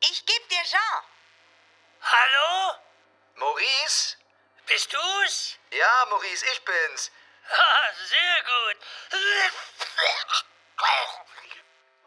Ich 0.09 0.25
gebe 0.25 0.47
dir 0.47 0.63
Jean. 0.63 1.05
Hallo? 2.01 2.79
Maurice? 3.35 4.17
Bist 4.65 4.91
du's? 4.95 5.59
Ja, 5.71 6.07
Maurice, 6.09 6.47
ich 6.47 6.65
bin's. 6.65 7.11
Ah, 7.47 7.93
sehr 7.93 8.43
gut. 8.45 8.77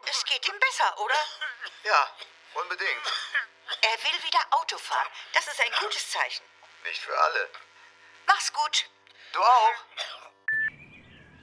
Es 0.06 0.24
geht 0.24 0.48
ihm 0.48 0.58
besser, 0.58 0.98
oder? 0.98 1.24
Ja, 1.84 2.16
unbedingt. 2.54 3.06
Er 3.82 3.96
will 4.04 4.24
wieder 4.24 4.40
Auto 4.50 4.78
fahren. 4.78 5.08
Das 5.34 5.46
ist 5.46 5.60
ein 5.60 5.72
gutes 5.80 6.10
Zeichen. 6.10 6.44
Nicht 6.84 7.00
für 7.00 7.16
alle. 7.18 7.48
Mach's 8.26 8.52
gut. 8.52 8.88
Du 9.32 9.40
auch. 9.40 9.74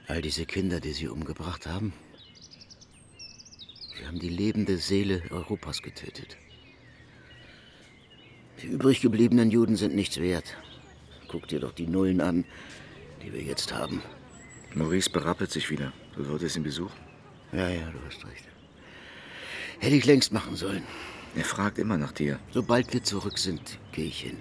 All 0.08 0.22
diese 0.22 0.46
Kinder, 0.46 0.80
die 0.80 0.92
sie 0.92 1.08
umgebracht 1.08 1.66
haben. 1.66 1.92
Sie 3.96 4.06
haben 4.06 4.18
die 4.18 4.28
lebende 4.28 4.76
Seele 4.78 5.22
Europas 5.30 5.82
getötet. 5.82 6.36
Die 8.60 8.66
übrig 8.66 9.00
gebliebenen 9.00 9.50
Juden 9.50 9.76
sind 9.76 9.94
nichts 9.94 10.18
wert. 10.18 10.56
Guck 11.28 11.48
dir 11.48 11.60
doch 11.60 11.72
die 11.72 11.86
Nullen 11.86 12.20
an, 12.20 12.44
die 13.22 13.32
wir 13.32 13.42
jetzt 13.42 13.72
haben. 13.72 14.02
Maurice 14.74 15.10
berappelt 15.10 15.50
sich 15.50 15.70
wieder. 15.70 15.92
Du 16.14 16.24
solltest 16.24 16.56
ihn 16.56 16.62
besuchen. 16.62 16.98
Ja, 17.52 17.68
ja, 17.68 17.90
du 17.90 17.98
hast 18.06 18.24
recht. 18.26 18.45
Hätte 19.78 19.96
ich 19.96 20.06
längst 20.06 20.32
machen 20.32 20.56
sollen. 20.56 20.82
Er 21.34 21.44
fragt 21.44 21.78
immer 21.78 21.98
nach 21.98 22.12
dir. 22.12 22.38
Sobald 22.50 22.92
wir 22.92 23.02
zurück 23.02 23.38
sind, 23.38 23.78
gehe 23.92 24.06
ich 24.06 24.20
hin. 24.20 24.38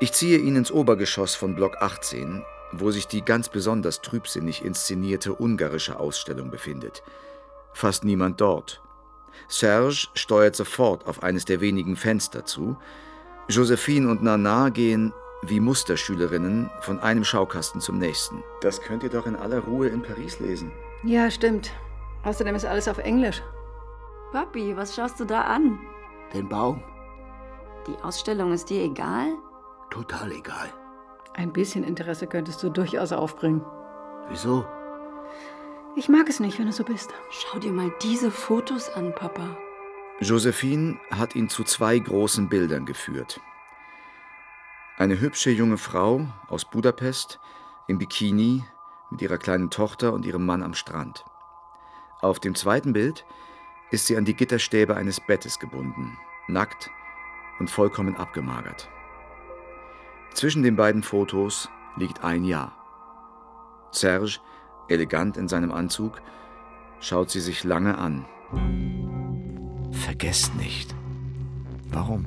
Ich 0.00 0.12
ziehe 0.12 0.38
ihn 0.38 0.56
ins 0.56 0.72
Obergeschoss 0.72 1.34
von 1.34 1.54
Block 1.54 1.76
18, 1.80 2.42
wo 2.72 2.90
sich 2.90 3.06
die 3.06 3.22
ganz 3.22 3.48
besonders 3.48 4.00
trübsinnig 4.00 4.64
inszenierte 4.64 5.34
ungarische 5.34 5.98
Ausstellung 5.98 6.50
befindet. 6.50 7.02
Fast 7.72 8.04
niemand 8.04 8.40
dort. 8.40 8.82
Serge 9.48 10.08
steuert 10.14 10.56
sofort 10.56 11.06
auf 11.06 11.22
eines 11.22 11.44
der 11.44 11.60
wenigen 11.60 11.96
Fenster 11.96 12.44
zu. 12.44 12.76
Josephine 13.48 14.08
und 14.08 14.22
Nana 14.22 14.70
gehen 14.70 15.12
wie 15.42 15.60
Musterschülerinnen 15.60 16.70
von 16.80 17.00
einem 17.00 17.24
Schaukasten 17.24 17.80
zum 17.80 17.98
nächsten. 17.98 18.42
Das 18.62 18.80
könnt 18.80 19.02
ihr 19.02 19.10
doch 19.10 19.26
in 19.26 19.36
aller 19.36 19.60
Ruhe 19.60 19.88
in 19.88 20.02
Paris 20.02 20.40
lesen. 20.40 20.72
Ja, 21.02 21.30
stimmt. 21.30 21.70
Außerdem 22.24 22.54
ist 22.54 22.64
alles 22.64 22.88
auf 22.88 22.98
Englisch. 22.98 23.42
Papi, 24.32 24.76
was 24.76 24.94
schaust 24.94 25.20
du 25.20 25.24
da 25.24 25.42
an? 25.42 25.78
Den 26.32 26.48
Baum? 26.48 26.82
Die 27.86 27.96
Ausstellung 28.02 28.52
ist 28.52 28.70
dir 28.70 28.82
egal? 28.82 29.28
Total 29.90 30.32
egal. 30.32 30.72
Ein 31.34 31.52
bisschen 31.52 31.84
Interesse 31.84 32.26
könntest 32.26 32.62
du 32.62 32.70
durchaus 32.70 33.12
aufbringen. 33.12 33.64
Wieso? 34.28 34.64
Ich 35.96 36.08
mag 36.08 36.28
es 36.28 36.40
nicht, 36.40 36.58
wenn 36.58 36.66
du 36.66 36.72
so 36.72 36.82
bist. 36.82 37.12
Schau 37.30 37.58
dir 37.58 37.72
mal 37.72 37.92
diese 38.02 38.30
Fotos 38.30 38.88
an, 38.90 39.14
Papa. 39.14 39.56
Josephine 40.20 40.98
hat 41.10 41.36
ihn 41.36 41.48
zu 41.48 41.62
zwei 41.64 41.98
großen 41.98 42.48
Bildern 42.48 42.86
geführt. 42.86 43.40
Eine 44.96 45.20
hübsche 45.20 45.50
junge 45.50 45.76
Frau 45.76 46.26
aus 46.48 46.64
Budapest 46.64 47.40
im 47.88 47.98
Bikini 47.98 48.64
mit 49.10 49.22
ihrer 49.22 49.38
kleinen 49.38 49.70
Tochter 49.70 50.12
und 50.12 50.24
ihrem 50.24 50.46
Mann 50.46 50.62
am 50.62 50.74
Strand. 50.74 51.24
Auf 52.20 52.40
dem 52.40 52.54
zweiten 52.54 52.92
Bild 52.92 53.24
ist 53.90 54.06
sie 54.06 54.16
an 54.16 54.24
die 54.24 54.34
Gitterstäbe 54.34 54.96
eines 54.96 55.20
Bettes 55.20 55.58
gebunden, 55.58 56.16
nackt 56.48 56.90
und 57.58 57.70
vollkommen 57.70 58.16
abgemagert. 58.16 58.88
Zwischen 60.34 60.62
den 60.62 60.76
beiden 60.76 61.02
Fotos 61.02 61.68
liegt 61.96 62.24
ein 62.24 62.44
Jahr. 62.44 62.72
Serge, 63.92 64.40
elegant 64.88 65.36
in 65.36 65.48
seinem 65.48 65.70
Anzug, 65.70 66.20
schaut 67.00 67.30
sie 67.30 67.40
sich 67.40 67.62
lange 67.62 67.96
an. 67.98 68.24
Vergesst 69.92 70.54
nicht. 70.56 70.94
Warum? 71.90 72.26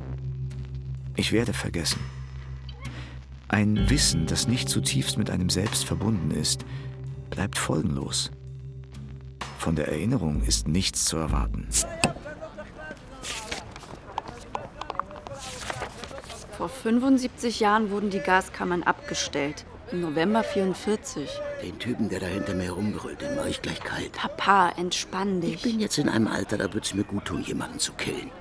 Ich 1.15 1.33
werde 1.33 1.51
vergessen. 1.51 1.99
Ein 3.49 3.89
Wissen, 3.89 4.25
das 4.25 4.47
nicht 4.47 4.69
zutiefst 4.69 5.17
mit 5.17 5.29
einem 5.29 5.49
selbst 5.49 5.85
verbunden 5.85 6.31
ist, 6.31 6.65
bleibt 7.29 7.57
folgenlos. 7.57 8.31
Von 9.57 9.75
der 9.75 9.87
Erinnerung 9.87 10.43
ist 10.43 10.67
nichts 10.67 11.05
zu 11.05 11.17
erwarten. 11.17 11.67
Vor 16.57 16.69
75 16.69 17.59
Jahren 17.59 17.91
wurden 17.91 18.09
die 18.09 18.19
Gaskammern 18.19 18.83
abgestellt. 18.83 19.65
Im 19.91 20.01
November 20.01 20.43
44. 20.43 21.29
Den 21.63 21.79
Typen, 21.79 22.09
der 22.09 22.19
da 22.19 22.25
hinter 22.25 22.53
mir 22.53 22.65
herumgerollt, 22.65 23.21
den 23.21 23.35
mache 23.35 23.49
ich 23.49 23.61
gleich 23.61 23.79
kalt. 23.79 24.11
Papa, 24.13 24.73
entspann 24.77 25.41
dich. 25.41 25.55
Ich 25.55 25.61
bin 25.61 25.79
jetzt 25.79 25.97
in 25.97 26.09
einem 26.09 26.27
Alter, 26.27 26.57
da 26.57 26.65
würde 26.65 26.81
es 26.85 26.93
mir 26.93 27.03
gut 27.03 27.25
tun, 27.25 27.41
jemanden 27.41 27.79
zu 27.79 27.93
killen. 27.93 28.31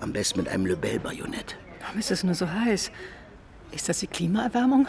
Am 0.00 0.12
besten 0.12 0.40
mit 0.40 0.48
einem 0.48 0.66
Lebel-Bajonett. 0.66 1.56
Warum 1.80 1.98
ist 1.98 2.10
es 2.10 2.22
nur 2.22 2.34
so 2.34 2.50
heiß? 2.50 2.90
Ist 3.72 3.88
das 3.88 4.00
die 4.00 4.06
Klimaerwärmung? 4.06 4.86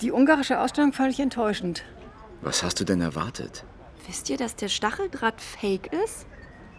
Die 0.00 0.12
ungarische 0.12 0.60
Ausstellung 0.60 0.92
fand 0.92 1.12
ich 1.12 1.20
enttäuschend. 1.20 1.84
Was 2.42 2.62
hast 2.62 2.80
du 2.80 2.84
denn 2.84 3.00
erwartet? 3.00 3.64
Wisst 4.06 4.30
ihr, 4.30 4.36
dass 4.36 4.56
der 4.56 4.68
Stacheldraht 4.68 5.40
fake 5.40 5.92
ist? 6.04 6.26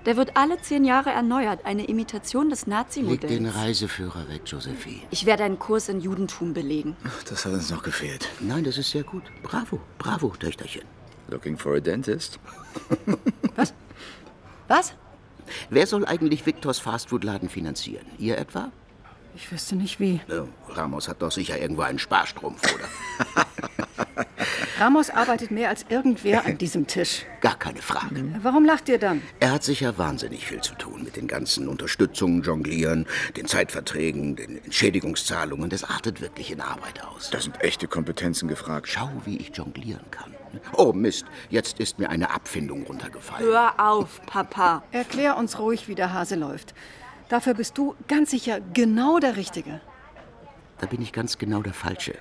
Der 0.06 0.16
wird 0.16 0.38
alle 0.38 0.62
zehn 0.62 0.86
Jahre 0.86 1.10
erneuert. 1.12 1.66
Eine 1.66 1.86
Imitation 1.86 2.50
des 2.50 2.62
Leg 2.62 2.70
Nazi-Modells. 2.70 3.32
den 3.34 3.46
Reiseführer 3.46 4.30
weg, 4.30 4.44
Josephine. 4.46 5.02
Ich 5.12 5.26
werde 5.26 5.44
einen 5.44 5.60
Kurs 5.60 5.90
in 5.90 6.00
Judentum 6.00 6.54
belegen. 6.54 6.96
Das 7.30 7.46
hat 7.46 7.52
uns 7.52 7.70
noch 7.70 7.84
gefehlt. 7.84 8.30
Nein, 8.40 8.64
das 8.64 8.78
ist 8.78 8.92
sehr 8.92 9.04
gut. 9.04 9.24
Bravo, 9.44 9.80
bravo, 9.98 10.30
Töchterchen. 10.30 10.84
Looking 11.28 11.58
for 11.58 11.76
a 11.76 11.80
dentist? 11.80 12.40
Was? 14.68 14.94
Wer 15.70 15.86
soll 15.86 16.06
eigentlich 16.06 16.46
Viktors 16.46 16.80
Fastfood-Laden 16.80 17.50
finanzieren? 17.50 18.06
Ihr 18.18 18.38
etwa? 18.38 18.72
Ich 19.36 19.52
wüsste 19.52 19.76
nicht 19.76 20.00
wie. 20.00 20.20
Ja, 20.28 20.46
Ramos 20.70 21.08
hat 21.08 21.22
doch 21.22 21.32
sicher 21.32 21.60
irgendwo 21.60 21.84
einen 21.84 22.00
Sparstrumpf, 22.00 22.62
oder? 22.74 23.46
Ramos 24.80 25.10
arbeitet 25.10 25.52
mehr 25.52 25.70
als 25.70 25.86
irgendwer 25.90 26.46
an 26.46 26.58
diesem 26.58 26.88
Tisch. 26.88 27.26
Gar 27.42 27.58
keine 27.60 27.82
Frage. 27.82 28.34
Warum 28.42 28.64
lacht 28.64 28.88
ihr 28.88 28.98
dann? 28.98 29.22
Er 29.42 29.52
hat 29.52 29.64
sicher 29.64 29.98
wahnsinnig 29.98 30.46
viel 30.46 30.62
zu 30.62 30.74
tun 30.76 31.04
mit 31.04 31.18
den 31.18 31.28
ganzen 31.28 31.68
Unterstützungen, 31.68 32.44
Jonglieren, 32.44 33.06
den 33.36 33.46
Zeitverträgen, 33.46 34.38
den 34.38 34.64
Entschädigungszahlungen. 34.64 35.70
Das 35.70 35.84
artet 35.84 36.22
wirklich 36.22 36.52
in 36.52 36.62
Arbeit 36.62 37.04
aus. 37.06 37.30
Da 37.30 37.42
sind 37.42 37.62
echte 37.62 37.88
Kompetenzen 37.90 38.48
gefragt. 38.48 38.88
Schau, 38.88 39.10
wie 39.26 39.38
ich 39.38 39.56
jonglieren 39.56 40.10
kann. 40.12 40.34
Oh 40.78 40.94
Mist, 40.94 41.26
jetzt 41.50 41.80
ist 41.80 42.00
mir 42.00 42.10
eine 42.10 42.32
Abfindung 42.32 42.84
runtergefallen. 42.84 43.46
Hör 43.46 43.80
auf, 43.80 44.22
Papa. 44.26 44.84
Erklär 44.92 45.38
uns 45.38 45.60
ruhig, 45.60 45.88
wie 45.90 45.96
der 45.96 46.14
Hase 46.14 46.36
läuft. 46.36 46.74
Dafür 47.30 47.54
bist 47.54 47.78
du 47.78 47.96
ganz 48.08 48.32
sicher 48.32 48.60
genau 48.74 49.20
der 49.20 49.36
Richtige. 49.36 49.82
Da 50.80 50.88
bin 50.88 51.02
ich 51.02 51.14
ganz 51.14 51.38
genau 51.38 51.62
der 51.62 51.74
Falsche. 51.76 52.16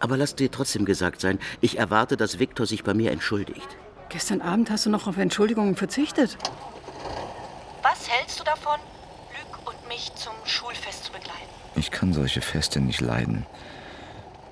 Aber 0.00 0.16
lass 0.16 0.34
dir 0.34 0.50
trotzdem 0.50 0.84
gesagt 0.84 1.20
sein, 1.20 1.38
ich 1.60 1.78
erwarte, 1.78 2.16
dass 2.16 2.38
Viktor 2.38 2.66
sich 2.66 2.82
bei 2.82 2.94
mir 2.94 3.12
entschuldigt. 3.12 3.68
Gestern 4.08 4.40
Abend 4.42 4.70
hast 4.70 4.86
du 4.86 4.90
noch 4.90 5.06
auf 5.06 5.16
Entschuldigungen 5.16 5.76
verzichtet. 5.76 6.36
Was 7.82 8.08
hältst 8.10 8.40
du 8.40 8.44
davon, 8.44 8.78
Lüg 9.32 9.66
und 9.68 9.88
mich 9.88 10.12
zum 10.16 10.34
Schulfest 10.44 11.04
zu 11.04 11.12
begleiten? 11.12 11.36
Ich 11.76 11.90
kann 11.90 12.12
solche 12.12 12.40
Feste 12.40 12.80
nicht 12.80 13.00
leiden. 13.00 13.46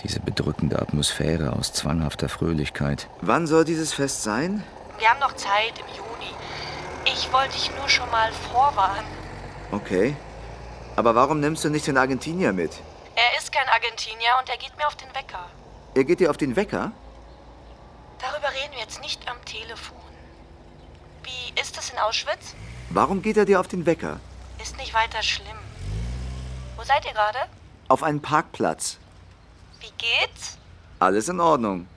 Diese 0.05 0.21
bedrückende 0.21 0.81
Atmosphäre 0.81 1.55
aus 1.55 1.73
zwanghafter 1.73 2.29
Fröhlichkeit. 2.29 3.09
Wann 3.21 3.47
soll 3.47 3.65
dieses 3.65 3.93
Fest 3.93 4.23
sein? 4.23 4.63
Wir 4.99 5.09
haben 5.09 5.21
noch 5.21 5.35
Zeit 5.35 5.79
im 5.79 5.97
Juni. 5.97 6.33
Ich 7.07 7.33
wollte 7.33 7.55
dich 7.55 7.71
nur 7.77 7.89
schon 7.89 8.11
mal 8.11 8.31
vorwarnen. 8.53 9.24
Okay. 9.75 10.15
Aber 10.95 11.15
warum 11.17 11.41
nimmst 11.41 11.65
du 11.65 11.69
nicht 11.69 11.87
den 11.87 11.97
Argentinier 11.97 12.53
mit? 12.53 12.71
Er 13.17 13.39
ist 13.39 13.51
kein 13.51 13.69
Argentinier 13.69 14.31
und 14.41 14.49
er 14.49 14.57
geht 14.57 14.77
mir 14.77 14.87
auf 14.87 14.95
den 14.95 15.13
Wecker. 15.15 15.45
Er 15.95 16.05
geht 16.05 16.21
dir 16.21 16.31
auf 16.31 16.37
den 16.37 16.55
Wecker? 16.55 16.93
Darüber 18.21 18.49
reden 18.51 18.73
wir 18.73 18.81
jetzt 18.81 19.01
nicht 19.01 19.29
am 19.29 19.45
Telefon. 19.45 19.99
Wie 21.25 21.61
ist 21.61 21.77
es 21.77 21.91
in 21.91 21.99
Auschwitz? 21.99 22.55
Warum 22.91 23.21
geht 23.21 23.37
er 23.37 23.45
dir 23.45 23.59
auf 23.59 23.67
den 23.67 23.85
Wecker? 23.85 24.21
Ist 24.63 24.77
nicht 24.77 24.95
weiter 24.95 25.23
schlimm. 25.23 25.59
Wo 26.77 26.85
seid 26.85 27.05
ihr 27.05 27.13
gerade? 27.13 27.39
Auf 27.89 28.03
einen 28.05 28.23
Parkplatz. 28.23 28.99
Wie 29.81 29.93
geht's? 29.99 30.57
Alles 31.01 31.29
in 31.29 31.41
Ordnung. 31.41 31.89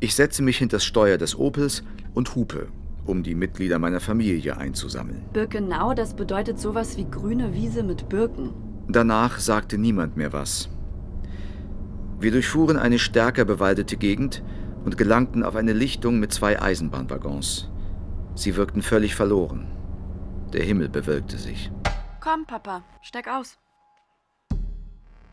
Ich 0.00 0.14
setze 0.14 0.42
mich 0.42 0.58
hinter 0.58 0.76
das 0.76 0.84
Steuer 0.84 1.18
des 1.18 1.36
Opels 1.38 1.82
und 2.14 2.34
hupe, 2.34 2.68
um 3.10 3.22
die 3.22 3.34
Mitglieder 3.34 3.78
meiner 3.78 4.00
Familie 4.00 4.56
einzusammeln. 4.56 5.24
Birkenau, 5.32 5.92
das 5.94 6.14
bedeutet 6.14 6.58
sowas 6.58 6.96
wie 6.96 7.04
grüne 7.10 7.52
Wiese 7.52 7.82
mit 7.82 8.08
Birken. 8.08 8.52
Danach 8.88 9.38
sagte 9.38 9.76
niemand 9.76 10.16
mehr 10.16 10.32
was. 10.32 10.68
Wir 12.18 12.30
durchfuhren 12.30 12.76
eine 12.76 12.98
stärker 12.98 13.44
bewaldete 13.44 13.96
Gegend 13.96 14.42
und 14.84 14.96
gelangten 14.96 15.42
auf 15.42 15.56
eine 15.56 15.72
Lichtung 15.72 16.18
mit 16.18 16.32
zwei 16.32 16.60
Eisenbahnwaggons. 16.60 17.70
Sie 18.34 18.56
wirkten 18.56 18.82
völlig 18.82 19.14
verloren. 19.14 19.66
Der 20.52 20.64
Himmel 20.64 20.88
bewölkte 20.88 21.38
sich. 21.38 21.70
Komm, 22.20 22.44
Papa, 22.46 22.82
steig 23.02 23.28
aus. 23.28 23.58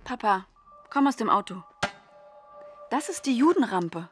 Papa, 0.03 0.45
komm 0.89 1.07
aus 1.07 1.15
dem 1.15 1.29
Auto. 1.29 1.63
Das 2.89 3.09
ist 3.09 3.25
die 3.25 3.35
Judenrampe. 3.35 4.09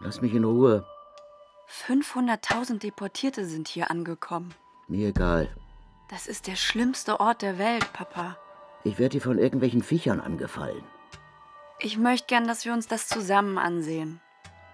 Lass 0.00 0.22
mich 0.22 0.34
in 0.34 0.44
Ruhe. 0.44 0.84
500.000 1.68 2.78
Deportierte 2.78 3.44
sind 3.46 3.68
hier 3.68 3.90
angekommen. 3.90 4.54
Mir 4.88 5.08
egal. 5.08 5.48
Das 6.10 6.26
ist 6.26 6.46
der 6.46 6.56
schlimmste 6.56 7.20
Ort 7.20 7.42
der 7.42 7.58
Welt, 7.58 7.92
Papa. 7.92 8.36
Ich 8.84 8.98
werde 8.98 9.12
hier 9.12 9.22
von 9.22 9.38
irgendwelchen 9.38 9.82
Viechern 9.82 10.20
angefallen. 10.20 10.84
Ich 11.80 11.98
möchte 11.98 12.26
gern, 12.26 12.46
dass 12.46 12.64
wir 12.64 12.72
uns 12.72 12.86
das 12.86 13.08
zusammen 13.08 13.58
ansehen. 13.58 14.20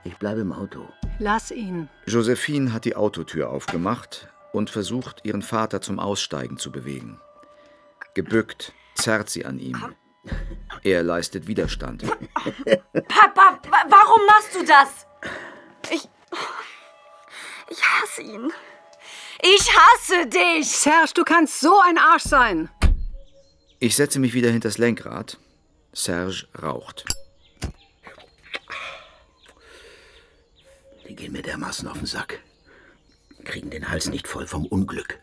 Ich 0.04 0.16
bleibe 0.16 0.40
im 0.40 0.52
Auto. 0.52 0.88
Lass 1.18 1.50
ihn. 1.50 1.88
Josephine 2.06 2.72
hat 2.72 2.84
die 2.84 2.96
Autotür 2.96 3.50
aufgemacht 3.50 4.28
und 4.52 4.70
versucht, 4.70 5.24
ihren 5.24 5.42
Vater 5.42 5.80
zum 5.80 5.98
Aussteigen 5.98 6.56
zu 6.56 6.72
bewegen. 6.72 7.20
Gebückt 8.14 8.72
zerrt 8.94 9.30
sie 9.30 9.46
an 9.46 9.58
ihm. 9.58 9.94
Er 10.82 11.02
leistet 11.02 11.46
Widerstand. 11.46 12.02
Papa, 12.02 13.58
wa 13.68 13.84
warum 13.88 14.26
machst 14.26 14.54
du 14.54 14.64
das? 14.64 15.06
Ich. 15.90 16.08
Ich 17.70 17.82
hasse 17.82 18.22
ihn. 18.22 18.52
Ich 19.42 19.70
hasse 19.76 20.26
dich! 20.26 20.68
Serge, 20.68 21.12
du 21.14 21.24
kannst 21.24 21.60
so 21.60 21.80
ein 21.80 21.96
Arsch 21.98 22.24
sein. 22.24 22.68
Ich 23.78 23.96
setze 23.96 24.18
mich 24.18 24.34
wieder 24.34 24.50
hinters 24.50 24.76
Lenkrad. 24.76 25.38
Serge 25.92 26.46
raucht. 26.60 27.04
Die 31.08 31.16
gehen 31.16 31.32
mir 31.32 31.42
dermaßen 31.42 31.88
auf 31.88 31.98
den 31.98 32.06
Sack. 32.06 32.40
Kriegen 33.44 33.70
den 33.70 33.88
Hals 33.88 34.08
nicht 34.08 34.28
voll 34.28 34.46
vom 34.46 34.66
Unglück. 34.66 35.18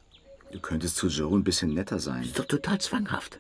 Du 0.52 0.60
könntest 0.60 0.96
zu 0.96 1.08
Joe 1.08 1.38
ein 1.38 1.44
bisschen 1.44 1.74
netter 1.74 2.00
sein. 2.00 2.24
Ist 2.24 2.40
doch 2.40 2.46
total 2.46 2.80
zwanghaft. 2.80 3.40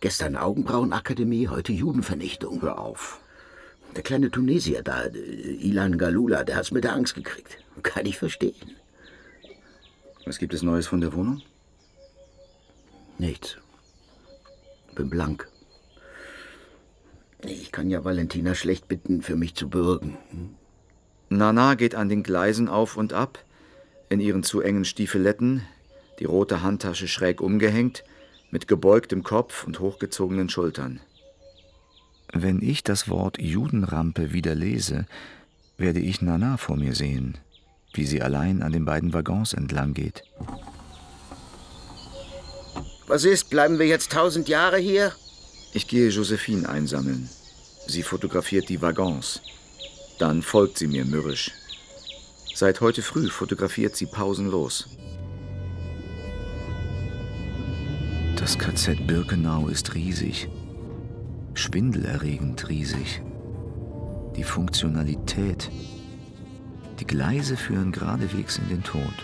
Gestern 0.00 0.36
Augenbrauenakademie, 0.36 1.48
heute 1.48 1.72
Judenvernichtung. 1.72 2.62
Hör 2.62 2.78
auf. 2.78 3.18
Der 3.96 4.02
kleine 4.02 4.30
Tunesier 4.30 4.82
da, 4.82 5.06
Ilan 5.06 5.96
Galula, 5.96 6.44
der 6.44 6.56
hat's 6.56 6.70
mit 6.70 6.84
der 6.84 6.92
Angst 6.92 7.14
gekriegt. 7.14 7.58
Kann 7.82 8.06
ich 8.06 8.18
verstehen. 8.18 8.76
Was 10.24 10.38
gibt 10.38 10.54
es 10.54 10.62
Neues 10.62 10.86
von 10.86 11.00
der 11.00 11.12
Wohnung? 11.12 11.42
Nichts. 13.18 13.58
Bin 14.94 15.08
blank. 15.08 15.48
Ich 17.44 17.70
kann 17.70 17.90
ja 17.90 18.04
Valentina 18.04 18.54
schlecht 18.54 18.88
bitten, 18.88 19.22
für 19.22 19.36
mich 19.36 19.54
zu 19.54 19.68
bürgen. 19.68 20.16
Nana 21.28 21.74
geht 21.74 21.94
an 21.94 22.08
den 22.08 22.22
Gleisen 22.22 22.68
auf 22.68 22.96
und 22.96 23.12
ab, 23.12 23.44
in 24.08 24.20
ihren 24.20 24.42
zu 24.42 24.60
engen 24.60 24.84
Stiefeletten, 24.84 25.62
die 26.18 26.24
rote 26.24 26.62
Handtasche 26.62 27.08
schräg 27.08 27.40
umgehängt, 27.40 28.04
mit 28.50 28.68
gebeugtem 28.68 29.22
Kopf 29.22 29.66
und 29.66 29.80
hochgezogenen 29.80 30.48
Schultern. 30.48 31.00
Wenn 32.32 32.62
ich 32.62 32.82
das 32.82 33.08
Wort 33.08 33.40
Judenrampe 33.40 34.32
wieder 34.32 34.54
lese, 34.54 35.06
werde 35.78 36.00
ich 36.00 36.22
Nana 36.22 36.56
vor 36.56 36.76
mir 36.76 36.94
sehen, 36.94 37.38
wie 37.96 38.06
sie 38.06 38.22
allein 38.22 38.62
an 38.62 38.72
den 38.72 38.84
beiden 38.84 39.12
Waggons 39.12 39.52
entlang 39.52 39.94
geht. 39.94 40.22
Was 43.06 43.24
ist? 43.24 43.50
Bleiben 43.50 43.78
wir 43.78 43.86
jetzt 43.86 44.12
tausend 44.12 44.48
Jahre 44.48 44.78
hier? 44.78 45.12
Ich 45.72 45.86
gehe 45.86 46.08
Josephine 46.08 46.68
einsammeln. 46.68 47.28
Sie 47.86 48.02
fotografiert 48.02 48.68
die 48.68 48.82
Waggons. 48.82 49.40
Dann 50.18 50.42
folgt 50.42 50.78
sie 50.78 50.88
mir 50.88 51.04
mürrisch. 51.04 51.52
Seit 52.54 52.80
heute 52.80 53.02
früh 53.02 53.28
fotografiert 53.28 53.94
sie 53.96 54.06
pausenlos. 54.06 54.88
Das 58.36 58.58
KZ 58.58 59.06
Birkenau 59.06 59.68
ist 59.68 59.94
riesig. 59.94 60.48
Schwindelerregend 61.54 62.68
riesig. 62.68 63.22
Die 64.36 64.44
Funktionalität. 64.44 65.70
Die 66.98 67.06
Gleise 67.06 67.56
führen 67.56 67.92
geradewegs 67.92 68.58
in 68.58 68.68
den 68.68 68.82
Tod. 68.82 69.14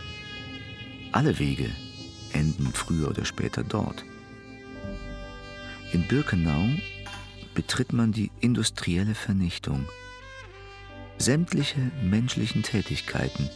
Alle 1.13 1.39
Wege 1.39 1.71
enden 2.33 2.67
früher 2.73 3.09
oder 3.09 3.25
später 3.25 3.65
dort. 3.65 4.05
In 5.93 6.07
Birkenau 6.07 6.69
betritt 7.55 7.93
man 7.93 8.13
die 8.13 8.31
industrielle 8.41 9.15
Vernichtung. 9.15 9.87
Sämtliche 11.19 11.81
menschlichen 12.03 12.63
Tätigkeiten, 12.63 13.49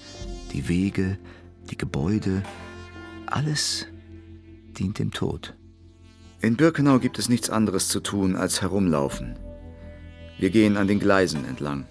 die 0.52 0.68
Wege, 0.68 1.18
die 1.70 1.76
Gebäude, 1.76 2.42
alles 3.26 3.86
dient 4.78 4.98
dem 4.98 5.10
Tod. 5.10 5.54
In 6.40 6.56
Birkenau 6.56 6.98
gibt 6.98 7.18
es 7.18 7.28
nichts 7.28 7.50
anderes 7.50 7.88
zu 7.88 8.00
tun 8.00 8.36
als 8.36 8.60
herumlaufen. 8.60 9.36
Wir 10.38 10.50
gehen 10.50 10.76
an 10.76 10.86
den 10.86 11.00
Gleisen 11.00 11.44
entlang. 11.46 11.86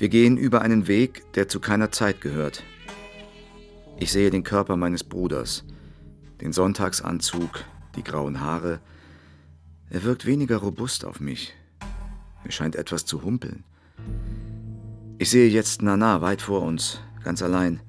Wir 0.00 0.08
gehen 0.08 0.38
über 0.38 0.62
einen 0.62 0.88
Weg, 0.88 1.30
der 1.34 1.46
zu 1.46 1.60
keiner 1.60 1.90
Zeit 1.90 2.22
gehört. 2.22 2.64
Ich 3.98 4.10
sehe 4.10 4.30
den 4.30 4.44
Körper 4.44 4.78
meines 4.78 5.04
Bruders, 5.04 5.62
den 6.40 6.54
Sonntagsanzug, 6.54 7.66
die 7.96 8.02
grauen 8.02 8.40
Haare. 8.40 8.80
Er 9.90 10.02
wirkt 10.02 10.24
weniger 10.24 10.56
robust 10.56 11.04
auf 11.04 11.20
mich. 11.20 11.52
Er 12.44 12.50
scheint 12.50 12.76
etwas 12.76 13.04
zu 13.04 13.22
humpeln. 13.22 13.62
Ich 15.18 15.28
sehe 15.28 15.50
jetzt 15.50 15.82
Nana 15.82 16.22
weit 16.22 16.40
vor 16.40 16.62
uns, 16.62 17.02
ganz 17.22 17.42
allein, 17.42 17.80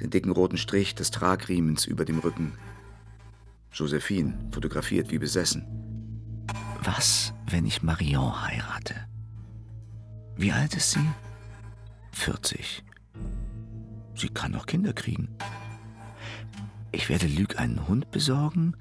den 0.00 0.10
dicken 0.10 0.32
roten 0.32 0.58
Strich 0.58 0.94
des 0.94 1.10
Tragriemens 1.12 1.86
über 1.86 2.04
dem 2.04 2.18
Rücken. 2.18 2.58
Josephine 3.72 4.34
fotografiert 4.50 5.10
wie 5.10 5.18
besessen. 5.18 5.64
Was, 6.84 7.32
wenn 7.48 7.64
ich 7.64 7.82
Marion 7.82 8.46
heirate? 8.46 9.06
Wie 10.36 10.52
alt 10.52 10.74
ist 10.74 10.90
sie? 10.90 11.08
40. 12.12 12.84
Sie 14.14 14.28
kann 14.28 14.52
noch 14.52 14.66
Kinder 14.66 14.92
kriegen. 14.92 15.28
Ich 16.92 17.08
werde 17.08 17.26
Luc 17.26 17.58
einen 17.58 17.88
Hund 17.88 18.10
besorgen, 18.10 18.76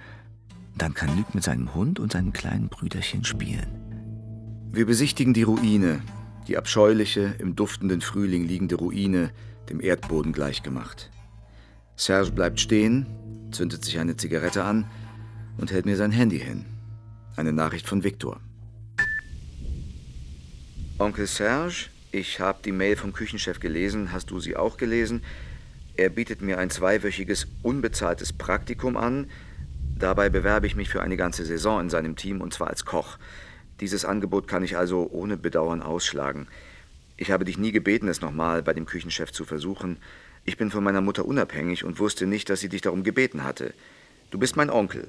dann 0.78 0.94
kann 0.94 1.18
Luc 1.18 1.34
mit 1.34 1.44
seinem 1.44 1.74
Hund 1.74 2.00
und 2.00 2.12
seinem 2.12 2.34
kleinen 2.34 2.70
Brüderchen 2.70 3.24
spielen. 3.24 3.68
Wir 4.72 4.86
besichtigen 4.86 5.34
die 5.34 5.44
Ruine, 5.44 6.02
die 6.48 6.58
abscheuliche, 6.58 7.36
im 7.40 7.56
duftenden 7.56 8.02
Frühling 8.02 8.46
liegende 8.46 8.76
Ruine, 8.76 9.32
dem 9.70 9.82
Erdboden 9.82 10.34
gleichgemacht. 10.34 11.10
Serge 11.96 12.32
bleibt 12.32 12.60
stehen, 12.60 13.06
zündet 13.52 13.86
sich 13.86 14.00
eine 14.00 14.18
Zigarette 14.18 14.64
an 14.64 14.86
und 15.58 15.72
hält 15.72 15.86
mir 15.86 15.98
sein 15.98 16.12
Handy 16.12 16.40
hin. 16.40 16.66
Eine 17.36 17.54
Nachricht 17.54 17.88
von 17.88 18.04
Viktor. 18.04 18.40
Onkel 21.00 21.28
Serge, 21.28 21.90
ich 22.12 22.42
habe 22.42 22.60
die 22.64 22.74
Mail 22.74 22.98
vom 22.98 23.14
Küchenchef 23.14 23.60
gelesen. 23.60 24.12
Hast 24.12 24.32
du 24.32 24.40
sie 24.40 24.58
auch 24.58 24.76
gelesen? 24.78 25.24
Er 25.96 26.10
bietet 26.10 26.42
mir 26.42 26.58
ein 26.58 26.70
zweiwöchiges 26.70 27.48
unbezahltes 27.64 28.34
Praktikum 28.34 28.98
an. 28.98 29.30
Dabei 29.98 30.30
bewerbe 30.30 30.68
ich 30.68 30.76
mich 30.76 30.90
für 30.90 31.02
eine 31.02 31.16
ganze 31.16 31.46
Saison 31.46 31.80
in 31.80 31.90
seinem 31.90 32.18
Team 32.18 32.42
und 32.42 32.54
zwar 32.54 32.70
als 32.70 32.86
Koch. 32.86 33.18
Dieses 33.80 34.04
Angebot 34.04 34.48
kann 34.48 34.64
ich 34.64 34.78
also 34.78 35.10
ohne 35.12 35.38
Bedauern 35.38 35.82
ausschlagen. 35.82 36.48
Ich 37.16 37.32
habe 37.32 37.46
dich 37.46 37.58
nie 37.58 37.72
gebeten, 37.72 38.08
es 38.08 38.20
nochmal 38.20 38.62
bei 38.62 38.74
dem 38.74 38.86
Küchenchef 38.86 39.32
zu 39.32 39.46
versuchen. 39.46 39.98
Ich 40.44 40.58
bin 40.58 40.72
von 40.72 40.84
meiner 40.84 41.02
Mutter 41.02 41.26
unabhängig 41.26 41.86
und 41.86 42.00
wusste 42.00 42.26
nicht, 42.26 42.50
dass 42.50 42.60
sie 42.60 42.70
dich 42.70 42.82
darum 42.82 43.04
gebeten 43.04 43.44
hatte. 43.44 43.74
Du 44.32 44.38
bist 44.38 44.58
mein 44.58 44.70
Onkel. 44.70 45.08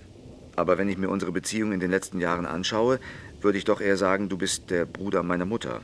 Aber 0.54 0.78
wenn 0.78 0.88
ich 0.88 0.98
mir 0.98 1.08
unsere 1.08 1.32
Beziehung 1.32 1.72
in 1.72 1.80
den 1.80 1.90
letzten 1.90 2.20
Jahren 2.20 2.46
anschaue, 2.46 3.00
würde 3.40 3.58
ich 3.58 3.64
doch 3.64 3.80
eher 3.80 3.96
sagen, 3.96 4.28
du 4.28 4.36
bist 4.36 4.70
der 4.70 4.84
Bruder 4.84 5.22
meiner 5.22 5.46
Mutter. 5.46 5.80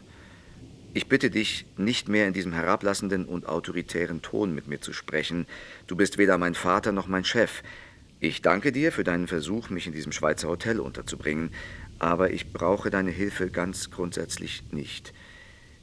Ich 0.94 1.08
bitte 1.08 1.30
dich, 1.30 1.66
nicht 1.76 2.08
mehr 2.08 2.26
in 2.26 2.32
diesem 2.32 2.52
herablassenden 2.52 3.26
und 3.26 3.46
autoritären 3.46 4.22
Ton 4.22 4.54
mit 4.54 4.68
mir 4.68 4.80
zu 4.80 4.92
sprechen. 4.92 5.46
Du 5.86 5.96
bist 5.96 6.18
weder 6.18 6.38
mein 6.38 6.54
Vater 6.54 6.92
noch 6.92 7.06
mein 7.06 7.24
Chef. 7.24 7.62
Ich 8.20 8.42
danke 8.42 8.72
dir 8.72 8.90
für 8.90 9.04
deinen 9.04 9.28
Versuch, 9.28 9.70
mich 9.70 9.86
in 9.86 9.92
diesem 9.92 10.12
Schweizer 10.12 10.48
Hotel 10.48 10.80
unterzubringen, 10.80 11.50
aber 11.98 12.30
ich 12.30 12.52
brauche 12.52 12.90
deine 12.90 13.10
Hilfe 13.10 13.50
ganz 13.50 13.90
grundsätzlich 13.90 14.64
nicht. 14.72 15.12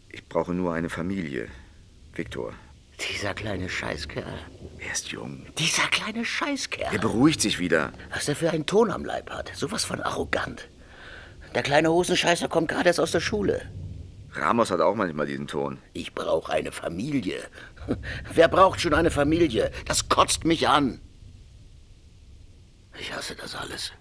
Ich 0.10 0.28
brauche 0.28 0.54
nur 0.54 0.74
eine 0.74 0.90
Familie. 0.90 1.48
Viktor. 2.14 2.54
Dieser 3.12 3.34
kleine 3.34 3.70
Scheißkerl. 3.70 4.40
Er 4.80 4.92
ist 4.92 5.10
jung. 5.10 5.46
Dieser 5.58 5.88
kleine 5.88 6.26
Scheißkerl. 6.26 6.94
Er 6.94 7.00
beruhigt 7.00 7.42
sich 7.42 7.60
wieder. 7.60 7.92
Was 8.14 8.28
er 8.28 8.36
für 8.36 8.50
einen 8.50 8.66
Ton 8.66 8.92
am 8.92 9.06
Leib 9.06 9.30
hat. 9.30 9.52
Sowas 9.54 9.84
von 9.84 10.02
arrogant. 10.02 10.70
Der 11.54 11.64
kleine 11.64 11.92
Hosenscheißer 11.92 12.48
kommt 12.48 12.70
gerade 12.70 12.88
erst 12.88 13.00
aus 13.00 13.12
der 13.12 13.20
Schule. 13.20 13.62
Ramos 14.36 14.72
hat 14.72 14.82
auch 14.82 14.96
manchmal 14.96 15.28
diesen 15.28 15.48
Ton. 15.48 15.78
Ich 15.94 16.14
brauche 16.14 16.52
eine 16.52 16.72
Familie. 16.72 17.40
Wer 18.34 18.48
braucht 18.48 18.82
schon 18.82 18.94
eine 18.94 19.12
Familie? 19.12 19.72
Das 19.86 20.10
kotzt 20.10 20.44
mich 20.46 20.68
an. 20.68 21.00
Ich 23.00 23.14
hasse 23.14 23.36
das 23.36 23.56
alles. 23.56 23.94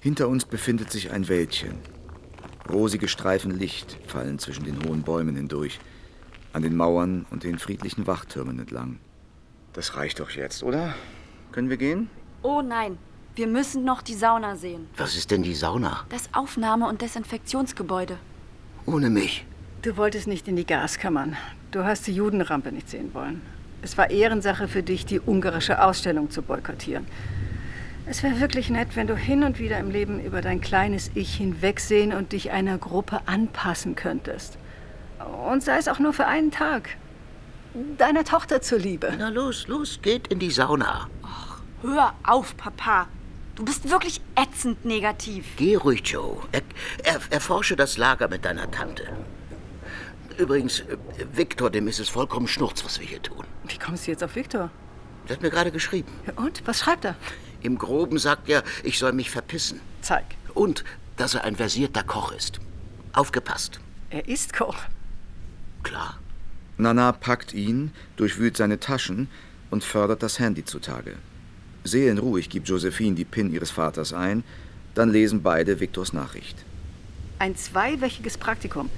Hinter 0.00 0.28
uns 0.28 0.44
befindet 0.44 0.90
sich 0.90 1.10
ein 1.10 1.28
Wäldchen. 1.28 1.78
Rosige 2.70 3.08
Streifen 3.08 3.50
Licht 3.50 3.98
fallen 4.06 4.38
zwischen 4.38 4.64
den 4.64 4.84
hohen 4.84 5.02
Bäumen 5.02 5.36
hindurch, 5.36 5.80
an 6.52 6.62
den 6.62 6.76
Mauern 6.76 7.26
und 7.30 7.44
den 7.44 7.58
friedlichen 7.58 8.06
Wachtürmen 8.06 8.58
entlang. 8.58 9.00
Das 9.72 9.96
reicht 9.96 10.20
doch 10.20 10.30
jetzt, 10.30 10.62
oder? 10.62 10.94
Können 11.52 11.70
wir 11.70 11.78
gehen? 11.78 12.10
Oh 12.42 12.62
nein, 12.62 12.98
wir 13.38 13.46
müssen 13.46 13.84
noch 13.84 14.02
die 14.02 14.14
Sauna 14.14 14.56
sehen. 14.56 14.88
Was 14.96 15.16
ist 15.16 15.30
denn 15.30 15.44
die 15.44 15.54
Sauna? 15.54 16.04
Das 16.08 16.28
Aufnahme- 16.32 16.88
und 16.88 17.02
Desinfektionsgebäude. 17.02 18.18
Ohne 18.84 19.10
mich. 19.10 19.46
Du 19.82 19.96
wolltest 19.96 20.26
nicht 20.26 20.48
in 20.48 20.56
die 20.56 20.66
Gaskammern. 20.66 21.36
Du 21.70 21.84
hast 21.84 22.08
die 22.08 22.14
Judenrampe 22.14 22.72
nicht 22.72 22.90
sehen 22.90 23.14
wollen. 23.14 23.40
Es 23.80 23.96
war 23.96 24.10
Ehrensache 24.10 24.66
für 24.66 24.82
dich, 24.82 25.06
die 25.06 25.20
ungarische 25.20 25.80
Ausstellung 25.80 26.32
zu 26.32 26.42
boykottieren. 26.42 27.06
Es 28.06 28.24
wäre 28.24 28.40
wirklich 28.40 28.70
nett, 28.70 28.96
wenn 28.96 29.06
du 29.06 29.14
hin 29.14 29.44
und 29.44 29.60
wieder 29.60 29.78
im 29.78 29.92
Leben 29.92 30.18
über 30.18 30.40
dein 30.40 30.60
kleines 30.60 31.12
Ich 31.14 31.36
hinwegsehen 31.36 32.12
und 32.12 32.32
dich 32.32 32.50
einer 32.50 32.76
Gruppe 32.76 33.20
anpassen 33.26 33.94
könntest. 33.94 34.58
Und 35.48 35.62
sei 35.62 35.78
es 35.78 35.86
auch 35.86 36.00
nur 36.00 36.12
für 36.12 36.26
einen 36.26 36.50
Tag. 36.50 36.96
Deiner 37.98 38.24
Tochter 38.24 38.62
zuliebe. 38.62 39.12
Na 39.16 39.28
los, 39.28 39.68
los, 39.68 40.00
geht 40.02 40.26
in 40.26 40.40
die 40.40 40.50
Sauna. 40.50 41.06
Ach, 41.22 41.60
hör 41.82 42.14
auf, 42.24 42.56
Papa. 42.56 43.06
Du 43.58 43.64
bist 43.64 43.90
wirklich 43.90 44.20
ätzend 44.36 44.84
negativ. 44.84 45.44
Geh 45.56 45.74
ruhig, 45.74 46.02
Joe. 46.06 46.36
Er, 46.52 46.62
er, 47.02 47.20
erforsche 47.30 47.74
das 47.74 47.96
Lager 47.96 48.28
mit 48.28 48.44
deiner 48.44 48.70
Tante. 48.70 49.02
Übrigens, 50.36 50.84
Viktor, 51.32 51.68
dem 51.68 51.88
ist 51.88 51.98
es 51.98 52.08
vollkommen 52.08 52.46
schnurz, 52.46 52.84
was 52.84 53.00
wir 53.00 53.06
hier 53.08 53.20
tun. 53.20 53.44
Wie 53.66 53.76
kommst 53.76 54.06
du 54.06 54.12
jetzt 54.12 54.22
auf 54.22 54.36
Viktor? 54.36 54.70
Der 55.28 55.34
hat 55.34 55.42
mir 55.42 55.50
gerade 55.50 55.72
geschrieben. 55.72 56.12
Ja, 56.24 56.34
und? 56.36 56.62
Was 56.66 56.78
schreibt 56.78 57.04
er? 57.04 57.16
Im 57.60 57.78
Groben 57.78 58.18
sagt 58.18 58.48
er, 58.48 58.62
ich 58.84 58.96
soll 58.96 59.12
mich 59.12 59.28
verpissen. 59.28 59.80
Zeig. 60.02 60.24
Und, 60.54 60.84
dass 61.16 61.34
er 61.34 61.42
ein 61.42 61.56
versierter 61.56 62.04
Koch 62.04 62.30
ist. 62.30 62.60
Aufgepasst. 63.12 63.80
Er 64.10 64.28
ist 64.28 64.52
Koch. 64.52 64.76
Klar. 65.82 66.20
Nana 66.76 67.10
packt 67.10 67.54
ihn, 67.54 67.90
durchwühlt 68.14 68.56
seine 68.56 68.78
Taschen 68.78 69.28
und 69.70 69.82
fördert 69.82 70.22
das 70.22 70.38
Handy 70.38 70.64
zutage. 70.64 71.16
Seelenruhig 71.88 72.48
gibt 72.48 72.68
Josephine 72.68 73.16
die 73.16 73.24
PIN 73.24 73.52
ihres 73.52 73.70
Vaters 73.70 74.12
ein, 74.12 74.44
dann 74.94 75.10
lesen 75.10 75.42
beide 75.42 75.80
Viktors 75.80 76.12
Nachricht. 76.12 76.56
Ein 77.38 77.56
zweiwöchiges 77.56 78.38
Praktikum. 78.38 78.90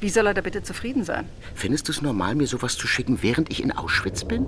Wie 0.00 0.08
soll 0.08 0.26
er 0.26 0.34
da 0.34 0.40
bitte 0.40 0.62
zufrieden 0.62 1.02
sein? 1.04 1.28
Findest 1.54 1.88
du 1.88 1.92
es 1.92 2.02
normal, 2.02 2.34
mir 2.36 2.46
sowas 2.46 2.76
zu 2.76 2.86
schicken, 2.86 3.18
während 3.22 3.50
ich 3.50 3.62
in 3.62 3.72
Auschwitz 3.72 4.24
bin? 4.24 4.46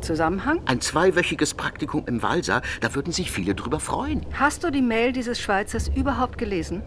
Zusammenhang? 0.00 0.60
Ein 0.66 0.80
zweiwöchiges 0.80 1.54
Praktikum 1.54 2.04
im 2.06 2.22
Walser, 2.22 2.62
da 2.80 2.94
würden 2.94 3.12
sich 3.12 3.30
viele 3.30 3.54
drüber 3.54 3.80
freuen. 3.80 4.26
Hast 4.32 4.64
du 4.64 4.70
die 4.70 4.82
Mail 4.82 5.12
dieses 5.12 5.40
Schweizers 5.40 5.88
überhaupt 5.88 6.38
gelesen? 6.38 6.82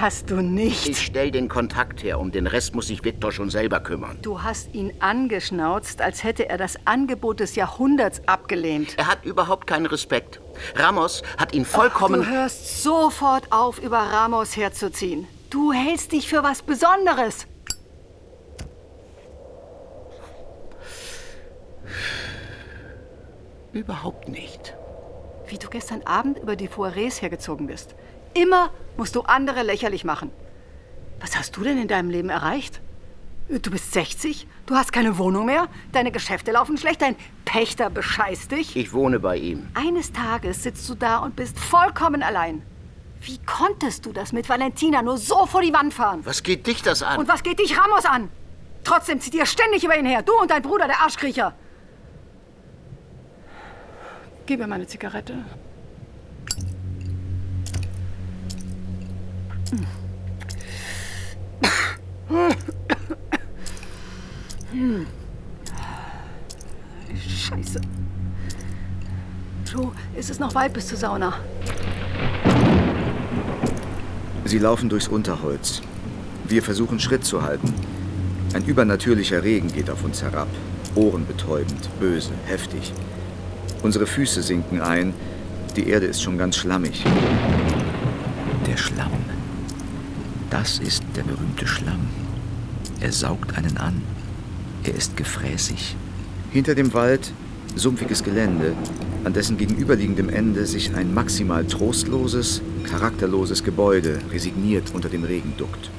Hast 0.00 0.30
du 0.30 0.36
nicht? 0.36 0.88
Ich 0.88 1.02
stell 1.02 1.30
den 1.30 1.48
Kontakt 1.48 2.02
her, 2.02 2.18
um 2.18 2.32
den 2.32 2.46
Rest 2.46 2.74
muss 2.74 2.86
sich 2.86 3.04
Viktor 3.04 3.30
schon 3.30 3.50
selber 3.50 3.80
kümmern. 3.80 4.18
Du 4.22 4.42
hast 4.42 4.74
ihn 4.74 4.92
angeschnauzt, 5.00 6.00
als 6.00 6.24
hätte 6.24 6.48
er 6.48 6.56
das 6.56 6.78
Angebot 6.86 7.40
des 7.40 7.56
Jahrhunderts 7.56 8.26
abgelehnt. 8.26 8.98
Er 8.98 9.06
hat 9.06 9.24
überhaupt 9.24 9.66
keinen 9.66 9.86
Respekt. 9.86 10.40
Ramos 10.74 11.22
hat 11.36 11.54
ihn 11.54 11.64
vollkommen... 11.64 12.22
Ach, 12.22 12.26
du 12.26 12.32
hörst 12.32 12.82
sofort 12.82 13.52
auf, 13.52 13.78
über 13.78 13.98
Ramos 13.98 14.56
herzuziehen. 14.56 15.28
Du 15.50 15.72
hältst 15.72 16.12
dich 16.12 16.26
für 16.26 16.42
was 16.42 16.62
Besonderes. 16.62 17.46
Überhaupt 23.72 24.28
nicht. 24.28 24.74
Wie 25.46 25.58
du 25.58 25.68
gestern 25.68 26.02
Abend 26.04 26.38
über 26.38 26.56
die 26.56 26.68
Foires 26.68 27.20
hergezogen 27.20 27.66
bist. 27.66 27.94
Immer 28.34 28.70
musst 28.96 29.14
du 29.14 29.22
andere 29.22 29.62
lächerlich 29.62 30.04
machen. 30.04 30.30
Was 31.20 31.36
hast 31.36 31.56
du 31.56 31.62
denn 31.62 31.78
in 31.80 31.88
deinem 31.88 32.10
Leben 32.10 32.30
erreicht? 32.30 32.80
Du 33.48 33.70
bist 33.70 33.92
60, 33.92 34.46
du 34.66 34.74
hast 34.74 34.92
keine 34.92 35.18
Wohnung 35.18 35.46
mehr, 35.46 35.68
deine 35.92 36.10
Geschäfte 36.10 36.52
laufen 36.52 36.78
schlecht, 36.78 37.02
dein 37.02 37.16
Pächter 37.44 37.90
bescheißt 37.90 38.50
dich. 38.50 38.76
Ich 38.76 38.92
wohne 38.92 39.20
bei 39.20 39.36
ihm. 39.36 39.66
Eines 39.74 40.12
Tages 40.12 40.62
sitzt 40.62 40.88
du 40.88 40.94
da 40.94 41.18
und 41.18 41.36
bist 41.36 41.58
vollkommen 41.58 42.22
allein. 42.22 42.62
Wie 43.20 43.38
konntest 43.44 44.06
du 44.06 44.12
das 44.12 44.32
mit 44.32 44.48
Valentina 44.48 45.02
nur 45.02 45.18
so 45.18 45.46
vor 45.46 45.60
die 45.60 45.72
Wand 45.72 45.92
fahren? 45.92 46.20
Was 46.24 46.42
geht 46.42 46.66
dich 46.66 46.82
das 46.82 47.02
an? 47.02 47.18
Und 47.18 47.28
was 47.28 47.42
geht 47.42 47.58
dich 47.58 47.76
Ramos 47.78 48.04
an? 48.04 48.30
Trotzdem 48.84 49.20
zieht 49.20 49.34
ihr 49.34 49.46
ständig 49.46 49.84
über 49.84 49.96
ihn 49.96 50.06
her, 50.06 50.22
du 50.22 50.32
und 50.40 50.50
dein 50.50 50.62
Bruder, 50.62 50.86
der 50.86 51.00
Arschkriecher. 51.00 51.54
Gib 54.46 54.58
mir 54.58 54.66
meine 54.66 54.86
Zigarette. 54.86 55.44
Scheiße. 67.16 67.80
Joe, 69.70 69.92
ist 70.14 70.30
es 70.30 70.38
noch 70.38 70.54
weit 70.54 70.72
bis 70.74 70.88
zur 70.88 70.98
Sauna? 70.98 71.34
Sie 74.44 74.58
laufen 74.58 74.88
durchs 74.90 75.08
Unterholz. 75.08 75.80
Wir 76.44 76.62
versuchen 76.62 77.00
Schritt 77.00 77.24
zu 77.24 77.42
halten. 77.42 77.72
Ein 78.52 78.66
übernatürlicher 78.66 79.42
Regen 79.42 79.72
geht 79.72 79.88
auf 79.88 80.04
uns 80.04 80.22
herab. 80.22 80.48
Ohrenbetäubend, 80.94 81.88
böse, 81.98 82.32
heftig. 82.44 82.92
Unsere 83.82 84.06
Füße 84.06 84.42
sinken 84.42 84.82
ein. 84.82 85.14
Die 85.76 85.88
Erde 85.88 86.06
ist 86.06 86.22
schon 86.22 86.36
ganz 86.36 86.56
schlammig. 86.56 87.02
Der 88.66 88.76
Schlamm. 88.76 89.10
Das 90.52 90.78
ist 90.80 91.02
der 91.16 91.22
berühmte 91.22 91.66
Schlamm. 91.66 92.08
Er 93.00 93.10
saugt 93.10 93.56
einen 93.56 93.78
an. 93.78 94.02
Er 94.84 94.94
ist 94.94 95.16
gefräßig. 95.16 95.96
Hinter 96.50 96.74
dem 96.74 96.92
Wald 96.92 97.32
sumpfiges 97.74 98.22
Gelände, 98.22 98.74
an 99.24 99.32
dessen 99.32 99.56
gegenüberliegendem 99.56 100.28
Ende 100.28 100.66
sich 100.66 100.94
ein 100.94 101.14
maximal 101.14 101.64
trostloses, 101.64 102.60
charakterloses 102.84 103.64
Gebäude 103.64 104.18
resigniert 104.30 104.92
unter 104.92 105.08
dem 105.08 105.24
Regen 105.24 105.54
duckt. 105.56 105.90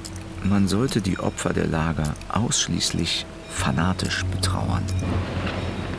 Man 0.44 0.68
sollte 0.68 1.02
die 1.02 1.18
Opfer 1.18 1.52
der 1.52 1.66
Lager 1.66 2.14
ausschließlich 2.30 3.26
fanatisch 3.50 4.24
betrauern, 4.26 4.84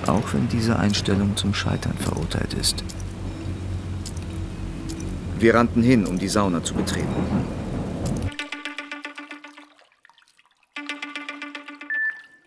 auch 0.06 0.32
wenn 0.32 0.46
diese 0.48 0.78
Einstellung 0.78 1.36
zum 1.36 1.54
Scheitern 1.54 1.96
verurteilt 1.98 2.54
ist. 2.54 2.84
Wir 5.40 5.56
rannten 5.56 5.82
hin, 5.82 6.06
um 6.06 6.20
die 6.20 6.28
Sauna 6.28 6.62
zu 6.62 6.74
betreten. 6.74 7.53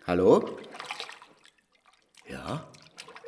Hallo? 0.08 0.58
Ja? 2.30 2.66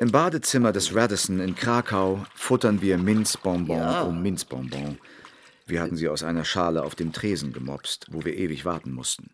Im 0.01 0.11
Badezimmer 0.11 0.73
des 0.73 0.95
Radisson 0.95 1.39
in 1.39 1.55
Krakau 1.55 2.25
futtern 2.35 2.81
wir 2.81 2.97
Minzbonbon 2.97 3.77
Ja. 3.77 4.01
um 4.05 4.23
Minzbonbon. 4.23 4.99
Wir 5.67 5.83
hatten 5.83 5.99
sie 5.99 6.09
aus 6.09 6.23
einer 6.23 6.47
Schale 6.47 6.83
auf 6.83 6.95
dem 6.95 7.13
Tresen 7.13 7.53
gemopst, 7.53 8.07
wo 8.11 8.25
wir 8.25 8.35
ewig 8.35 8.65
warten 8.65 8.93
mussten. 8.93 9.29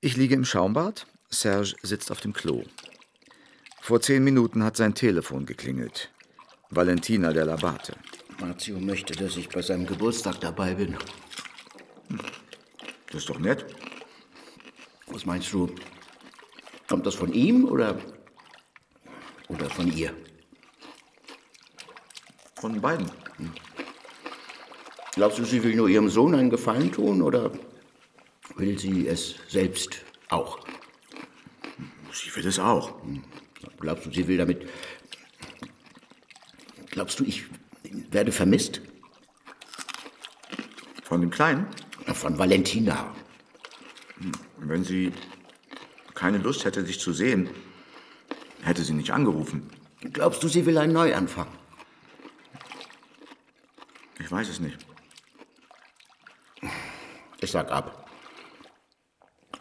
Ich 0.00 0.16
liege 0.16 0.34
im 0.34 0.46
Schaumbad, 0.46 1.06
Serge 1.28 1.74
sitzt 1.82 2.10
auf 2.10 2.22
dem 2.22 2.32
Klo. 2.32 2.62
Vor 3.82 4.00
zehn 4.00 4.24
Minuten 4.24 4.64
hat 4.64 4.78
sein 4.78 4.94
Telefon 4.94 5.44
geklingelt. 5.44 6.10
Valentina 6.70 7.34
der 7.34 7.44
Labate. 7.44 7.96
Marzio 8.40 8.80
möchte, 8.80 9.12
dass 9.14 9.36
ich 9.36 9.50
bei 9.50 9.60
seinem 9.60 9.84
Geburtstag 9.86 10.40
dabei 10.40 10.72
bin. 10.74 10.96
Das 13.08 13.16
ist 13.16 13.28
doch 13.28 13.38
nett. 13.38 13.66
Was 15.08 15.26
meinst 15.26 15.52
du? 15.52 15.68
Kommt 16.88 17.06
das 17.06 17.14
von 17.14 17.32
ihm 17.32 17.64
oder, 17.64 17.98
oder 19.48 19.70
von 19.70 19.90
ihr? 19.90 20.12
Von 22.56 22.80
beiden. 22.80 23.10
Glaubst 25.12 25.38
du, 25.38 25.44
sie 25.44 25.62
will 25.62 25.76
nur 25.76 25.88
ihrem 25.88 26.08
Sohn 26.08 26.34
einen 26.34 26.50
Gefallen 26.50 26.90
tun 26.90 27.22
oder 27.22 27.52
will 28.56 28.78
sie 28.78 29.06
es 29.06 29.36
selbst 29.48 30.04
auch? 30.28 30.58
Sie 32.12 32.34
will 32.36 32.46
es 32.46 32.58
auch. 32.58 32.94
Glaubst 33.80 34.06
du, 34.06 34.10
sie 34.10 34.26
will 34.26 34.38
damit. 34.38 34.68
Glaubst 36.90 37.20
du, 37.20 37.24
ich 37.24 37.44
werde 38.10 38.32
vermisst? 38.32 38.80
Von 41.02 41.20
dem 41.20 41.30
Kleinen? 41.30 41.66
Von 42.12 42.38
Valentina. 42.38 43.14
Wenn 44.58 44.84
sie 44.84 45.12
keine 46.14 46.38
Lust 46.38 46.64
hätte, 46.64 46.84
dich 46.84 47.00
zu 47.00 47.12
sehen, 47.12 47.50
hätte 48.62 48.82
sie 48.82 48.94
nicht 48.94 49.10
angerufen. 49.10 49.70
Glaubst 50.12 50.42
du, 50.42 50.48
sie 50.48 50.66
will 50.66 50.78
einen 50.78 50.92
Neuanfang? 50.92 51.48
Ich 54.20 54.30
weiß 54.30 54.48
es 54.48 54.60
nicht. 54.60 54.78
Ich 57.40 57.50
sag 57.50 57.70
ab. 57.70 58.08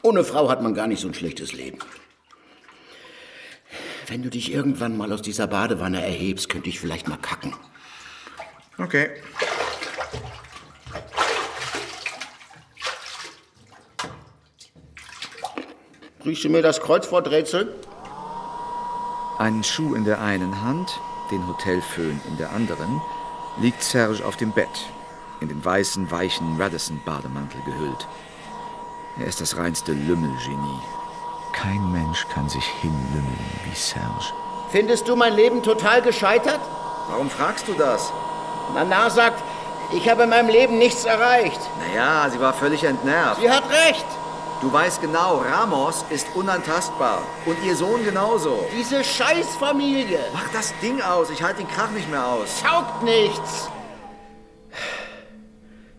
Ohne 0.02 0.24
Frau 0.24 0.50
hat 0.50 0.62
man 0.62 0.74
gar 0.74 0.88
nicht 0.88 1.00
so 1.00 1.08
ein 1.08 1.14
schlechtes 1.14 1.54
Leben. 1.54 1.80
Wenn 4.08 4.22
du 4.22 4.30
dich 4.30 4.52
irgendwann 4.54 4.98
mal 4.98 5.12
aus 5.12 5.22
dieser 5.22 5.48
Badewanne 5.48 6.02
erhebst, 6.02 6.50
könnte 6.50 6.70
ich 6.70 6.80
vielleicht 6.80 7.08
mal 7.08 7.18
kacken. 7.18 7.56
Okay. 8.78 9.10
Riechst 16.26 16.46
du 16.46 16.50
mir 16.50 16.62
das 16.62 16.80
Kreuzworträtsel? 16.80 17.76
Einen 19.40 19.62
Schuh 19.62 19.94
in 19.94 20.06
der 20.06 20.22
einen 20.22 20.62
Hand, 20.64 20.98
den 21.32 21.46
Hotelföhn 21.46 22.22
in 22.30 22.38
der 22.38 22.52
anderen, 22.52 23.02
liegt 23.60 23.84
Serge 23.84 24.26
auf 24.26 24.38
dem 24.38 24.54
Bett, 24.54 24.70
in 25.42 25.50
den 25.50 25.64
weißen, 25.64 26.10
weichen 26.12 26.56
Radisson-Bademantel 26.62 27.60
gehüllt. 27.66 28.08
Er 29.20 29.28
ist 29.28 29.42
das 29.42 29.58
reinste 29.58 29.92
Lümmelgenie. 29.92 30.80
Kein 31.52 31.92
Mensch 31.92 32.26
kann 32.30 32.48
sich 32.48 32.66
hinlümmeln 32.82 33.46
wie 33.66 33.76
Serge. 33.76 34.34
Findest 34.72 35.10
du 35.10 35.18
mein 35.18 35.36
Leben 35.36 35.62
total 35.62 36.02
gescheitert? 36.02 36.62
Warum 37.10 37.30
fragst 37.30 37.68
du 37.68 37.74
das? 37.74 38.14
Nana 38.74 39.10
sagt, 39.10 39.44
ich 39.92 40.10
habe 40.10 40.24
in 40.24 40.30
meinem 40.30 40.50
Leben 40.50 40.78
nichts 40.78 41.04
erreicht. 41.04 41.60
Naja, 41.86 42.30
sie 42.30 42.40
war 42.40 42.54
völlig 42.54 42.86
entnervt. 42.86 43.42
Sie 43.42 43.52
hat 43.52 43.64
recht. 43.70 44.06
Du 44.64 44.72
weißt 44.72 45.02
genau, 45.02 45.40
Ramos 45.40 46.06
ist 46.10 46.26
unantastbar. 46.36 47.22
Und 47.46 47.58
ihr 47.66 47.76
Sohn 47.76 48.02
genauso. 48.06 48.64
Diese 48.74 49.04
Scheißfamilie. 49.04 50.20
Mach 50.32 50.48
das 50.54 50.74
Ding 50.82 51.02
aus. 51.02 51.30
Ich 51.30 51.44
halte 51.44 51.64
den 51.64 51.68
Krach 51.68 51.92
nicht 51.92 52.10
mehr 52.10 52.26
aus. 52.26 52.62
Taugt 52.62 53.04
nichts. 53.04 53.70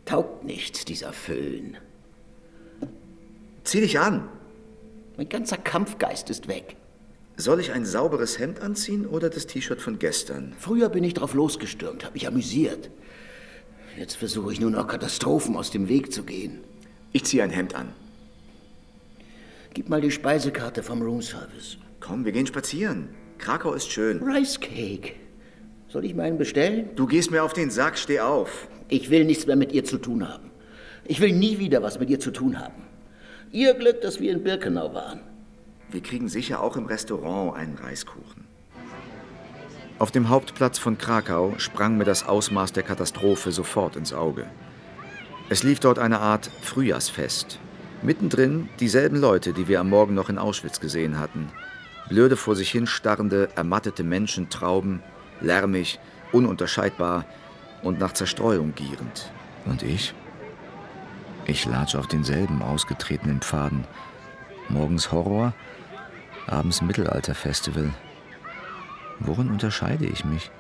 Taugt 0.07 0.45
nichts, 0.45 0.87
dieser 0.87 1.13
Föhn. 1.13 1.77
Zieh 3.65 3.83
dich 3.83 4.01
an. 4.01 4.31
Mein 5.19 5.29
ganzer 5.29 5.59
Kampfgeist 5.59 6.31
ist 6.31 6.49
weg. 6.49 6.77
Soll 7.37 7.61
ich 7.61 7.71
ein 7.71 7.85
sauberes 7.85 8.39
Hemd 8.39 8.61
anziehen 8.61 9.07
oder 9.07 9.29
das 9.29 9.47
T-Shirt 9.47 9.83
von 9.83 9.99
gestern? 9.99 10.55
Früher 10.59 10.89
bin 10.89 11.05
ich 11.05 11.13
drauf 11.13 11.35
losgestürmt, 11.35 12.03
habe 12.05 12.15
mich 12.15 12.27
amüsiert. 12.27 12.89
Jetzt 13.99 14.17
versuche 14.17 14.55
ich 14.55 14.61
nur 14.61 14.71
noch 14.71 14.87
Katastrophen 14.87 15.55
aus 15.55 15.71
dem 15.71 15.91
Weg 15.91 16.15
zu 16.15 16.23
gehen. 16.23 16.65
Ich 17.13 17.25
ziehe 17.25 17.45
ein 17.45 17.51
Hemd 17.51 17.75
an. 17.75 17.93
Gib 19.75 19.89
mal 19.89 20.01
die 20.01 20.13
Speisekarte 20.13 20.85
vom 20.85 21.03
Roomservice. 21.03 21.79
Komm, 21.99 22.25
wir 22.25 22.31
gehen 22.31 22.47
spazieren. 22.47 23.09
Krakau 23.39 23.73
ist 23.73 23.91
schön. 23.91 24.23
Rice 24.23 24.61
Cake. 24.61 25.15
Soll 25.89 26.05
ich 26.05 26.15
meinen 26.15 26.39
bestellen? 26.39 26.91
Du 26.95 27.07
gehst 27.09 27.33
mir 27.33 27.43
auf 27.43 27.55
den 27.55 27.71
Sack, 27.71 27.99
steh 27.99 28.21
auf. 28.21 28.69
Ich 28.89 29.11
will 29.11 29.25
nichts 29.25 29.47
mehr 29.47 29.57
mit 29.57 29.73
ihr 29.73 29.85
zu 29.85 29.99
tun 29.99 30.29
haben. 30.29 30.53
Ich 31.05 31.21
will 31.21 31.33
nie 31.33 31.59
wieder 31.59 31.83
was 31.83 31.99
mit 31.99 32.09
ihr 32.09 32.21
zu 32.21 32.31
tun 32.31 32.61
haben. 32.61 32.85
Ihr 33.51 33.75
Glück, 33.75 34.01
dass 34.01 34.21
wir 34.21 34.31
in 34.31 34.45
Birkenau 34.45 34.95
waren. 34.95 35.21
Wir 35.91 36.03
kriegen 36.03 36.29
sicher 36.29 36.63
auch 36.63 36.77
im 36.77 36.87
Restaurant 36.87 37.57
einen 37.57 37.77
Reiskuchen. 37.77 38.45
Auf 39.99 40.13
dem 40.13 40.29
Hauptplatz 40.29 40.79
von 40.79 40.99
Krakau 40.99 41.55
sprang 41.59 41.99
mir 41.99 42.05
das 42.05 42.27
Ausmaß 42.27 42.73
der 42.73 42.85
Katastrophe 42.85 43.51
sofort 43.51 43.97
ins 43.97 44.13
Auge. 44.13 44.47
Es 45.49 45.65
lief 45.65 45.81
dort 45.81 45.99
eine 45.99 46.21
Art 46.21 46.49
Frühjahrsfest. 46.63 47.59
Mittendrin 48.05 48.69
dieselben 48.81 49.17
Leute, 49.17 49.55
die 49.55 49.67
wir 49.67 49.81
am 49.81 49.89
Morgen 49.89 50.15
noch 50.15 50.29
in 50.29 50.37
Auschwitz 50.37 50.79
gesehen 50.79 51.19
hatten. 51.19 51.49
Blöde 52.11 52.37
vor 52.37 52.55
sich 52.55 52.71
hin 52.71 52.87
starrende, 52.87 53.49
ermattete 53.57 54.05
Menschentrauben, 54.05 55.03
lärmig, 55.41 55.99
ununterscheidbar 56.31 57.25
und 57.83 57.99
nach 57.99 58.13
Zerstreuung 58.13 58.75
gierend. 58.75 59.31
Und 59.65 59.83
ich? 59.83 60.15
Ich 61.47 61.65
latsche 61.65 61.99
auf 61.99 62.07
denselben 62.07 62.63
ausgetretenen 62.63 63.41
Pfaden. 63.41 63.87
Morgens 64.69 65.11
Horror, 65.11 65.55
abends 66.47 66.83
Mittelalterfestival. 66.83 67.89
Worin 69.19 69.49
unterscheide 69.49 70.05
ich 70.05 70.27
mich? 70.27 70.51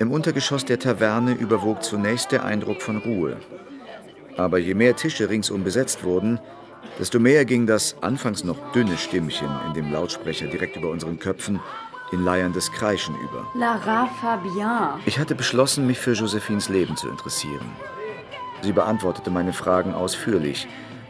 Im 0.00 0.10
Untergeschoss 0.10 0.64
der 0.64 0.80
Taverne 0.80 1.32
überwog 1.32 1.84
zunächst 1.84 2.32
der 2.32 2.44
Eindruck 2.44 2.82
von 2.82 2.96
Ruhe. 2.96 3.36
Aber 4.36 4.58
je 4.58 4.74
mehr 4.74 4.96
Tische 4.96 5.28
ringsum 5.28 5.64
besetzt 5.64 6.04
wurden, 6.04 6.40
desto 6.98 7.18
mehr 7.18 7.44
ging 7.44 7.66
das 7.66 7.96
anfangs 8.02 8.44
noch 8.44 8.72
dünne 8.72 8.96
Stimmchen 8.96 9.48
in 9.66 9.74
dem 9.74 9.92
Lautsprecher 9.92 10.46
direkt 10.46 10.76
über 10.76 10.90
unseren 10.90 11.18
Köpfen 11.18 11.60
in 12.12 12.24
leierndes 12.24 12.72
Kreischen 12.72 13.14
über. 13.20 13.46
Lara 13.54 14.06
Fabien. 14.20 15.00
Ich 15.06 15.18
hatte 15.18 15.34
beschlossen, 15.34 15.86
mich 15.86 15.98
für 15.98 16.12
Josephines 16.12 16.68
Leben 16.68 16.96
zu 16.96 17.08
interessieren. 17.08 17.66
Sie 18.62 18.72
beantwortete 18.72 19.30
meine 19.30 19.52
Fragen 19.52 19.94
ausführlich, 19.94 20.68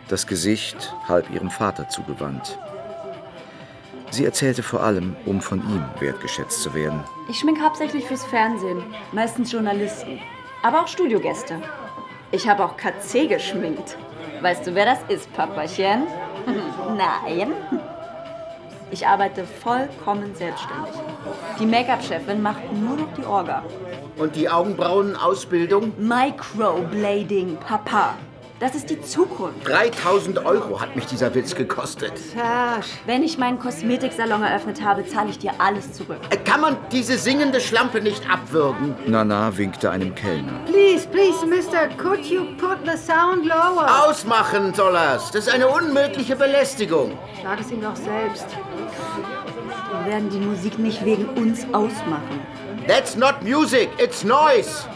das 0.09 0.27
Gesicht 0.27 0.95
halb 1.09 1.31
ihrem 1.31 1.51
Vater 1.51 1.89
zugewandt. 1.89 2.59
Sie 4.11 4.25
erzählte 4.25 4.63
vor 4.63 4.83
allem, 4.83 5.17
um 5.25 5.41
von 5.41 5.61
ihm 5.61 5.85
wertgeschätzt 6.01 6.63
zu 6.63 6.75
werden. 6.75 7.05
Ich 7.29 7.39
schmink 7.39 7.61
hauptsächlich 7.61 8.05
fürs 8.05 8.25
Fernsehen, 8.25 8.83
meistens 9.13 9.53
Journalisten, 9.53 10.19
aber 10.63 10.83
auch 10.83 10.89
Studiogäste. 10.89 11.63
Ich 12.33 12.49
habe 12.49 12.65
auch 12.65 12.77
KC 12.77 13.27
geschminkt. 13.27 13.97
Weißt 14.41 14.67
du, 14.67 14.75
wer 14.75 14.85
das 14.85 14.99
ist, 15.09 15.33
Papachen? 15.33 16.07
Nein. 16.97 17.53
Ich 18.93 19.07
arbeite 19.07 19.45
vollkommen 19.45 20.35
selbstständig. 20.35 20.95
Die 21.59 21.67
Make-up-Chefin 21.67 22.41
macht 22.41 22.73
nur 22.73 22.97
noch 22.97 23.13
die 23.17 23.25
Orga. 23.25 23.65
Und 24.17 24.37
die 24.37 24.49
Augenbrauenausbildung? 24.49 25.93
Microblading, 25.99 27.57
Papa. 27.57 28.15
Das 28.61 28.75
ist 28.75 28.91
die 28.91 29.01
Zukunft. 29.01 29.67
3000 29.67 30.45
Euro 30.45 30.83
hat 30.83 30.95
mich 30.95 31.07
dieser 31.07 31.35
Witz 31.35 31.55
gekostet. 31.55 32.13
Serge. 32.19 32.85
Wenn 33.07 33.23
ich 33.23 33.39
meinen 33.39 33.59
Kosmetiksalon 33.59 34.43
eröffnet 34.43 34.85
habe, 34.85 35.07
zahle 35.07 35.31
ich 35.31 35.39
dir 35.39 35.53
alles 35.57 35.95
zurück. 35.95 36.19
Kann 36.45 36.61
man 36.61 36.77
diese 36.93 37.17
singende 37.17 37.59
Schlampe 37.59 38.03
nicht 38.03 38.29
abwürgen? 38.31 38.95
Nana 39.07 39.57
winkte 39.57 39.91
einem 39.91 40.15
Kellner. 40.15 40.53
Please, 40.67 41.09
please, 41.09 41.47
Mister, 41.47 41.89
could 41.97 42.23
you 42.27 42.55
put 42.59 42.77
the 42.85 42.99
sound 42.99 43.47
lower? 43.47 44.05
Ausmachen 44.07 44.75
soll 44.75 44.95
er's. 44.95 45.31
Das 45.31 45.47
ist 45.47 45.55
eine 45.55 45.67
unmögliche 45.67 46.37
Belästigung. 46.37 47.17
Sag 47.43 47.61
es 47.61 47.71
ihm 47.71 47.81
doch 47.81 47.97
selbst. 47.97 48.45
Wir 50.05 50.13
werden 50.13 50.29
die 50.29 50.39
Musik 50.39 50.79
nicht 50.79 51.03
wegen 51.07 51.27
uns 51.31 51.65
ausmachen. 51.73 52.43
That's 52.87 53.17
not 53.17 53.43
music, 53.43 53.89
it's 53.97 54.23
noise. 54.23 54.87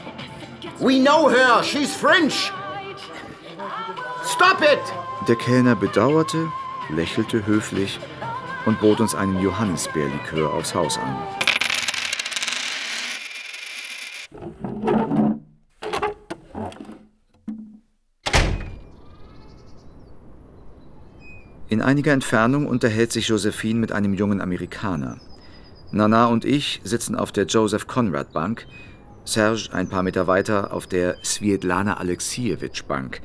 We 0.81 0.99
know 1.01 1.31
her, 1.31 1.63
she's 1.63 1.95
French. 1.97 2.53
Stop 4.35 4.63
it! 4.63 4.81
Der 5.29 5.37
Kellner 5.37 5.77
bedauerte, 5.77 6.51
lächelte 6.89 7.47
höflich 7.47 8.01
und 8.67 8.81
bot 8.81 8.99
uns 8.99 9.15
einen 9.15 9.41
Johannisbeerlikör 9.41 10.53
aufs 10.53 10.75
Haus 10.75 10.99
an. 10.99 11.17
In 21.69 21.81
einiger 21.81 22.13
Entfernung 22.13 22.67
unterhält 22.67 23.13
sich 23.13 23.29
Josephine 23.29 23.79
mit 23.79 23.93
einem 23.93 24.15
jungen 24.15 24.41
Amerikaner. 24.41 25.21
Nana 25.93 26.27
und 26.27 26.45
ich 26.45 26.81
sitzen 26.83 27.15
auf 27.15 27.31
der 27.31 27.47
Joseph 27.47 27.87
Conrad 27.87 28.33
Bank, 28.33 28.67
Serge 29.25 29.69
ein 29.73 29.89
paar 29.89 30.03
Meter 30.03 30.27
weiter 30.27 30.73
auf 30.73 30.89
der 30.89 31.19
Svietlana 31.23 31.99
Alexievich 31.99 32.85
Bank. 32.87 33.21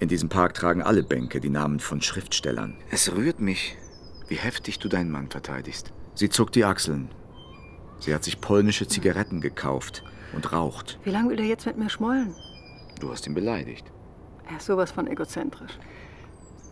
In 0.00 0.08
diesem 0.08 0.30
Park 0.30 0.54
tragen 0.54 0.82
alle 0.82 1.02
Bänke 1.02 1.40
die 1.40 1.50
Namen 1.50 1.78
von 1.78 2.00
Schriftstellern. 2.00 2.74
Es 2.90 3.12
rührt 3.12 3.38
mich, 3.38 3.76
wie 4.28 4.36
heftig 4.36 4.78
du 4.78 4.88
deinen 4.88 5.10
Mann 5.10 5.28
verteidigst. 5.28 5.92
Sie 6.14 6.30
zuckt 6.30 6.54
die 6.54 6.64
Achseln. 6.64 7.10
Sie 7.98 8.14
hat 8.14 8.24
sich 8.24 8.40
polnische 8.40 8.88
Zigaretten 8.88 9.42
gekauft 9.42 10.02
und 10.32 10.52
raucht. 10.52 10.98
Wie 11.04 11.10
lange 11.10 11.28
will 11.28 11.40
er 11.40 11.44
jetzt 11.44 11.66
mit 11.66 11.76
mir 11.76 11.90
schmollen? 11.90 12.34
Du 12.98 13.12
hast 13.12 13.26
ihn 13.26 13.34
beleidigt. 13.34 13.86
Er 14.50 14.56
ist 14.56 14.66
sowas 14.66 14.90
von 14.90 15.06
egozentrisch. 15.06 15.78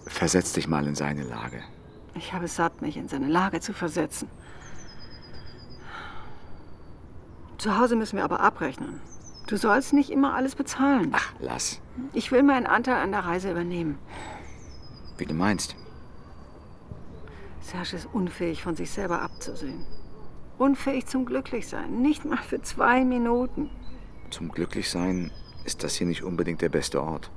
Versetz 0.07 0.55
dich 0.55 0.67
mal 0.67 0.87
in 0.87 0.95
seine 0.95 1.25
Lage. 1.25 1.63
Ich 2.15 2.33
habe 2.33 2.47
es 2.47 2.57
satt, 2.57 2.81
mich 2.81 2.97
in 2.97 3.09
seine 3.09 3.29
Lage 3.29 3.61
zu 3.61 3.75
versetzen. 3.75 4.31
Zu 7.59 7.77
Hause 7.77 7.95
müssen 7.95 8.17
wir 8.17 8.25
aber 8.25 8.41
abrechnen. 8.41 9.01
Du 9.49 9.59
sollst 9.59 9.93
nicht 9.93 10.09
immer 10.09 10.35
alles 10.35 10.55
bezahlen. 10.55 11.11
Ach, 11.13 11.35
lass. 11.41 11.83
Ich 12.13 12.33
will 12.33 12.43
meinen 12.43 12.67
Anteil 12.67 13.03
an 13.03 13.13
der 13.13 13.25
Reise 13.25 13.51
übernehmen. 13.51 13.99
Wie 15.17 15.27
du 15.27 15.35
meinst. 15.35 15.77
Serge 17.61 17.97
ist 17.97 18.09
unfähig, 18.13 18.63
von 18.63 18.77
sich 18.77 18.91
selber 18.91 19.21
abzusehen. 19.21 19.85
Unfähig 20.59 21.07
zum 21.07 21.27
Glücklichsein. 21.27 22.01
Nicht 22.01 22.25
mal 22.25 22.39
für 22.39 22.63
zwei 22.63 23.05
Minuten. 23.05 23.71
Zum 24.31 24.51
Glücklichsein 24.51 25.31
ist 25.65 25.85
das 25.85 25.95
hier 25.97 26.07
nicht 26.07 26.23
unbedingt 26.23 26.63
der 26.63 26.71
beste 26.71 27.03
Ort. 27.03 27.31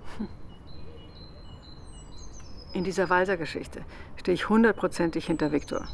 In 2.73 2.85
dieser 2.85 3.09
Walser-Geschichte 3.09 3.83
stehe 4.15 4.35
ich 4.35 4.47
hundertprozentig 4.47 5.25
hinter 5.25 5.51
Viktor. 5.51 5.85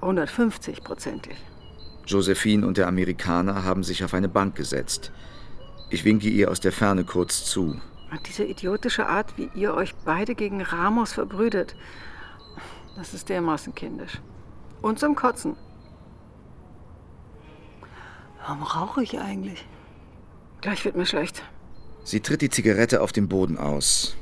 150-prozentig. 0.00 1.36
Josephine 2.06 2.66
und 2.66 2.76
der 2.76 2.88
Amerikaner 2.88 3.64
haben 3.64 3.84
sich 3.84 4.04
auf 4.04 4.14
eine 4.14 4.28
Bank 4.28 4.56
gesetzt. 4.56 5.12
Ich 5.88 6.04
winke 6.04 6.28
ihr 6.28 6.50
aus 6.50 6.60
der 6.60 6.72
Ferne 6.72 7.04
kurz 7.04 7.44
zu. 7.44 7.80
Diese 8.26 8.44
idiotische 8.44 9.06
Art, 9.06 9.36
wie 9.36 9.50
ihr 9.54 9.74
euch 9.74 9.94
beide 10.04 10.34
gegen 10.34 10.62
Ramos 10.62 11.12
verbrüdet, 11.12 11.76
das 12.96 13.14
ist 13.14 13.28
dermaßen 13.28 13.74
kindisch. 13.74 14.20
Und 14.82 14.98
zum 14.98 15.14
Kotzen. 15.14 15.56
Warum 18.40 18.62
rauche 18.62 19.02
ich 19.02 19.18
eigentlich? 19.18 19.66
Gleich 20.60 20.84
wird 20.84 20.96
mir 20.96 21.06
schlecht. 21.06 21.42
Sie 22.04 22.20
tritt 22.20 22.42
die 22.42 22.50
Zigarette 22.50 23.00
auf 23.00 23.12
dem 23.12 23.28
Boden 23.28 23.58
aus. 23.58 24.16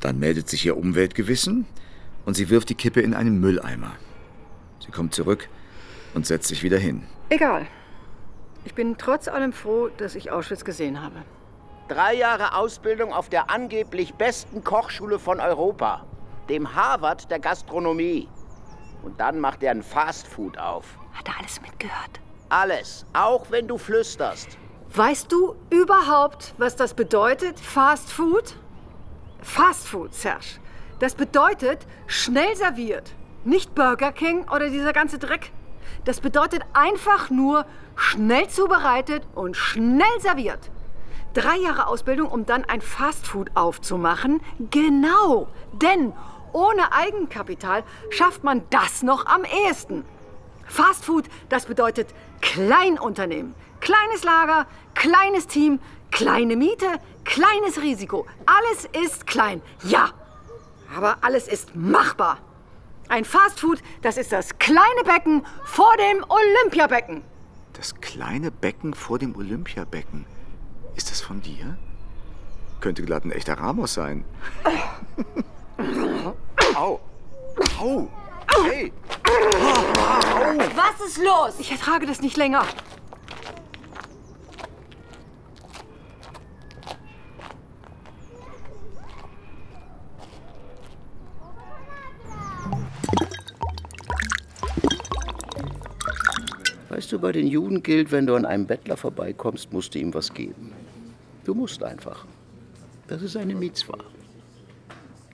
Dann 0.00 0.18
meldet 0.18 0.48
sich 0.48 0.64
ihr 0.64 0.76
Umweltgewissen 0.76 1.66
und 2.24 2.34
sie 2.34 2.48
wirft 2.48 2.68
die 2.68 2.74
Kippe 2.74 3.00
in 3.00 3.14
einen 3.14 3.40
Mülleimer. 3.40 3.92
Sie 4.84 4.92
kommt 4.92 5.14
zurück 5.14 5.48
und 6.14 6.26
setzt 6.26 6.48
sich 6.48 6.62
wieder 6.62 6.78
hin. 6.78 7.02
Egal. 7.28 7.66
Ich 8.66 8.74
bin 8.74 8.98
trotz 8.98 9.28
allem 9.28 9.52
froh, 9.52 9.90
dass 9.96 10.16
ich 10.16 10.32
Auschwitz 10.32 10.64
gesehen 10.64 11.00
habe. 11.00 11.22
Drei 11.86 12.14
Jahre 12.14 12.56
Ausbildung 12.56 13.12
auf 13.12 13.28
der 13.28 13.48
angeblich 13.48 14.14
besten 14.14 14.64
Kochschule 14.64 15.20
von 15.20 15.38
Europa, 15.38 16.04
dem 16.48 16.74
Harvard 16.74 17.30
der 17.30 17.38
Gastronomie. 17.38 18.28
Und 19.04 19.20
dann 19.20 19.38
macht 19.38 19.62
er 19.62 19.70
ein 19.70 19.84
Fastfood 19.84 20.58
auf. 20.58 20.98
Hat 21.12 21.28
er 21.28 21.38
alles 21.38 21.62
mitgehört? 21.62 22.20
Alles, 22.48 23.06
auch 23.12 23.52
wenn 23.52 23.68
du 23.68 23.78
flüsterst. 23.78 24.58
Weißt 24.92 25.30
du 25.30 25.54
überhaupt, 25.70 26.52
was 26.58 26.74
das 26.74 26.92
bedeutet, 26.92 27.60
Fast 27.60 28.12
Food? 28.12 28.56
Fast 29.42 29.86
Food, 29.86 30.12
Serge. 30.12 30.58
Das 30.98 31.14
bedeutet 31.14 31.86
schnell 32.08 32.56
serviert. 32.56 33.14
Nicht 33.44 33.76
Burger 33.76 34.10
King 34.10 34.44
oder 34.50 34.70
dieser 34.70 34.92
ganze 34.92 35.20
Dreck. 35.20 35.52
Das 36.06 36.20
bedeutet 36.20 36.62
einfach 36.72 37.30
nur 37.30 37.66
schnell 37.96 38.48
zubereitet 38.48 39.26
und 39.34 39.56
schnell 39.56 40.20
serviert. 40.20 40.70
Drei 41.34 41.56
Jahre 41.56 41.88
Ausbildung, 41.88 42.28
um 42.28 42.46
dann 42.46 42.64
ein 42.64 42.80
Fastfood 42.80 43.50
aufzumachen? 43.54 44.40
Genau, 44.70 45.48
denn 45.72 46.12
ohne 46.52 46.92
Eigenkapital 46.92 47.82
schafft 48.10 48.44
man 48.44 48.62
das 48.70 49.02
noch 49.02 49.26
am 49.26 49.42
ehesten. 49.44 50.04
Fastfood, 50.66 51.24
das 51.48 51.66
bedeutet 51.66 52.14
Kleinunternehmen. 52.40 53.54
Kleines 53.80 54.22
Lager, 54.22 54.66
kleines 54.94 55.48
Team, 55.48 55.80
kleine 56.12 56.54
Miete, 56.54 56.86
kleines 57.24 57.82
Risiko. 57.82 58.26
Alles 58.46 58.88
ist 59.04 59.26
klein, 59.26 59.60
ja. 59.82 60.10
Aber 60.96 61.18
alles 61.22 61.48
ist 61.48 61.74
machbar. 61.74 62.38
Ein 63.08 63.24
Fastfood, 63.24 63.80
das 64.02 64.16
ist 64.16 64.32
das 64.32 64.58
kleine 64.58 65.04
Becken 65.04 65.44
vor 65.64 65.96
dem 65.96 66.24
Olympiabecken. 66.28 67.22
Das 67.72 67.94
kleine 68.00 68.50
Becken 68.50 68.94
vor 68.94 69.18
dem 69.18 69.36
Olympiabecken. 69.36 70.26
Ist 70.96 71.10
das 71.10 71.20
von 71.20 71.40
dir? 71.40 71.76
Könnte 72.80 73.02
glatt 73.02 73.24
ein 73.24 73.32
echter 73.32 73.54
Ramos 73.54 73.94
sein. 73.94 74.24
Au! 76.74 77.00
Au! 77.78 78.08
Hey! 78.64 78.92
Was 80.74 81.06
ist 81.06 81.18
los? 81.18 81.54
Ich 81.58 81.70
ertrage 81.70 82.06
das 82.06 82.20
nicht 82.20 82.36
länger. 82.36 82.64
Weißt 96.96 97.12
du, 97.12 97.18
bei 97.18 97.30
den 97.30 97.46
Juden 97.46 97.82
gilt, 97.82 98.10
wenn 98.10 98.26
du 98.26 98.34
an 98.36 98.46
einem 98.46 98.66
Bettler 98.66 98.96
vorbeikommst, 98.96 99.70
musst 99.70 99.94
du 99.94 99.98
ihm 99.98 100.14
was 100.14 100.32
geben. 100.32 100.72
Du 101.44 101.52
musst 101.52 101.82
einfach. 101.82 102.24
Das 103.06 103.20
ist 103.20 103.36
eine 103.36 103.54
Mitzwa. 103.54 103.98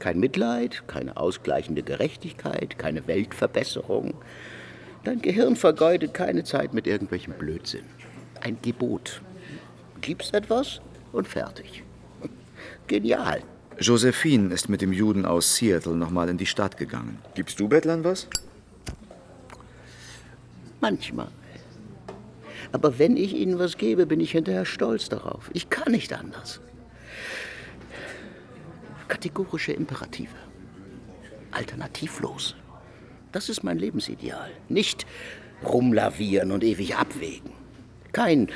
Kein 0.00 0.18
Mitleid, 0.18 0.82
keine 0.88 1.16
ausgleichende 1.16 1.84
Gerechtigkeit, 1.84 2.80
keine 2.80 3.06
Weltverbesserung. 3.06 4.14
Dein 5.04 5.22
Gehirn 5.22 5.54
vergeudet 5.54 6.14
keine 6.14 6.42
Zeit 6.42 6.74
mit 6.74 6.88
irgendwelchem 6.88 7.34
Blödsinn. 7.34 7.84
Ein 8.40 8.58
Gebot. 8.60 9.22
Gibst 10.00 10.34
etwas 10.34 10.80
und 11.12 11.28
fertig. 11.28 11.84
Genial. 12.88 13.40
Josephine 13.78 14.52
ist 14.52 14.68
mit 14.68 14.82
dem 14.82 14.92
Juden 14.92 15.24
aus 15.24 15.54
Seattle 15.54 15.94
nochmal 15.94 16.28
in 16.28 16.38
die 16.38 16.46
Stadt 16.46 16.76
gegangen. 16.76 17.18
Gibst 17.36 17.60
du 17.60 17.68
Bettlern 17.68 18.02
was? 18.02 18.26
Manchmal. 20.80 21.28
Aber 22.72 22.98
wenn 22.98 23.16
ich 23.16 23.34
ihnen 23.34 23.58
was 23.58 23.76
gebe, 23.76 24.06
bin 24.06 24.20
ich 24.20 24.32
hinterher 24.32 24.64
stolz 24.64 25.08
darauf. 25.08 25.50
Ich 25.52 25.68
kann 25.70 25.92
nicht 25.92 26.12
anders. 26.12 26.60
Kategorische 29.08 29.72
Imperative. 29.72 30.34
Alternativlos. 31.50 32.56
Das 33.30 33.48
ist 33.48 33.62
mein 33.62 33.78
Lebensideal. 33.78 34.50
Nicht 34.68 35.06
rumlavieren 35.64 36.50
und 36.50 36.64
ewig 36.64 36.96
abwägen. 36.96 37.52
Kein, 38.12 38.48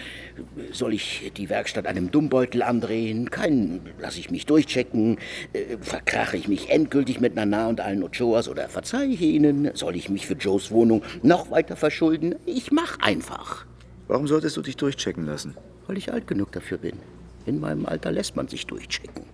soll 0.71 0.93
ich 0.93 1.33
die 1.35 1.49
Werkstatt 1.49 1.87
einem 1.87 2.11
Dummbeutel 2.11 2.63
andrehen? 2.63 3.31
Kein, 3.31 3.81
lasse 3.99 4.21
ich 4.21 4.31
mich 4.31 4.45
durchchecken? 4.45 5.17
Äh, 5.55 5.79
verkrache 5.81 6.37
ich 6.37 6.47
mich 6.47 6.69
endgültig 6.69 7.21
mit 7.21 7.35
Nana 7.35 7.69
und 7.69 7.81
allen 7.81 8.03
Ochoas 8.03 8.49
oder 8.49 8.69
verzeihe 8.69 9.09
ich 9.09 9.23
ihnen? 9.23 9.71
Soll 9.75 9.97
ich 9.97 10.11
mich 10.11 10.27
für 10.27 10.35
Joes 10.35 10.71
Wohnung 10.71 11.03
noch 11.23 11.51
weiter 11.51 11.77
verschulden? 11.77 12.35
Ich 12.45 12.71
mach 12.71 12.99
einfach. 13.01 13.65
Warum 14.09 14.29
solltest 14.29 14.57
du 14.57 14.63
dich 14.63 14.77
durchchecken 14.77 15.27
lassen? 15.27 15.57
Weil 15.87 15.99
ich 15.99 16.13
alt 16.13 16.27
genug 16.27 16.53
dafür 16.53 16.79
bin. 16.79 16.99
In 17.45 17.61
meinem 17.61 17.87
Alter 17.87 18.13
lässt 18.13 18.37
man 18.37 18.49
sich 18.49 18.67
durchchecken. 18.67 19.25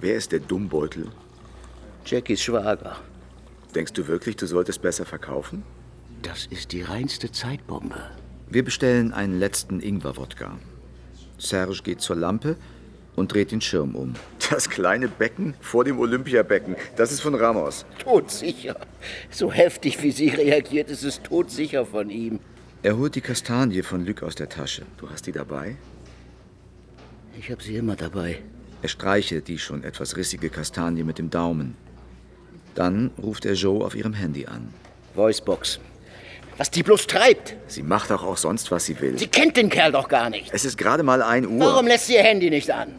Wer 0.00 0.16
ist 0.16 0.32
der 0.32 0.40
Dummbeutel? 0.40 1.08
Jackies 2.06 2.42
Schwager. 2.42 2.96
Denkst 3.74 3.92
du 3.92 4.06
wirklich, 4.06 4.36
du 4.36 4.46
solltest 4.46 4.82
besser 4.82 5.04
verkaufen? 5.04 5.62
Das 6.22 6.46
ist 6.46 6.72
die 6.72 6.82
reinste 6.82 7.32
Zeitbombe. 7.32 8.10
Wir 8.48 8.64
bestellen 8.64 9.12
einen 9.12 9.38
letzten 9.38 9.80
Ingwer-Wodka. 9.80 10.58
Serge 11.38 11.80
geht 11.82 12.00
zur 12.00 12.16
Lampe 12.16 12.56
und 13.16 13.32
dreht 13.32 13.52
den 13.52 13.60
Schirm 13.60 13.94
um. 13.94 14.14
Das 14.50 14.68
kleine 14.68 15.08
Becken 15.08 15.54
vor 15.60 15.84
dem 15.84 15.98
Olympiabecken, 15.98 16.76
das 16.96 17.12
ist 17.12 17.20
von 17.20 17.34
Ramos. 17.34 17.86
Todsicher. 17.98 18.76
So 19.30 19.50
heftig, 19.50 20.02
wie 20.02 20.10
sie 20.10 20.28
reagiert, 20.28 20.90
ist 20.90 21.02
es 21.02 21.22
todsicher 21.22 21.86
von 21.86 22.10
ihm. 22.10 22.40
Er 22.84 22.98
holt 22.98 23.14
die 23.14 23.22
Kastanie 23.22 23.80
von 23.80 24.04
Luc 24.04 24.22
aus 24.22 24.34
der 24.34 24.50
Tasche. 24.50 24.82
Du 24.98 25.08
hast 25.08 25.26
die 25.26 25.32
dabei? 25.32 25.76
Ich 27.38 27.50
habe 27.50 27.62
sie 27.62 27.76
immer 27.76 27.96
dabei. 27.96 28.42
Er 28.82 28.90
streichelt 28.90 29.48
die 29.48 29.58
schon 29.58 29.82
etwas 29.84 30.18
rissige 30.18 30.50
Kastanie 30.50 31.02
mit 31.02 31.16
dem 31.16 31.30
Daumen. 31.30 31.76
Dann 32.74 33.10
ruft 33.16 33.46
er 33.46 33.54
Joe 33.54 33.82
auf 33.82 33.94
ihrem 33.94 34.12
Handy 34.12 34.44
an. 34.44 34.68
Voicebox. 35.14 35.80
Was 36.58 36.70
die 36.70 36.82
bloß 36.82 37.06
treibt. 37.06 37.56
Sie 37.68 37.82
macht 37.82 38.10
doch 38.10 38.22
auch 38.22 38.36
sonst, 38.36 38.70
was 38.70 38.84
sie 38.84 39.00
will. 39.00 39.18
Sie 39.18 39.28
kennt 39.28 39.56
den 39.56 39.70
Kerl 39.70 39.92
doch 39.92 40.08
gar 40.08 40.28
nicht. 40.28 40.50
Es 40.52 40.66
ist 40.66 40.76
gerade 40.76 41.02
mal 41.02 41.22
1 41.22 41.46
Uhr. 41.46 41.60
Warum 41.60 41.86
lässt 41.86 42.08
sie 42.08 42.16
ihr 42.16 42.22
Handy 42.22 42.50
nicht 42.50 42.70
an? 42.70 42.98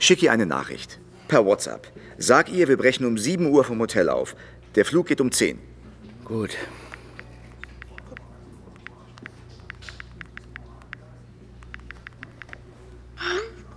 Schick 0.00 0.24
ihr 0.24 0.32
eine 0.32 0.44
Nachricht. 0.44 0.98
Per 1.28 1.46
WhatsApp. 1.46 1.86
Sag 2.18 2.50
ihr, 2.50 2.66
wir 2.66 2.76
brechen 2.76 3.06
um 3.06 3.16
7 3.16 3.46
Uhr 3.46 3.62
vom 3.62 3.78
Hotel 3.78 4.08
auf. 4.08 4.34
Der 4.74 4.84
Flug 4.84 5.06
geht 5.06 5.20
um 5.20 5.30
10. 5.30 5.60
Gut. 6.24 6.56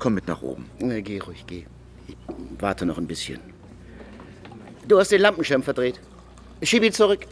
Komm 0.08 0.14
mit 0.14 0.28
nach 0.30 0.42
oben. 0.42 0.70
Na, 0.80 1.02
geh 1.02 1.20
ruhig, 1.20 1.44
geh. 1.48 1.66
Ich 2.08 2.16
warte 2.60 2.86
noch 2.86 2.98
ein 2.98 3.08
bisschen. 3.08 3.42
Du 4.88 4.98
hast 4.98 5.12
den 5.12 5.20
Lampenschirm 5.20 5.62
verdreht. 5.62 6.00
Schieb 6.64 6.84
ihn 6.84 6.94
zurück. 6.94 7.26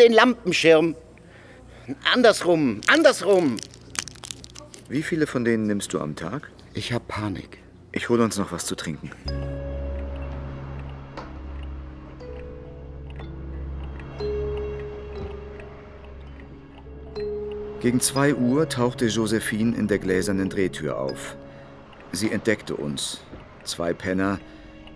Den 0.00 0.14
Lampenschirm. 0.14 0.96
Andersrum, 2.14 2.80
andersrum. 2.86 3.58
Wie 4.88 5.02
viele 5.02 5.26
von 5.26 5.44
denen 5.44 5.66
nimmst 5.66 5.92
du 5.92 6.00
am 6.00 6.16
Tag? 6.16 6.50
Ich 6.72 6.94
hab 6.94 7.08
Panik. 7.08 7.58
Ich 7.92 8.08
hole 8.08 8.24
uns 8.24 8.38
noch 8.38 8.52
was 8.52 8.64
zu 8.64 8.74
trinken. 8.74 9.10
Gegen 17.82 18.00
zwei 18.00 18.34
Uhr 18.34 18.66
tauchte 18.70 19.08
Josephine 19.08 19.76
in 19.76 19.88
der 19.88 19.98
gläsernen 19.98 20.48
Drehtür 20.48 20.98
auf. 20.98 21.36
Sie 22.12 22.30
entdeckte 22.30 22.76
uns. 22.76 23.20
Zwei 23.64 23.92
Penner, 23.94 24.38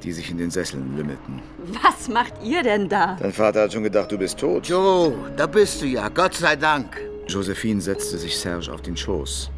die 0.03 0.13
sich 0.13 0.31
in 0.31 0.39
den 0.39 0.51
Sesseln 0.51 0.97
lümmelten. 0.97 1.41
Was 1.83 2.09
macht 2.09 2.35
ihr 2.45 2.63
denn 2.63 2.89
da? 2.89 3.17
Dein 3.19 3.33
Vater 3.33 3.63
hat 3.63 3.73
schon 3.73 3.83
gedacht, 3.83 4.13
du 4.13 4.19
bist 4.19 4.39
tot. 4.39 4.67
Joe, 4.69 5.13
da 5.37 5.47
bist 5.47 5.81
du 5.83 5.87
ja, 5.87 6.09
Gott 6.09 6.35
sei 6.35 6.57
Dank. 6.57 7.01
Josephine 7.27 7.81
setzte 7.81 8.19
sich 8.19 8.37
Serge 8.39 8.73
auf 8.73 8.83
den 8.83 8.97
Schoß. 8.97 9.51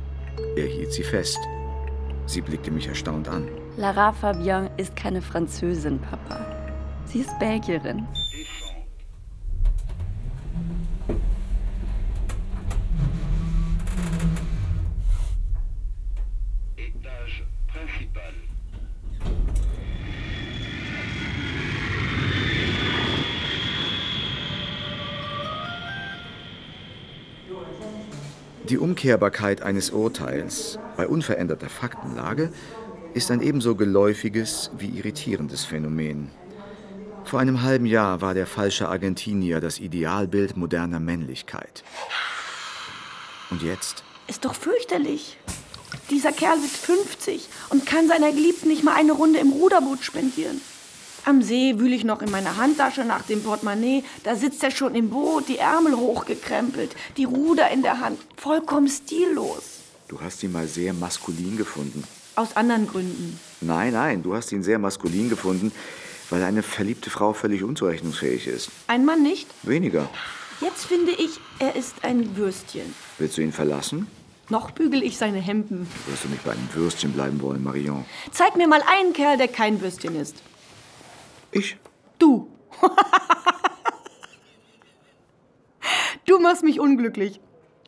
Er 0.56 0.66
hielt 0.66 0.92
sie 0.92 1.02
fest. 1.02 1.38
Sie 2.26 2.40
blickte 2.40 2.70
mich 2.70 2.86
erstaunt 2.86 3.28
an. 3.28 3.48
Lara 3.76 4.12
Fabian 4.12 4.70
ist 4.76 4.94
keine 4.96 5.20
Französin, 5.20 5.98
Papa. 5.98 6.44
Sie 7.06 7.20
ist 7.20 7.38
Belgierin. 7.38 8.06
Die 28.68 28.76
Umkehrbarkeit 28.76 29.62
eines 29.62 29.90
Urteils 29.90 30.78
bei 30.96 31.08
unveränderter 31.08 31.70
Faktenlage 31.70 32.52
ist 33.14 33.30
ein 33.30 33.40
ebenso 33.40 33.74
geläufiges 33.74 34.70
wie 34.76 34.90
irritierendes 34.90 35.64
Phänomen. 35.64 36.30
Vor 37.24 37.40
einem 37.40 37.62
halben 37.62 37.86
Jahr 37.86 38.20
war 38.20 38.34
der 38.34 38.46
falsche 38.46 38.88
Argentinier 38.88 39.60
das 39.60 39.80
Idealbild 39.80 40.56
moderner 40.56 41.00
Männlichkeit. 41.00 41.82
Und 43.50 43.62
jetzt? 43.62 44.04
Ist 44.26 44.44
doch 44.44 44.54
fürchterlich. 44.54 45.38
Dieser 46.10 46.32
Kerl 46.32 46.60
wird 46.62 46.70
50 46.70 47.48
und 47.68 47.84
kann 47.84 48.08
seiner 48.08 48.32
Geliebten 48.32 48.68
nicht 48.68 48.82
mal 48.82 48.94
eine 48.94 49.12
Runde 49.12 49.38
im 49.40 49.52
Ruderboot 49.52 50.02
spendieren. 50.02 50.60
Am 51.24 51.42
See 51.42 51.78
wühle 51.78 51.94
ich 51.94 52.04
noch 52.04 52.22
in 52.22 52.30
meiner 52.30 52.56
Handtasche 52.56 53.04
nach 53.04 53.22
dem 53.22 53.42
Portemonnaie. 53.42 54.02
Da 54.24 54.34
sitzt 54.34 54.62
er 54.64 54.70
schon 54.70 54.94
im 54.94 55.10
Boot, 55.10 55.48
die 55.48 55.58
Ärmel 55.58 55.94
hochgekrempelt, 55.94 56.96
die 57.18 57.24
Ruder 57.24 57.70
in 57.70 57.82
der 57.82 58.00
Hand. 58.00 58.18
Vollkommen 58.36 58.88
stillos. 58.88 59.62
Du 60.08 60.18
hast 60.22 60.42
ihn 60.42 60.52
mal 60.52 60.66
sehr 60.66 60.94
maskulin 60.94 61.58
gefunden. 61.58 62.02
Aus 62.34 62.56
anderen 62.56 62.86
Gründen. 62.86 63.38
Nein, 63.60 63.92
nein, 63.92 64.22
du 64.22 64.34
hast 64.34 64.52
ihn 64.52 64.62
sehr 64.62 64.78
maskulin 64.78 65.28
gefunden, 65.28 65.72
weil 66.30 66.42
eine 66.44 66.62
verliebte 66.62 67.10
Frau 67.10 67.34
völlig 67.34 67.62
unzurechnungsfähig 67.62 68.46
ist. 68.46 68.70
Ein 68.86 69.04
Mann 69.04 69.22
nicht? 69.22 69.48
Weniger. 69.64 70.08
Jetzt 70.62 70.86
finde 70.86 71.12
ich, 71.12 71.38
er 71.58 71.76
ist 71.76 71.96
ein 72.02 72.36
Würstchen. 72.36 72.94
Willst 73.18 73.36
du 73.36 73.42
ihn 73.42 73.52
verlassen? 73.52 74.06
Noch 74.50 74.70
bügel 74.70 75.02
ich 75.02 75.18
seine 75.18 75.38
Hemden. 75.38 75.86
Wirst 76.06 76.24
du 76.24 76.28
nicht 76.28 76.44
bei 76.44 76.52
einem 76.52 76.68
Würstchen 76.72 77.12
bleiben 77.12 77.40
wollen, 77.42 77.62
Marion? 77.62 78.04
Zeig 78.30 78.56
mir 78.56 78.66
mal 78.66 78.82
einen 78.86 79.12
Kerl, 79.12 79.36
der 79.36 79.48
kein 79.48 79.80
Würstchen 79.80 80.16
ist. 80.16 80.42
Ich? 81.50 81.76
Du. 82.18 82.50
du 86.26 86.38
machst 86.38 86.64
mich 86.64 86.80
unglücklich. 86.80 87.40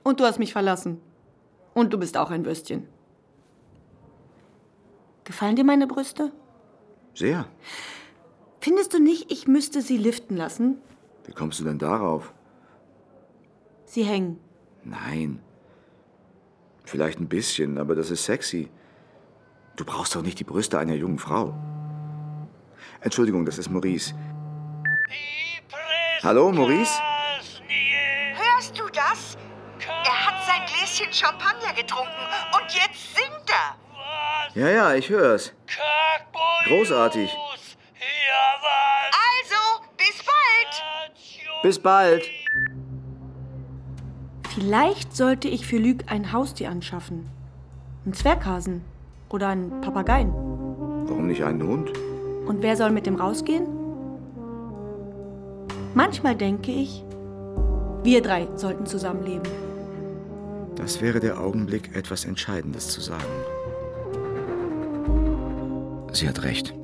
Und 0.03 0.21
du 0.21 0.25
hast 0.25 0.39
mich 0.39 0.53
verlassen. 0.53 1.01
Und 1.73 1.93
du 1.93 1.99
bist 1.99 2.17
auch 2.17 2.31
ein 2.31 2.45
Würstchen. 2.45 2.87
Gefallen 5.25 5.57
dir 5.57 5.65
meine 5.65 5.87
Brüste? 5.87 6.33
Sehr. 7.15 7.47
Findest 8.61 8.93
du 8.93 8.99
nicht, 8.99 9.31
ich 9.33 9.47
müsste 9.47 9.81
sie 9.81 9.97
liften 9.97 10.37
lassen? 10.37 10.79
Wie 11.25 11.33
kommst 11.33 11.61
du 11.61 11.65
denn 11.65 11.79
darauf? 11.79 12.35
Sie 13.85 14.05
hängen. 14.05 14.39
Nein. 14.85 15.41
Vielleicht 16.91 17.21
ein 17.21 17.29
bisschen, 17.29 17.79
aber 17.79 17.95
das 17.95 18.11
ist 18.11 18.25
sexy. 18.25 18.69
Du 19.77 19.85
brauchst 19.85 20.17
doch 20.17 20.23
nicht 20.23 20.41
die 20.41 20.45
Brüste 20.45 20.77
einer 20.77 20.97
jungen 20.97 21.21
Frau. 21.21 21.55
Entschuldigung, 23.01 23.45
das 23.45 23.59
ist 23.59 23.71
Maurice. 23.71 24.13
Hallo, 26.25 26.51
Maurice? 26.51 27.01
Hörst 28.35 28.77
du 28.77 28.89
das? 28.89 29.39
Er 29.87 30.27
hat 30.27 30.45
sein 30.45 30.63
Gläschen 30.67 31.13
Champagner 31.13 31.73
getrunken 31.75 32.27
und 32.57 32.75
jetzt 32.75 33.15
singt 33.15 33.49
er. 33.49 34.61
Ja, 34.61 34.69
ja, 34.69 34.95
ich 34.95 35.09
hör's. 35.11 35.53
Großartig. 36.67 37.31
Also, 39.31 39.85
bis 39.97 40.25
bald. 40.25 41.63
Bis 41.63 41.79
bald. 41.79 42.29
Vielleicht 44.61 45.17
sollte 45.17 45.49
ich 45.49 45.67
für 45.67 45.79
Lüg 45.79 46.05
ein 46.09 46.33
Haustier 46.33 46.71
anschaffen. 46.71 47.31
Ein 48.05 48.13
Zwerghasen 48.13 48.83
oder 49.31 49.49
einen 49.49 49.81
Papageien. 49.81 50.35
Warum 50.35 51.29
nicht 51.29 51.43
einen 51.43 51.63
Hund? 51.67 51.91
Und 52.47 52.61
wer 52.61 52.77
soll 52.77 52.91
mit 52.91 53.07
dem 53.07 53.15
rausgehen? 53.15 53.67
Manchmal 55.95 56.37
denke 56.37 56.73
ich, 56.73 57.03
wir 58.03 58.21
drei 58.21 58.49
sollten 58.57 58.85
zusammenleben. 58.85 59.51
Das 60.77 61.01
wäre 61.01 61.21
der 61.21 61.41
Augenblick, 61.41 61.97
etwas 61.97 62.27
Entscheidendes 62.27 62.89
zu 62.89 63.01
sagen. 63.01 63.25
Sie 66.13 66.29
hat 66.29 66.43
recht. 66.43 66.75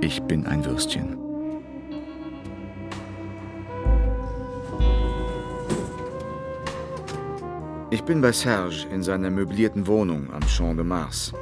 Ich 0.00 0.20
bin 0.22 0.48
ein 0.48 0.64
Würstchen. 0.64 1.16
Ich 8.02 8.06
bin 8.06 8.20
bei 8.20 8.32
Serge 8.32 8.88
in 8.90 9.00
seiner 9.00 9.30
möblierten 9.30 9.86
Wohnung 9.86 10.28
am 10.32 10.44
Champ 10.48 10.76
de 10.76 10.84
Mars. 10.84 11.32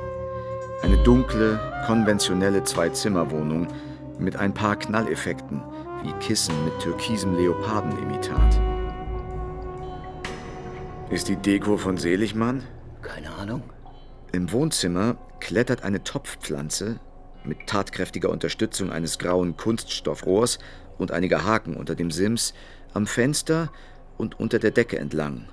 Eine 0.83 1.03
dunkle, 1.05 1.59
konventionelle 1.87 2.63
Zwei-Zimmer-Wohnung 2.63 3.67
mit 4.19 4.37
ein 4.37 4.53
paar 4.53 4.77
Knalleffekten, 4.77 5.63
wie 6.03 6.13
Kissen 6.23 6.55
mit 6.67 6.79
türkisem 6.79 7.35
Leopardenimitat. 7.35 8.61
Ist 11.09 11.29
die 11.29 11.37
Deko 11.37 11.79
von 11.79 11.97
Seligmann? 11.97 12.63
Keine 13.01 13.35
Ahnung. 13.37 13.63
Im 14.33 14.53
Wohnzimmer 14.53 15.17
klettert 15.41 15.83
eine 15.83 16.05
Topfpflanze 16.05 17.01
mit 17.43 17.69
tatkräftiger 17.69 18.29
Unterstützung 18.29 18.93
eines 18.93 19.19
grauen 19.19 19.57
Kunststoffrohrs 19.57 20.59
und 20.99 21.11
einiger 21.11 21.47
Haken 21.47 21.75
unter 21.75 21.95
dem 21.95 22.11
Sims 22.11 22.53
am 22.93 23.07
Fenster 23.07 23.73
und 24.19 24.39
unter 24.39 24.59
der 24.59 24.73
Decke 24.73 24.99
entlang. 24.99 25.49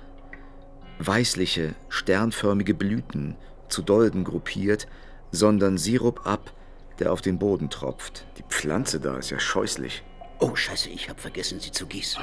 Weißliche, 0.98 1.74
sternförmige 1.88 2.74
Blüten, 2.74 3.36
zu 3.68 3.82
Dolden 3.82 4.24
gruppiert, 4.24 4.88
sondern 5.30 5.78
Sirup 5.78 6.26
ab, 6.26 6.52
der 6.98 7.12
auf 7.12 7.20
den 7.20 7.38
Boden 7.38 7.70
tropft. 7.70 8.26
Die 8.38 8.42
Pflanze 8.42 8.98
da 8.98 9.16
ist 9.16 9.30
ja 9.30 9.38
scheußlich. 9.38 10.02
Oh, 10.40 10.54
Scheiße, 10.54 10.88
ich 10.88 11.08
habe 11.08 11.20
vergessen, 11.20 11.60
sie 11.60 11.70
zu 11.70 11.86
gießen. 11.86 12.22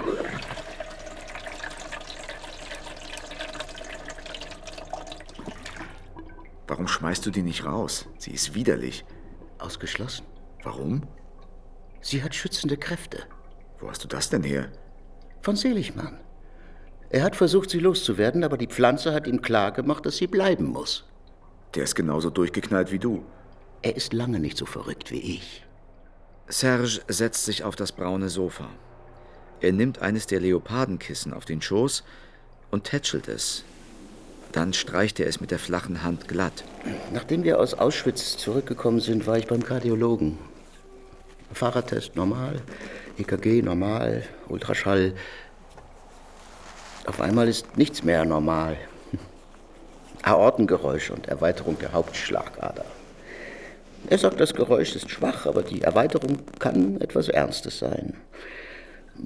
Warum 6.67 6.87
schmeißt 6.87 7.25
du 7.25 7.31
die 7.31 7.43
nicht 7.43 7.63
raus? 7.65 8.07
Sie 8.17 8.31
ist 8.31 8.55
widerlich. 8.55 9.05
Ausgeschlossen. 9.59 10.25
Warum? 10.63 11.07
Sie 12.01 12.23
hat 12.23 12.35
schützende 12.35 12.75
Kräfte. 12.75 13.23
Wo 13.79 13.89
hast 13.89 14.03
du 14.03 14.07
das 14.07 14.29
denn 14.29 14.43
her? 14.43 14.71
Von 15.41 15.55
Seligmann. 15.55 16.24
Er 17.15 17.23
hat 17.23 17.37
versucht, 17.37 17.69
sie 17.69 17.79
loszuwerden, 17.79 18.43
aber 18.43 18.57
die 18.57 18.67
Pflanze 18.67 19.13
hat 19.13 19.25
ihm 19.25 19.41
klargemacht, 19.41 20.05
dass 20.05 20.17
sie 20.17 20.27
bleiben 20.27 20.65
muss. 20.65 21.05
Der 21.73 21.85
ist 21.85 21.95
genauso 21.95 22.29
durchgeknallt 22.29 22.91
wie 22.91 22.99
du. 22.99 23.23
Er 23.81 23.95
ist 23.95 24.11
lange 24.11 24.37
nicht 24.37 24.57
so 24.57 24.65
verrückt 24.65 25.11
wie 25.11 25.37
ich. 25.37 25.65
Serge 26.49 26.99
setzt 27.07 27.45
sich 27.45 27.63
auf 27.63 27.77
das 27.77 27.93
braune 27.93 28.27
Sofa. 28.27 28.67
Er 29.61 29.71
nimmt 29.71 30.01
eines 30.01 30.27
der 30.27 30.41
Leopardenkissen 30.41 31.33
auf 31.33 31.45
den 31.45 31.61
Schoß 31.61 32.03
und 32.69 32.83
tätschelt 32.83 33.29
es. 33.29 33.63
Dann 34.51 34.73
streicht 34.73 35.17
er 35.21 35.27
es 35.27 35.39
mit 35.39 35.51
der 35.51 35.59
flachen 35.59 36.03
Hand 36.03 36.27
glatt. 36.27 36.65
Nachdem 37.13 37.45
wir 37.45 37.61
aus 37.61 37.75
Auschwitz 37.75 38.35
zurückgekommen 38.35 38.99
sind, 38.99 39.25
war 39.25 39.37
ich 39.37 39.47
beim 39.47 39.63
Kardiologen. 39.63 40.37
Fahrradtest 41.53 42.17
normal, 42.17 42.61
EKG 43.17 43.61
normal, 43.61 44.23
Ultraschall. 44.49 45.13
Auf 47.05 47.21
einmal 47.21 47.47
ist 47.47 47.77
nichts 47.77 48.03
mehr 48.03 48.25
normal. 48.25 48.77
Aortengeräusch 50.23 51.11
und 51.11 51.27
Erweiterung 51.27 51.77
der 51.79 51.93
Hauptschlagader. 51.93 52.85
Er 54.09 54.17
sagt, 54.17 54.39
das 54.39 54.53
Geräusch 54.53 54.95
ist 54.95 55.09
schwach, 55.09 55.45
aber 55.45 55.63
die 55.63 55.81
Erweiterung 55.81 56.39
kann 56.59 57.01
etwas 57.01 57.27
Ernstes 57.27 57.79
sein. 57.79 58.13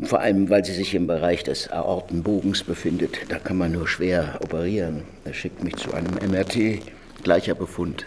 Vor 0.04 0.20
allem, 0.20 0.50
weil 0.50 0.64
sie 0.64 0.74
sich 0.74 0.94
im 0.94 1.08
Bereich 1.08 1.44
des 1.44 1.70
Aortenbogens 1.70 2.64
befindet. 2.64 3.18
Da 3.30 3.40
kann 3.40 3.58
man 3.58 3.72
nur 3.72 3.88
schwer 3.88 4.40
operieren. 4.42 5.04
Er 5.26 5.34
schickt 5.34 5.64
mich 5.64 5.76
zu 5.78 5.94
einem 5.94 6.14
MRT. 6.32 6.80
Gleicher 7.24 7.56
Befund. 7.56 8.06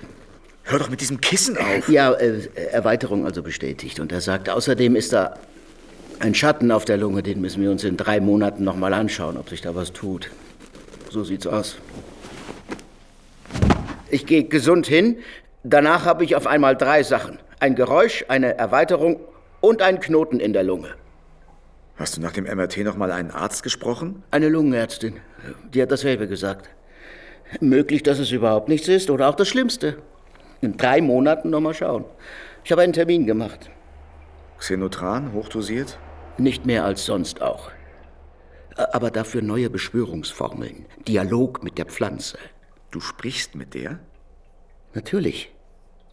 Hör 0.63 0.79
doch 0.79 0.91
mit 0.91 1.01
diesem 1.01 1.21
Kissen 1.21 1.59
auf. 1.59 1.89
Ja, 1.89 2.13
äh, 2.13 2.49
Erweiterung 2.71 3.27
also 3.27 3.43
bestätigt. 3.43 3.99
Und 3.99 4.13
er 4.13 4.21
sagt, 4.21 4.49
außerdem 4.49 4.95
ist 4.95 5.13
da 5.13 5.35
ein 6.21 6.35
Schatten 6.35 6.71
auf 6.71 6.85
der 6.85 6.97
Lunge. 6.97 7.23
Den 7.23 7.41
müssen 7.41 7.63
wir 7.63 7.71
uns 7.71 7.85
in 7.85 7.97
drei 7.97 8.21
Monaten 8.21 8.65
nochmal 8.65 8.95
anschauen, 8.95 9.37
ob 9.37 9.49
sich 9.49 9.61
da 9.61 9.75
was 9.75 9.93
tut. 9.93 10.31
So 11.11 11.25
sieht's 11.25 11.47
aus. 11.47 11.77
Ich 14.11 14.27
gehe 14.27 14.45
gesund 14.45 14.87
hin. 14.87 15.19
Danach 15.65 16.05
habe 16.05 16.25
ich 16.25 16.37
auf 16.37 16.47
einmal 16.47 16.77
drei 16.77 17.03
Sachen. 17.03 17.39
Ein 17.61 17.75
Geräusch, 17.75 18.25
eine 18.29 18.59
Erweiterung 18.59 19.21
und 19.61 19.81
einen 19.81 20.01
Knoten 20.01 20.41
in 20.41 20.53
der 20.53 20.65
Lunge. 20.65 20.89
Hast 21.97 22.17
du 22.17 22.21
nach 22.21 22.33
dem 22.33 22.45
MRT 22.45 22.79
noch 22.79 22.97
mal 22.97 23.13
einen 23.13 23.31
Arzt 23.31 23.63
gesprochen? 23.63 24.23
Eine 24.31 24.49
Lungenärztin. 24.49 25.17
Die 25.73 25.81
hat 25.81 25.93
dasselbe 25.93 26.27
gesagt. 26.27 26.69
Möglich, 27.61 28.03
dass 28.03 28.19
es 28.19 28.33
überhaupt 28.33 28.69
nichts 28.69 28.89
ist 28.89 29.11
oder 29.11 29.29
auch 29.29 29.35
das 29.35 29.49
Schlimmste. 29.49 29.99
In 30.61 30.77
drei 30.77 31.01
Monaten 31.01 31.51
noch 31.51 31.61
mal 31.61 31.75
schauen. 31.75 32.05
Ich 32.65 32.73
habe 32.73 32.83
einen 32.83 32.93
Termin 32.93 33.27
gemacht. 33.27 33.71
Xenotran, 34.63 35.33
hochdosiert? 35.33 35.99
Nicht 36.39 36.67
mehr 36.67 36.85
als 36.85 37.05
sonst 37.05 37.43
auch. 37.43 37.73
Aber 38.77 39.11
dafür 39.11 39.43
neue 39.43 39.69
Beschwörungsformeln. 39.69 40.87
Dialog 41.09 41.65
mit 41.65 41.79
der 41.79 41.87
Pflanze. 41.87 42.39
Du 42.93 43.01
sprichst 43.01 43.57
mit 43.57 43.75
der? 43.75 43.99
Natürlich. 44.95 45.53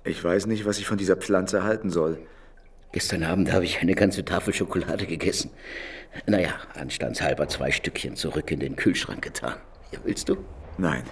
Ich 0.03 0.23
weiß 0.23 0.47
nicht, 0.47 0.65
was 0.65 0.79
ich 0.79 0.87
von 0.87 0.97
dieser 0.97 1.15
Pflanze 1.15 1.63
halten 1.63 1.91
soll. 1.91 2.17
Gestern 2.91 3.23
Abend 3.23 3.51
habe 3.51 3.65
ich 3.65 3.81
eine 3.81 3.93
ganze 3.93 4.25
Tafel 4.25 4.51
Schokolade 4.51 5.05
gegessen. 5.05 5.51
Naja, 6.25 6.55
anstandshalber 6.73 7.47
zwei 7.49 7.69
Stückchen 7.69 8.15
zurück 8.15 8.49
in 8.49 8.59
den 8.59 8.75
Kühlschrank 8.75 9.21
getan. 9.21 9.57
Ja, 9.91 9.99
willst 10.03 10.27
du? 10.27 10.37
Nein. 10.79 11.03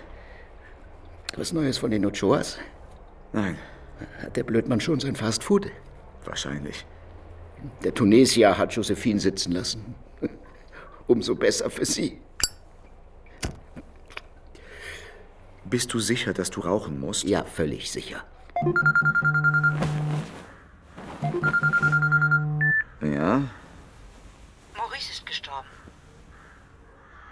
Was 1.36 1.54
Neues 1.54 1.78
von 1.78 1.92
den 1.92 2.04
Ochoas? 2.04 2.58
Nein. 3.32 3.60
Hat 4.24 4.36
der 4.36 4.44
Blödmann 4.44 4.82
schon 4.82 5.00
sein 5.00 5.16
Fast 5.16 5.44
Food? 5.44 5.68
Wahrscheinlich. 6.26 6.84
Der 7.84 7.94
Tunesier 7.94 8.58
hat 8.58 8.74
Josephine 8.74 9.20
sitzen 9.20 9.52
lassen. 9.52 9.96
Umso 11.08 11.36
besser 11.36 11.70
für 11.70 11.86
sie. 11.86 12.22
Bist 15.66 15.94
du 15.94 16.00
sicher, 16.00 16.34
dass 16.34 16.50
du 16.50 16.62
rauchen 16.62 17.00
musst? 17.00 17.24
Ja, 17.26 17.44
völlig 17.44 17.92
sicher. 17.92 18.24
Ja? 23.02 23.42
Maurice 24.76 25.12
ist 25.12 25.26
gestorben. 25.26 25.68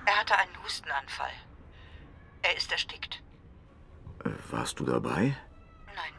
Er 0.05 0.19
hatte 0.19 0.37
einen 0.37 0.63
Hustenanfall. 0.63 1.31
Er 2.41 2.57
ist 2.57 2.71
erstickt. 2.71 3.21
Äh, 4.23 4.29
Warst 4.51 4.79
du 4.79 4.85
dabei? 4.85 5.35
Nein. 5.87 6.13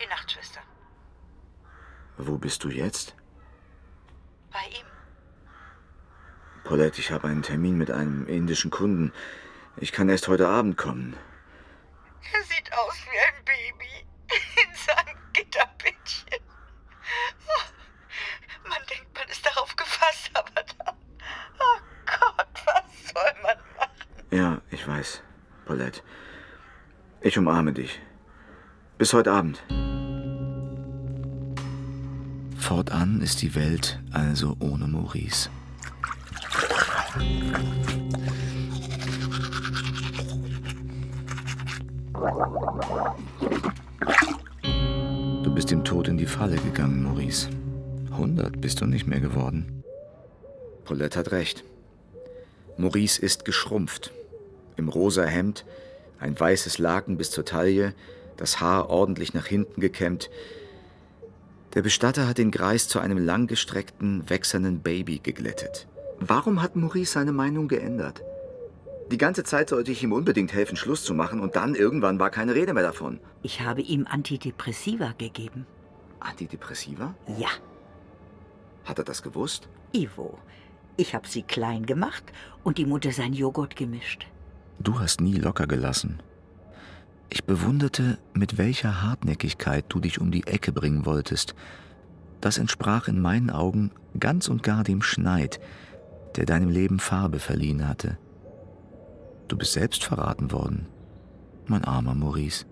Die 0.00 0.06
Nachtschwester. 0.08 0.60
Wo 2.16 2.38
bist 2.38 2.62
du 2.64 2.68
jetzt? 2.68 3.14
Bei 4.50 4.64
ihm. 4.68 4.86
Paulette, 6.62 7.00
ich 7.00 7.10
habe 7.10 7.28
einen 7.28 7.42
Termin 7.42 7.76
mit 7.76 7.90
einem 7.90 8.26
indischen 8.26 8.70
Kunden. 8.70 9.12
Ich 9.76 9.92
kann 9.92 10.08
erst 10.08 10.28
heute 10.28 10.48
Abend 10.48 10.76
kommen. 10.76 11.16
Er 12.32 12.42
sieht 12.44 12.72
aus 12.72 12.94
wie 13.04 13.18
ein 13.18 13.44
Baby. 13.44 14.06
In 14.62 14.74
seinem 14.74 15.18
Gitterbettchen. 15.32 16.40
Oh, 17.46 18.68
man 18.68 18.78
denkt, 18.88 19.14
man 19.14 19.28
ist 19.28 19.44
darauf 19.44 19.74
gefasst, 19.76 20.30
aber 20.32 20.50
dann. 20.54 20.96
Oh 21.58 21.80
Gott, 22.06 22.46
was 22.64 23.12
soll 23.12 23.42
man 23.42 23.58
machen? 23.76 23.90
Ja, 24.30 24.60
ich 24.70 24.86
weiß, 24.86 25.22
Paulette. 25.66 26.02
Ich 27.20 27.36
umarme 27.36 27.72
dich. 27.72 28.00
Bis 28.96 29.12
heute 29.12 29.32
Abend. 29.32 29.62
Fortan 32.64 33.20
ist 33.20 33.42
die 33.42 33.54
Welt 33.54 34.00
also 34.10 34.56
ohne 34.58 34.86
Maurice. 34.86 35.50
Du 45.42 45.54
bist 45.54 45.70
dem 45.70 45.84
Tod 45.84 46.08
in 46.08 46.16
die 46.16 46.24
Falle 46.24 46.56
gegangen, 46.56 47.02
Maurice. 47.02 47.50
100 48.12 48.58
bist 48.62 48.80
du 48.80 48.86
nicht 48.86 49.06
mehr 49.06 49.20
geworden. 49.20 49.84
Paulette 50.86 51.18
hat 51.18 51.32
recht. 51.32 51.64
Maurice 52.78 53.20
ist 53.20 53.44
geschrumpft. 53.44 54.10
Im 54.78 54.88
rosa 54.88 55.24
Hemd, 55.24 55.66
ein 56.18 56.40
weißes 56.40 56.78
Laken 56.78 57.18
bis 57.18 57.30
zur 57.30 57.44
Taille, 57.44 57.92
das 58.38 58.60
Haar 58.60 58.88
ordentlich 58.88 59.34
nach 59.34 59.46
hinten 59.46 59.82
gekämmt. 59.82 60.30
Der 61.74 61.82
Bestatter 61.82 62.28
hat 62.28 62.38
den 62.38 62.50
Greis 62.50 62.86
zu 62.88 63.00
einem 63.00 63.18
langgestreckten, 63.18 64.28
wächsernen 64.30 64.80
Baby 64.80 65.18
geglättet. 65.18 65.88
Warum 66.20 66.62
hat 66.62 66.76
Maurice 66.76 67.12
seine 67.12 67.32
Meinung 67.32 67.66
geändert? 67.68 68.22
Die 69.10 69.18
ganze 69.18 69.44
Zeit 69.44 69.68
sollte 69.68 69.90
ich 69.92 70.02
ihm 70.02 70.12
unbedingt 70.12 70.52
helfen, 70.52 70.76
Schluss 70.76 71.04
zu 71.04 71.12
machen, 71.14 71.40
und 71.40 71.56
dann 71.56 71.74
irgendwann 71.74 72.18
war 72.18 72.30
keine 72.30 72.54
Rede 72.54 72.72
mehr 72.72 72.84
davon. 72.84 73.20
Ich 73.42 73.60
habe 73.60 73.82
ihm 73.82 74.06
Antidepressiva 74.08 75.14
gegeben. 75.18 75.66
Antidepressiva? 76.20 77.14
Ja, 77.38 77.50
Hat 78.84 78.98
er 78.98 79.04
das 79.04 79.22
gewusst? 79.22 79.68
Ivo. 79.92 80.38
Ich 80.96 81.14
habe 81.14 81.26
sie 81.26 81.42
klein 81.42 81.86
gemacht 81.86 82.24
und 82.62 82.78
die 82.78 82.86
Mutter 82.86 83.12
sein 83.12 83.32
Joghurt 83.32 83.76
gemischt. 83.76 84.26
Du 84.78 85.00
hast 85.00 85.20
nie 85.20 85.36
locker 85.36 85.66
gelassen. 85.66 86.20
Ich 87.30 87.44
bewunderte, 87.44 88.18
mit 88.32 88.58
welcher 88.58 89.02
Hartnäckigkeit 89.02 89.84
du 89.88 90.00
dich 90.00 90.20
um 90.20 90.30
die 90.30 90.46
Ecke 90.46 90.72
bringen 90.72 91.04
wolltest. 91.06 91.54
Das 92.40 92.58
entsprach 92.58 93.08
in 93.08 93.20
meinen 93.20 93.50
Augen 93.50 93.90
ganz 94.18 94.48
und 94.48 94.62
gar 94.62 94.84
dem 94.84 95.02
Schneid, 95.02 95.60
der 96.36 96.46
deinem 96.46 96.68
Leben 96.68 96.98
Farbe 96.98 97.38
verliehen 97.38 97.88
hatte. 97.88 98.18
Du 99.48 99.56
bist 99.56 99.72
selbst 99.72 100.04
verraten 100.04 100.52
worden, 100.52 100.86
mein 101.66 101.84
armer 101.84 102.14
Maurice. 102.14 102.66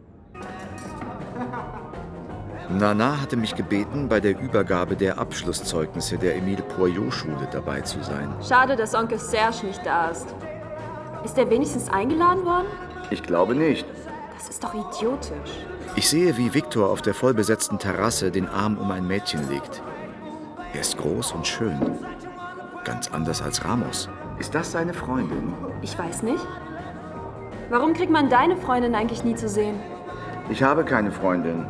Nana 2.70 3.20
hatte 3.20 3.36
mich 3.36 3.54
gebeten, 3.54 4.08
bei 4.08 4.20
der 4.20 4.38
Übergabe 4.38 4.96
der 4.96 5.18
Abschlusszeugnisse 5.18 6.16
der 6.16 6.36
Emile 6.36 6.62
Poirot-Schule 6.62 7.48
dabei 7.50 7.82
zu 7.82 8.02
sein. 8.02 8.32
Schade, 8.46 8.76
dass 8.76 8.94
Onkel 8.94 9.18
Serge 9.18 9.66
nicht 9.66 9.84
da 9.84 10.08
ist. 10.08 10.34
Ist 11.24 11.36
er 11.36 11.50
wenigstens 11.50 11.88
eingeladen 11.88 12.44
worden? 12.44 12.66
Ich 13.10 13.22
glaube 13.22 13.54
nicht. 13.54 13.86
Das 14.42 14.56
ist 14.56 14.64
doch 14.64 14.74
idiotisch. 14.74 15.66
Ich 15.94 16.08
sehe, 16.08 16.36
wie 16.36 16.52
Viktor 16.52 16.90
auf 16.90 17.00
der 17.00 17.14
vollbesetzten 17.14 17.78
Terrasse 17.78 18.32
den 18.32 18.48
Arm 18.48 18.76
um 18.76 18.90
ein 18.90 19.06
Mädchen 19.06 19.48
legt. 19.48 19.80
Er 20.74 20.80
ist 20.80 20.98
groß 20.98 21.30
und 21.30 21.46
schön. 21.46 21.78
Ganz 22.82 23.06
anders 23.12 23.40
als 23.40 23.64
Ramos. 23.64 24.08
Ist 24.40 24.52
das 24.52 24.72
seine 24.72 24.94
Freundin? 24.94 25.54
Ich 25.80 25.96
weiß 25.96 26.24
nicht. 26.24 26.44
Warum 27.70 27.92
kriegt 27.92 28.10
man 28.10 28.28
deine 28.30 28.56
Freundin 28.56 28.96
eigentlich 28.96 29.22
nie 29.22 29.36
zu 29.36 29.48
sehen? 29.48 29.78
Ich 30.50 30.60
habe 30.60 30.84
keine 30.84 31.12
Freundin. 31.12 31.64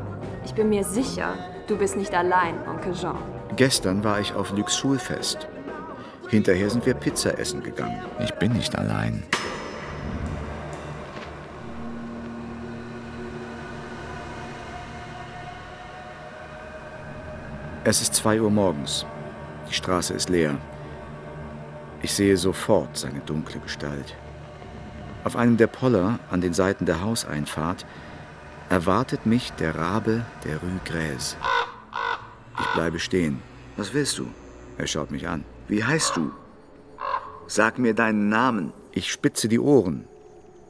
Ich 0.47 0.55
bin 0.55 0.71
mir 0.71 0.85
sicher, 0.85 1.35
du 1.67 1.77
bist 1.77 1.97
nicht 1.97 2.15
allein, 2.15 2.55
Onkel 2.67 2.95
Jean. 2.95 3.19
Gestern 3.55 4.03
war 4.03 4.19
ich 4.19 4.35
auf 4.35 4.51
Lux 4.57 4.79
Schulfest. 4.79 5.47
Hinterher 6.31 6.71
sind 6.71 6.87
wir 6.87 6.95
Pizza 6.95 7.39
essen 7.39 7.63
gegangen. 7.63 8.03
Ich 8.25 8.33
bin 8.37 8.55
nicht 8.55 8.79
allein. 8.79 9.25
Es 17.85 18.01
ist 18.01 18.15
zwei 18.15 18.41
Uhr 18.41 18.51
morgens. 18.51 19.05
Die 19.69 19.75
Straße 19.75 20.15
ist 20.15 20.29
leer. 20.29 20.57
Ich 22.01 22.15
sehe 22.15 22.37
sofort 22.37 22.97
seine 22.97 23.19
dunkle 23.19 23.59
Gestalt. 23.59 24.15
Auf 25.25 25.35
einem 25.35 25.57
der 25.57 25.67
Poller 25.67 26.21
an 26.31 26.41
den 26.41 26.55
Seiten 26.55 26.87
der 26.87 27.01
Hauseinfahrt 27.01 27.85
erwartet 28.69 29.27
mich 29.27 29.51
der 29.55 29.75
Rabe 29.75 30.25
der 30.45 30.59
Rue 30.59 30.81
Grèze. 30.87 31.35
Ich 32.61 32.67
bleibe 32.75 33.01
stehen. 33.01 33.43
Was 33.77 33.93
willst 33.93 34.17
du? 34.19 34.29
Er 34.79 34.87
schaut 34.87 35.11
mich 35.11 35.27
an. 35.27 35.45
Wie 35.67 35.83
heißt 35.83 36.17
du? 36.17 36.31
Sag 37.49 37.81
mir 37.81 37.95
deinen 37.95 38.29
Namen. 38.29 38.73
Ich 38.93 39.11
spitze 39.11 39.49
die 39.49 39.59
Ohren, 39.59 40.05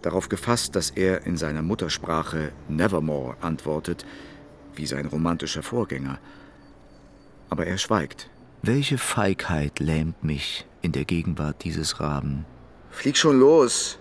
darauf 0.00 0.30
gefasst, 0.30 0.76
dass 0.76 0.88
er 0.88 1.26
in 1.26 1.36
seiner 1.36 1.60
Muttersprache 1.60 2.52
Nevermore 2.68 3.36
antwortet, 3.42 4.06
wie 4.74 4.86
sein 4.86 5.04
romantischer 5.04 5.62
Vorgänger. 5.62 6.18
Aber 7.52 7.66
er 7.66 7.76
schweigt. 7.76 8.30
Welche 8.62 8.96
Feigheit 8.96 9.78
lähmt 9.78 10.24
mich 10.24 10.66
in 10.80 10.92
der 10.92 11.04
Gegenwart 11.04 11.64
dieses 11.64 12.00
Raben? 12.00 12.46
Flieg 12.90 13.14
schon 13.18 13.38
los, 13.38 13.98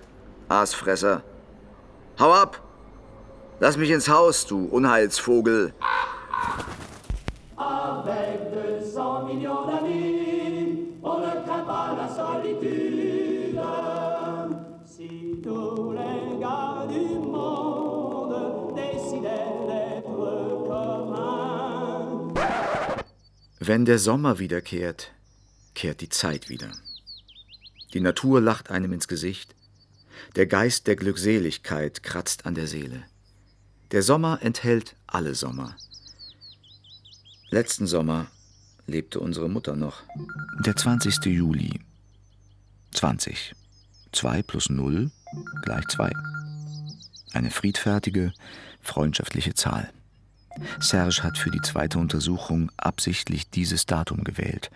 Aasfresser. 0.47 1.21
Hau 2.17 2.31
ab! 2.31 2.61
Lass 3.59 3.75
mich 3.75 3.89
ins 3.89 4.07
Haus, 4.07 4.45
du 4.45 4.67
Unheilsvogel. 4.67 5.73
Avec 7.57 8.53
200 8.53 9.25
millions 9.25 9.67
d'amis, 9.67 10.95
on 11.03 11.19
ne 11.19 11.45
craint 11.45 11.65
pas 11.65 11.93
la 11.97 12.07
solitude. 12.07 13.00
Wenn 23.63 23.85
der 23.85 23.99
Sommer 23.99 24.39
wiederkehrt, 24.39 25.11
kehrt 25.75 26.01
die 26.01 26.09
Zeit 26.09 26.49
wieder. 26.49 26.71
Die 27.93 27.99
Natur 27.99 28.41
lacht 28.41 28.71
einem 28.71 28.91
ins 28.91 29.07
Gesicht. 29.07 29.53
Der 30.35 30.47
Geist 30.47 30.87
der 30.87 30.95
Glückseligkeit 30.95 32.01
kratzt 32.01 32.47
an 32.47 32.55
der 32.55 32.65
Seele. 32.65 33.03
Der 33.91 34.01
Sommer 34.01 34.39
enthält 34.41 34.95
alle 35.05 35.35
Sommer. 35.35 35.75
Letzten 37.51 37.85
Sommer 37.85 38.31
lebte 38.87 39.19
unsere 39.19 39.47
Mutter 39.47 39.75
noch. 39.75 40.01
Der 40.65 40.75
20. 40.75 41.23
Juli. 41.25 41.81
20. 42.93 43.53
2 44.11 44.41
plus 44.41 44.71
0 44.71 45.11
gleich 45.61 45.87
2. 45.87 46.09
Eine 47.33 47.51
friedfertige, 47.51 48.33
freundschaftliche 48.81 49.53
Zahl. 49.53 49.93
Serge 50.79 51.23
hat 51.23 51.37
für 51.37 51.51
die 51.51 51.61
zweite 51.61 51.97
Untersuchung 51.99 52.71
absichtlich 52.77 53.49
dieses 53.49 53.85
Datum 53.85 54.23
gewählt. 54.23 54.69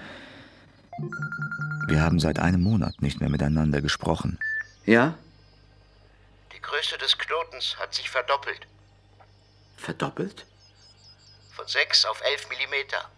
Wir 1.87 2.01
haben 2.01 2.19
seit 2.19 2.39
einem 2.39 2.61
Monat 2.61 3.01
nicht 3.01 3.19
mehr 3.19 3.29
miteinander 3.29 3.81
gesprochen. 3.81 4.39
Ja? 4.85 5.17
Die 6.53 6.61
Größe 6.61 6.97
des 6.97 7.17
Knotens 7.17 7.75
hat 7.77 7.93
sich 7.93 8.09
verdoppelt. 8.09 8.67
Verdoppelt? 9.77 10.45
Von 11.51 11.67
6 11.67 12.05
auf 12.05 12.21
11 12.21 12.49
Millimeter. 12.49 13.09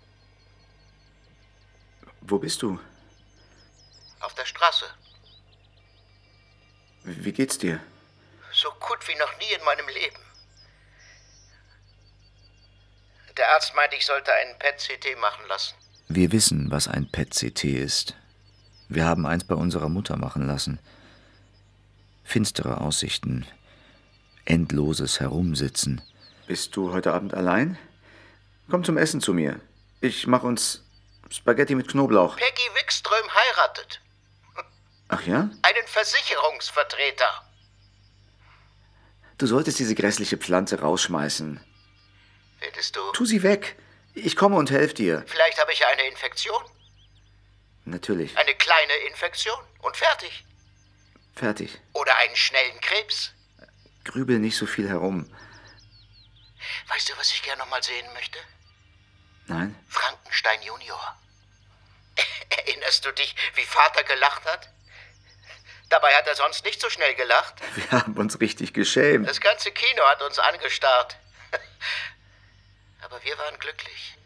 Wo 2.22 2.40
bist 2.40 2.62
du? 2.62 2.80
Auf 4.20 4.34
der 4.34 4.46
Straße. 4.46 4.86
Wie 7.04 7.32
geht's 7.32 7.58
dir? 7.58 7.80
So 8.52 8.70
gut 8.72 9.08
wie 9.08 9.16
noch 9.16 9.38
nie 9.38 9.54
in 9.58 9.64
meinem 9.64 9.88
Leben. 9.88 10.27
Der 13.38 13.50
Arzt 13.54 13.76
meinte, 13.76 13.96
ich 13.96 14.06
sollte 14.06 14.34
einen 14.34 14.58
PET-CT 14.58 15.20
machen 15.22 15.46
lassen. 15.48 15.76
Wir 16.08 16.32
wissen, 16.32 16.72
was 16.72 16.88
ein 16.88 17.10
PET-CT 17.12 17.66
ist. 17.66 18.16
Wir 18.90 19.06
haben 19.06 19.26
eins 19.26 19.44
bei 19.44 19.56
unserer 19.56 19.90
Mutter 19.90 20.18
machen 20.18 20.48
lassen. 20.48 20.80
Finstere 22.24 22.82
Aussichten, 22.82 23.46
endloses 24.46 25.20
Herumsitzen. 25.20 26.02
Bist 26.48 26.76
du 26.76 26.92
heute 26.94 27.14
Abend 27.14 27.34
allein? 27.34 27.78
Komm 28.70 28.84
zum 28.84 28.98
Essen 28.98 29.22
zu 29.22 29.34
mir. 29.34 29.60
Ich 30.02 30.28
mach 30.28 30.44
uns 30.44 30.84
Spaghetti 31.30 31.76
mit 31.76 31.88
Knoblauch. 31.90 32.38
Peggy 32.38 32.70
Wickström 32.76 33.28
heiratet. 33.34 34.02
Ach 35.10 35.22
ja? 35.26 35.50
Einen 35.62 35.88
Versicherungsvertreter. 35.88 37.44
Du 39.38 39.46
solltest 39.46 39.80
diese 39.80 39.96
grässliche 39.96 40.38
Pflanze 40.38 40.80
rausschmeißen. 40.82 41.60
Redest 42.62 42.96
du? 42.96 43.12
Tu 43.14 43.26
sie 43.26 43.44
weg. 43.44 43.76
Ich 44.14 44.36
komme 44.36 44.56
und 44.56 44.72
helfe 44.72 44.96
dir. 44.96 45.24
Vielleicht 45.28 45.60
habe 45.60 45.72
ich 45.72 45.80
ja 45.80 45.88
eine 45.90 46.08
Infektion. 46.08 46.64
Natürlich. 47.86 48.36
Eine 48.38 48.56
kleine 48.56 48.94
Infektion. 49.10 49.60
Und 49.80 49.96
fertig. 49.96 50.44
Fertig. 51.36 51.80
Oder 51.94 52.16
einen 52.18 52.36
schnellen 52.36 52.80
Krebs. 52.82 53.32
Grübel 54.04 54.40
nicht 54.40 54.58
so 54.58 54.66
viel 54.66 54.90
herum. 54.90 55.32
Weißt 56.88 57.10
du, 57.10 57.18
was 57.18 57.32
ich 57.32 57.44
gern 57.44 57.60
noch 57.60 57.70
mal 57.70 57.84
sehen 57.84 58.12
möchte? 58.14 58.40
Nein? 59.46 59.76
Frankenstein 59.88 60.62
Junior. 60.64 61.16
Erinnerst 62.50 63.06
du 63.06 63.12
dich, 63.12 63.36
wie 63.56 63.64
Vater 63.64 64.04
gelacht 64.04 64.46
hat? 64.46 64.70
Dabei 65.90 66.14
hat 66.16 66.28
er 66.28 66.36
sonst 66.36 66.66
nicht 66.66 66.82
so 66.82 66.90
schnell 66.90 67.16
gelacht. 67.16 67.56
Wir 67.76 67.92
haben 67.92 68.18
uns 68.18 68.42
richtig 68.42 68.74
geschämt. 68.74 69.28
Das 69.28 69.40
ganze 69.40 69.72
Kino 69.72 70.04
hat 70.08 70.22
uns 70.22 70.38
angestarrt. 70.40 71.18
Aber 73.10 73.20
wir 73.24 73.38
waren 73.38 73.58
glücklich. 73.60 74.18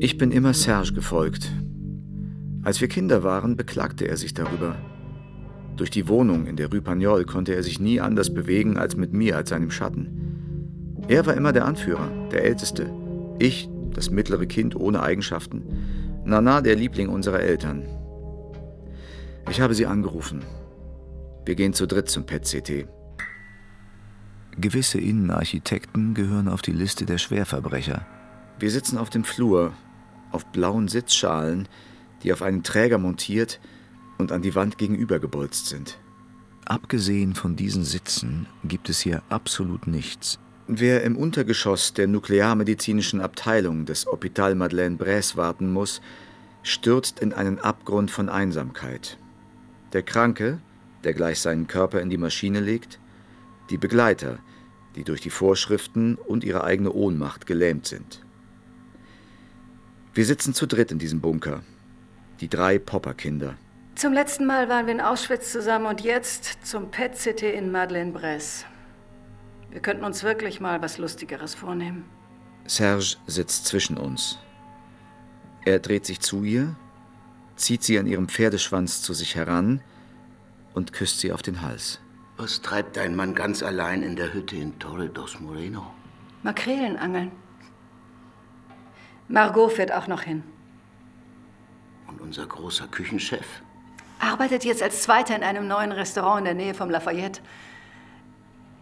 Ich 0.00 0.18
bin 0.18 0.30
immer 0.30 0.52
Serge 0.52 0.92
gefolgt. 0.92 1.50
Als 2.62 2.82
wir 2.82 2.88
Kinder 2.88 3.22
waren, 3.22 3.56
beklagte 3.56 4.06
er 4.06 4.18
sich 4.18 4.34
darüber. 4.34 4.76
Durch 5.76 5.88
die 5.88 6.08
Wohnung 6.08 6.46
in 6.46 6.56
der 6.56 6.70
Rue 6.70 6.82
Pagnol 6.82 7.24
konnte 7.24 7.54
er 7.54 7.62
sich 7.62 7.80
nie 7.80 8.00
anders 8.00 8.34
bewegen 8.34 8.76
als 8.76 8.96
mit 8.96 9.14
mir 9.14 9.36
als 9.36 9.48
seinem 9.48 9.70
Schatten. 9.70 11.04
Er 11.08 11.24
war 11.24 11.34
immer 11.34 11.54
der 11.54 11.64
Anführer, 11.64 12.10
der 12.30 12.44
Älteste. 12.44 12.92
Ich, 13.38 13.70
das 13.94 14.10
mittlere 14.10 14.46
Kind 14.46 14.76
ohne 14.76 15.02
Eigenschaften. 15.02 15.62
Nana, 16.26 16.60
der 16.60 16.76
Liebling 16.76 17.08
unserer 17.08 17.40
Eltern. 17.40 17.88
Ich 19.48 19.62
habe 19.62 19.74
sie 19.74 19.86
angerufen. 19.86 20.44
Wir 21.46 21.54
gehen 21.54 21.72
zu 21.72 21.86
dritt 21.86 22.10
zum 22.10 22.26
PET-CT. 22.26 22.88
Gewisse 24.58 24.98
Innenarchitekten 24.98 26.14
gehören 26.14 26.48
auf 26.48 26.62
die 26.62 26.72
Liste 26.72 27.06
der 27.06 27.18
Schwerverbrecher. 27.18 28.06
Wir 28.58 28.70
sitzen 28.70 28.98
auf 28.98 29.10
dem 29.10 29.24
Flur, 29.24 29.72
auf 30.30 30.46
blauen 30.46 30.88
Sitzschalen, 30.88 31.68
die 32.22 32.32
auf 32.32 32.42
einen 32.42 32.62
Träger 32.62 32.98
montiert 32.98 33.60
und 34.18 34.30
an 34.30 34.42
die 34.42 34.54
Wand 34.54 34.78
gegenüber 34.78 35.18
gebolzt 35.18 35.66
sind. 35.66 35.98
Abgesehen 36.64 37.34
von 37.34 37.56
diesen 37.56 37.84
Sitzen 37.84 38.46
gibt 38.62 38.88
es 38.88 39.00
hier 39.00 39.22
absolut 39.30 39.86
nichts. 39.86 40.38
Wer 40.68 41.02
im 41.02 41.16
Untergeschoss 41.16 41.92
der 41.92 42.06
nuklearmedizinischen 42.06 43.20
Abteilung 43.20 43.84
des 43.84 44.06
Hôpital 44.06 44.54
Madeleine 44.54 44.96
Bresse 44.96 45.36
warten 45.36 45.72
muss, 45.72 46.00
stürzt 46.62 47.18
in 47.18 47.32
einen 47.32 47.58
Abgrund 47.58 48.10
von 48.10 48.28
Einsamkeit. 48.28 49.18
Der 49.92 50.02
Kranke, 50.02 50.60
der 51.02 51.14
gleich 51.14 51.40
seinen 51.40 51.66
Körper 51.66 52.00
in 52.00 52.10
die 52.10 52.16
Maschine 52.16 52.60
legt, 52.60 53.00
die 53.70 53.78
Begleiter, 53.78 54.38
die 54.96 55.04
durch 55.04 55.20
die 55.20 55.30
Vorschriften 55.30 56.16
und 56.16 56.44
ihre 56.44 56.64
eigene 56.64 56.92
Ohnmacht 56.92 57.46
gelähmt 57.46 57.86
sind. 57.86 58.24
Wir 60.14 60.26
sitzen 60.26 60.52
zu 60.52 60.66
dritt 60.66 60.92
in 60.92 60.98
diesem 60.98 61.20
Bunker. 61.20 61.62
Die 62.40 62.48
drei 62.48 62.78
Popperkinder. 62.78 63.54
Zum 63.94 64.12
letzten 64.12 64.46
Mal 64.46 64.68
waren 64.68 64.86
wir 64.86 64.94
in 64.94 65.00
Auschwitz 65.00 65.52
zusammen 65.52 65.86
und 65.86 66.00
jetzt 66.02 66.58
zum 66.66 66.90
PET-CT 66.90 67.42
in 67.42 67.70
Madeleine-Bresse. 67.70 68.64
Wir 69.70 69.80
könnten 69.80 70.04
uns 70.04 70.22
wirklich 70.22 70.60
mal 70.60 70.82
was 70.82 70.98
Lustigeres 70.98 71.54
vornehmen. 71.54 72.04
Serge 72.66 73.16
sitzt 73.26 73.66
zwischen 73.66 73.96
uns. 73.96 74.38
Er 75.64 75.78
dreht 75.78 76.04
sich 76.04 76.20
zu 76.20 76.44
ihr, 76.44 76.76
zieht 77.56 77.82
sie 77.82 77.98
an 77.98 78.06
ihrem 78.06 78.28
Pferdeschwanz 78.28 79.02
zu 79.02 79.14
sich 79.14 79.36
heran 79.36 79.80
und 80.74 80.92
küsst 80.92 81.20
sie 81.20 81.32
auf 81.32 81.42
den 81.42 81.62
Hals. 81.62 82.00
Was 82.36 82.62
treibt 82.62 82.96
dein 82.96 83.14
Mann 83.14 83.34
ganz 83.34 83.62
allein 83.62 84.02
in 84.02 84.16
der 84.16 84.32
Hütte 84.32 84.56
in 84.56 84.78
Torre 84.78 85.08
dos 85.08 85.38
Moreno? 85.40 85.92
Makrelen 86.42 86.96
angeln. 86.96 87.30
Margot 89.28 89.72
fährt 89.72 89.92
auch 89.92 90.08
noch 90.08 90.22
hin. 90.22 90.42
Und 92.06 92.20
unser 92.20 92.46
großer 92.46 92.88
Küchenchef? 92.88 93.46
Arbeitet 94.18 94.64
jetzt 94.64 94.82
als 94.82 95.02
Zweiter 95.02 95.36
in 95.36 95.42
einem 95.42 95.66
neuen 95.68 95.92
Restaurant 95.92 96.40
in 96.40 96.44
der 96.44 96.54
Nähe 96.54 96.74
vom 96.74 96.90
Lafayette. 96.90 97.40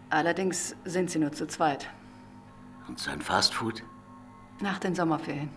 Allerdings 0.09 0.75
sind 0.85 1.09
sie 1.09 1.19
nur 1.19 1.31
zu 1.31 1.47
zweit. 1.47 1.87
Und 2.87 2.99
sein 2.99 3.21
Fastfood? 3.21 3.83
Nach 4.59 4.79
den 4.79 4.95
Sommerferien. 4.95 5.49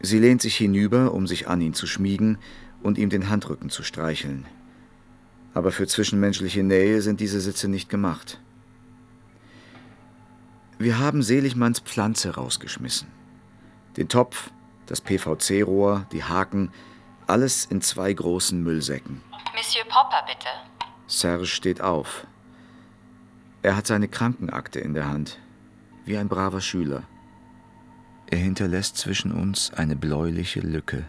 Sie 0.00 0.18
lehnt 0.18 0.42
sich 0.42 0.56
hinüber, 0.56 1.12
um 1.12 1.26
sich 1.26 1.48
an 1.48 1.60
ihn 1.60 1.74
zu 1.74 1.86
schmiegen 1.86 2.38
und 2.82 2.98
ihm 2.98 3.10
den 3.10 3.30
Handrücken 3.30 3.70
zu 3.70 3.82
streicheln. 3.82 4.46
Aber 5.54 5.70
für 5.70 5.86
zwischenmenschliche 5.86 6.62
Nähe 6.62 7.00
sind 7.00 7.20
diese 7.20 7.40
Sitze 7.40 7.68
nicht 7.68 7.88
gemacht. 7.88 8.40
Wir 10.78 10.98
haben 10.98 11.22
Seligmanns 11.22 11.78
Pflanze 11.80 12.34
rausgeschmissen. 12.34 13.08
Den 13.96 14.08
Topf, 14.08 14.50
das 14.86 15.00
PVC-Rohr, 15.00 16.06
die 16.10 16.24
Haken, 16.24 16.72
alles 17.26 17.64
in 17.64 17.80
zwei 17.80 18.12
großen 18.12 18.60
Müllsäcken. 18.62 19.22
Monsieur 19.54 19.84
Popper, 19.84 20.24
bitte. 20.26 20.48
Serge 21.06 21.46
steht 21.46 21.80
auf. 21.80 22.26
Er 23.62 23.76
hat 23.76 23.86
seine 23.86 24.08
Krankenakte 24.08 24.80
in 24.80 24.92
der 24.92 25.08
Hand, 25.08 25.38
wie 26.04 26.18
ein 26.18 26.28
braver 26.28 26.60
Schüler. 26.60 27.04
Er 28.26 28.38
hinterlässt 28.38 28.98
zwischen 28.98 29.32
uns 29.32 29.72
eine 29.72 29.96
bläuliche 29.96 30.60
Lücke. 30.60 31.06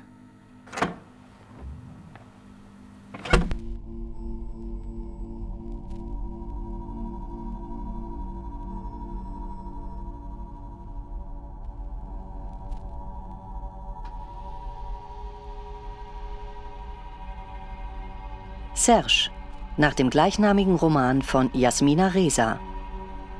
Serge, 18.85 19.31
nach 19.77 19.95
dem 19.95 20.11
gleichnamigen 20.11 20.75
Roman 20.75 21.23
von 21.23 21.49
Jasmina 21.53 22.09
Reza. 22.09 22.59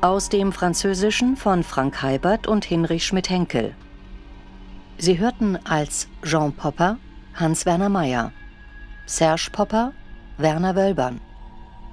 Aus 0.02 0.30
dem 0.30 0.52
Französischen 0.52 1.38
von 1.38 1.64
Frank 1.64 2.02
Heibert 2.02 2.48
und 2.48 2.66
Hinrich 2.66 3.06
Schmidt-Henkel. 3.06 3.76
Sie 4.98 5.20
hörten 5.20 5.60
als 5.64 6.08
Jean 6.24 6.52
Popper 6.52 6.98
Hans-Werner 7.36 7.90
Meyer, 7.90 8.32
Serge 9.06 9.50
Popper 9.52 9.94
Werner 10.40 10.76
Wölbern, 10.76 11.22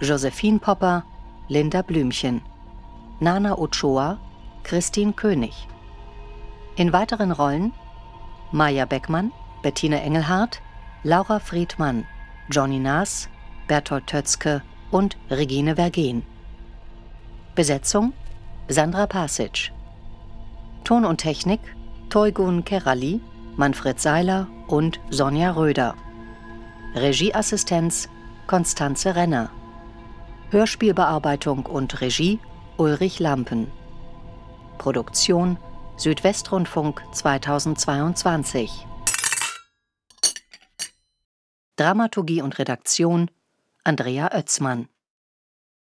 Josephine 0.01 0.59
Popper 0.59 1.05
Linda 1.49 1.83
Blümchen, 1.83 2.41
Nana 3.20 3.59
Ochoa 3.59 4.19
Christine 4.62 5.12
König. 5.12 5.69
In 6.77 6.95
weiteren 6.95 7.33
Rollen 7.33 7.74
Maja 8.51 8.87
Beckmann, 8.87 9.31
Bettina 9.62 9.99
Engelhardt, 9.99 10.62
Laura 11.03 11.39
Friedmann, 11.39 12.07
Johnny 12.49 12.79
Naas, 12.79 13.29
Bertolt 13.68 14.06
Tötzke 14.06 14.62
und 14.90 15.16
Regine 15.30 15.76
Vergen. 15.76 16.22
Besetzung 17.55 18.12
Sandra 18.68 19.06
Pasic. 19.06 19.72
Ton 20.84 21.05
und 21.05 21.18
Technik 21.18 21.60
Toygun 22.09 22.64
Kerali, 22.64 23.20
Manfred 23.56 24.01
Seiler 24.01 24.48
und 24.68 25.01
Sonja 25.10 25.52
Röder. 25.52 25.94
Regieassistenz 26.94 28.09
Konstanze 28.47 29.16
Renner. 29.16 29.51
Hörspielbearbeitung 30.51 31.64
und 31.64 32.01
Regie 32.02 32.39
Ulrich 32.76 33.18
Lampen. 33.18 33.70
Produktion 34.76 35.56
Südwestrundfunk 35.97 37.02
2022. 37.12 38.86
Dramaturgie 41.76 42.43
und 42.43 42.59
Redaktion 42.59 43.30
Andrea 43.84 44.28
Oetzmann. 44.32 44.91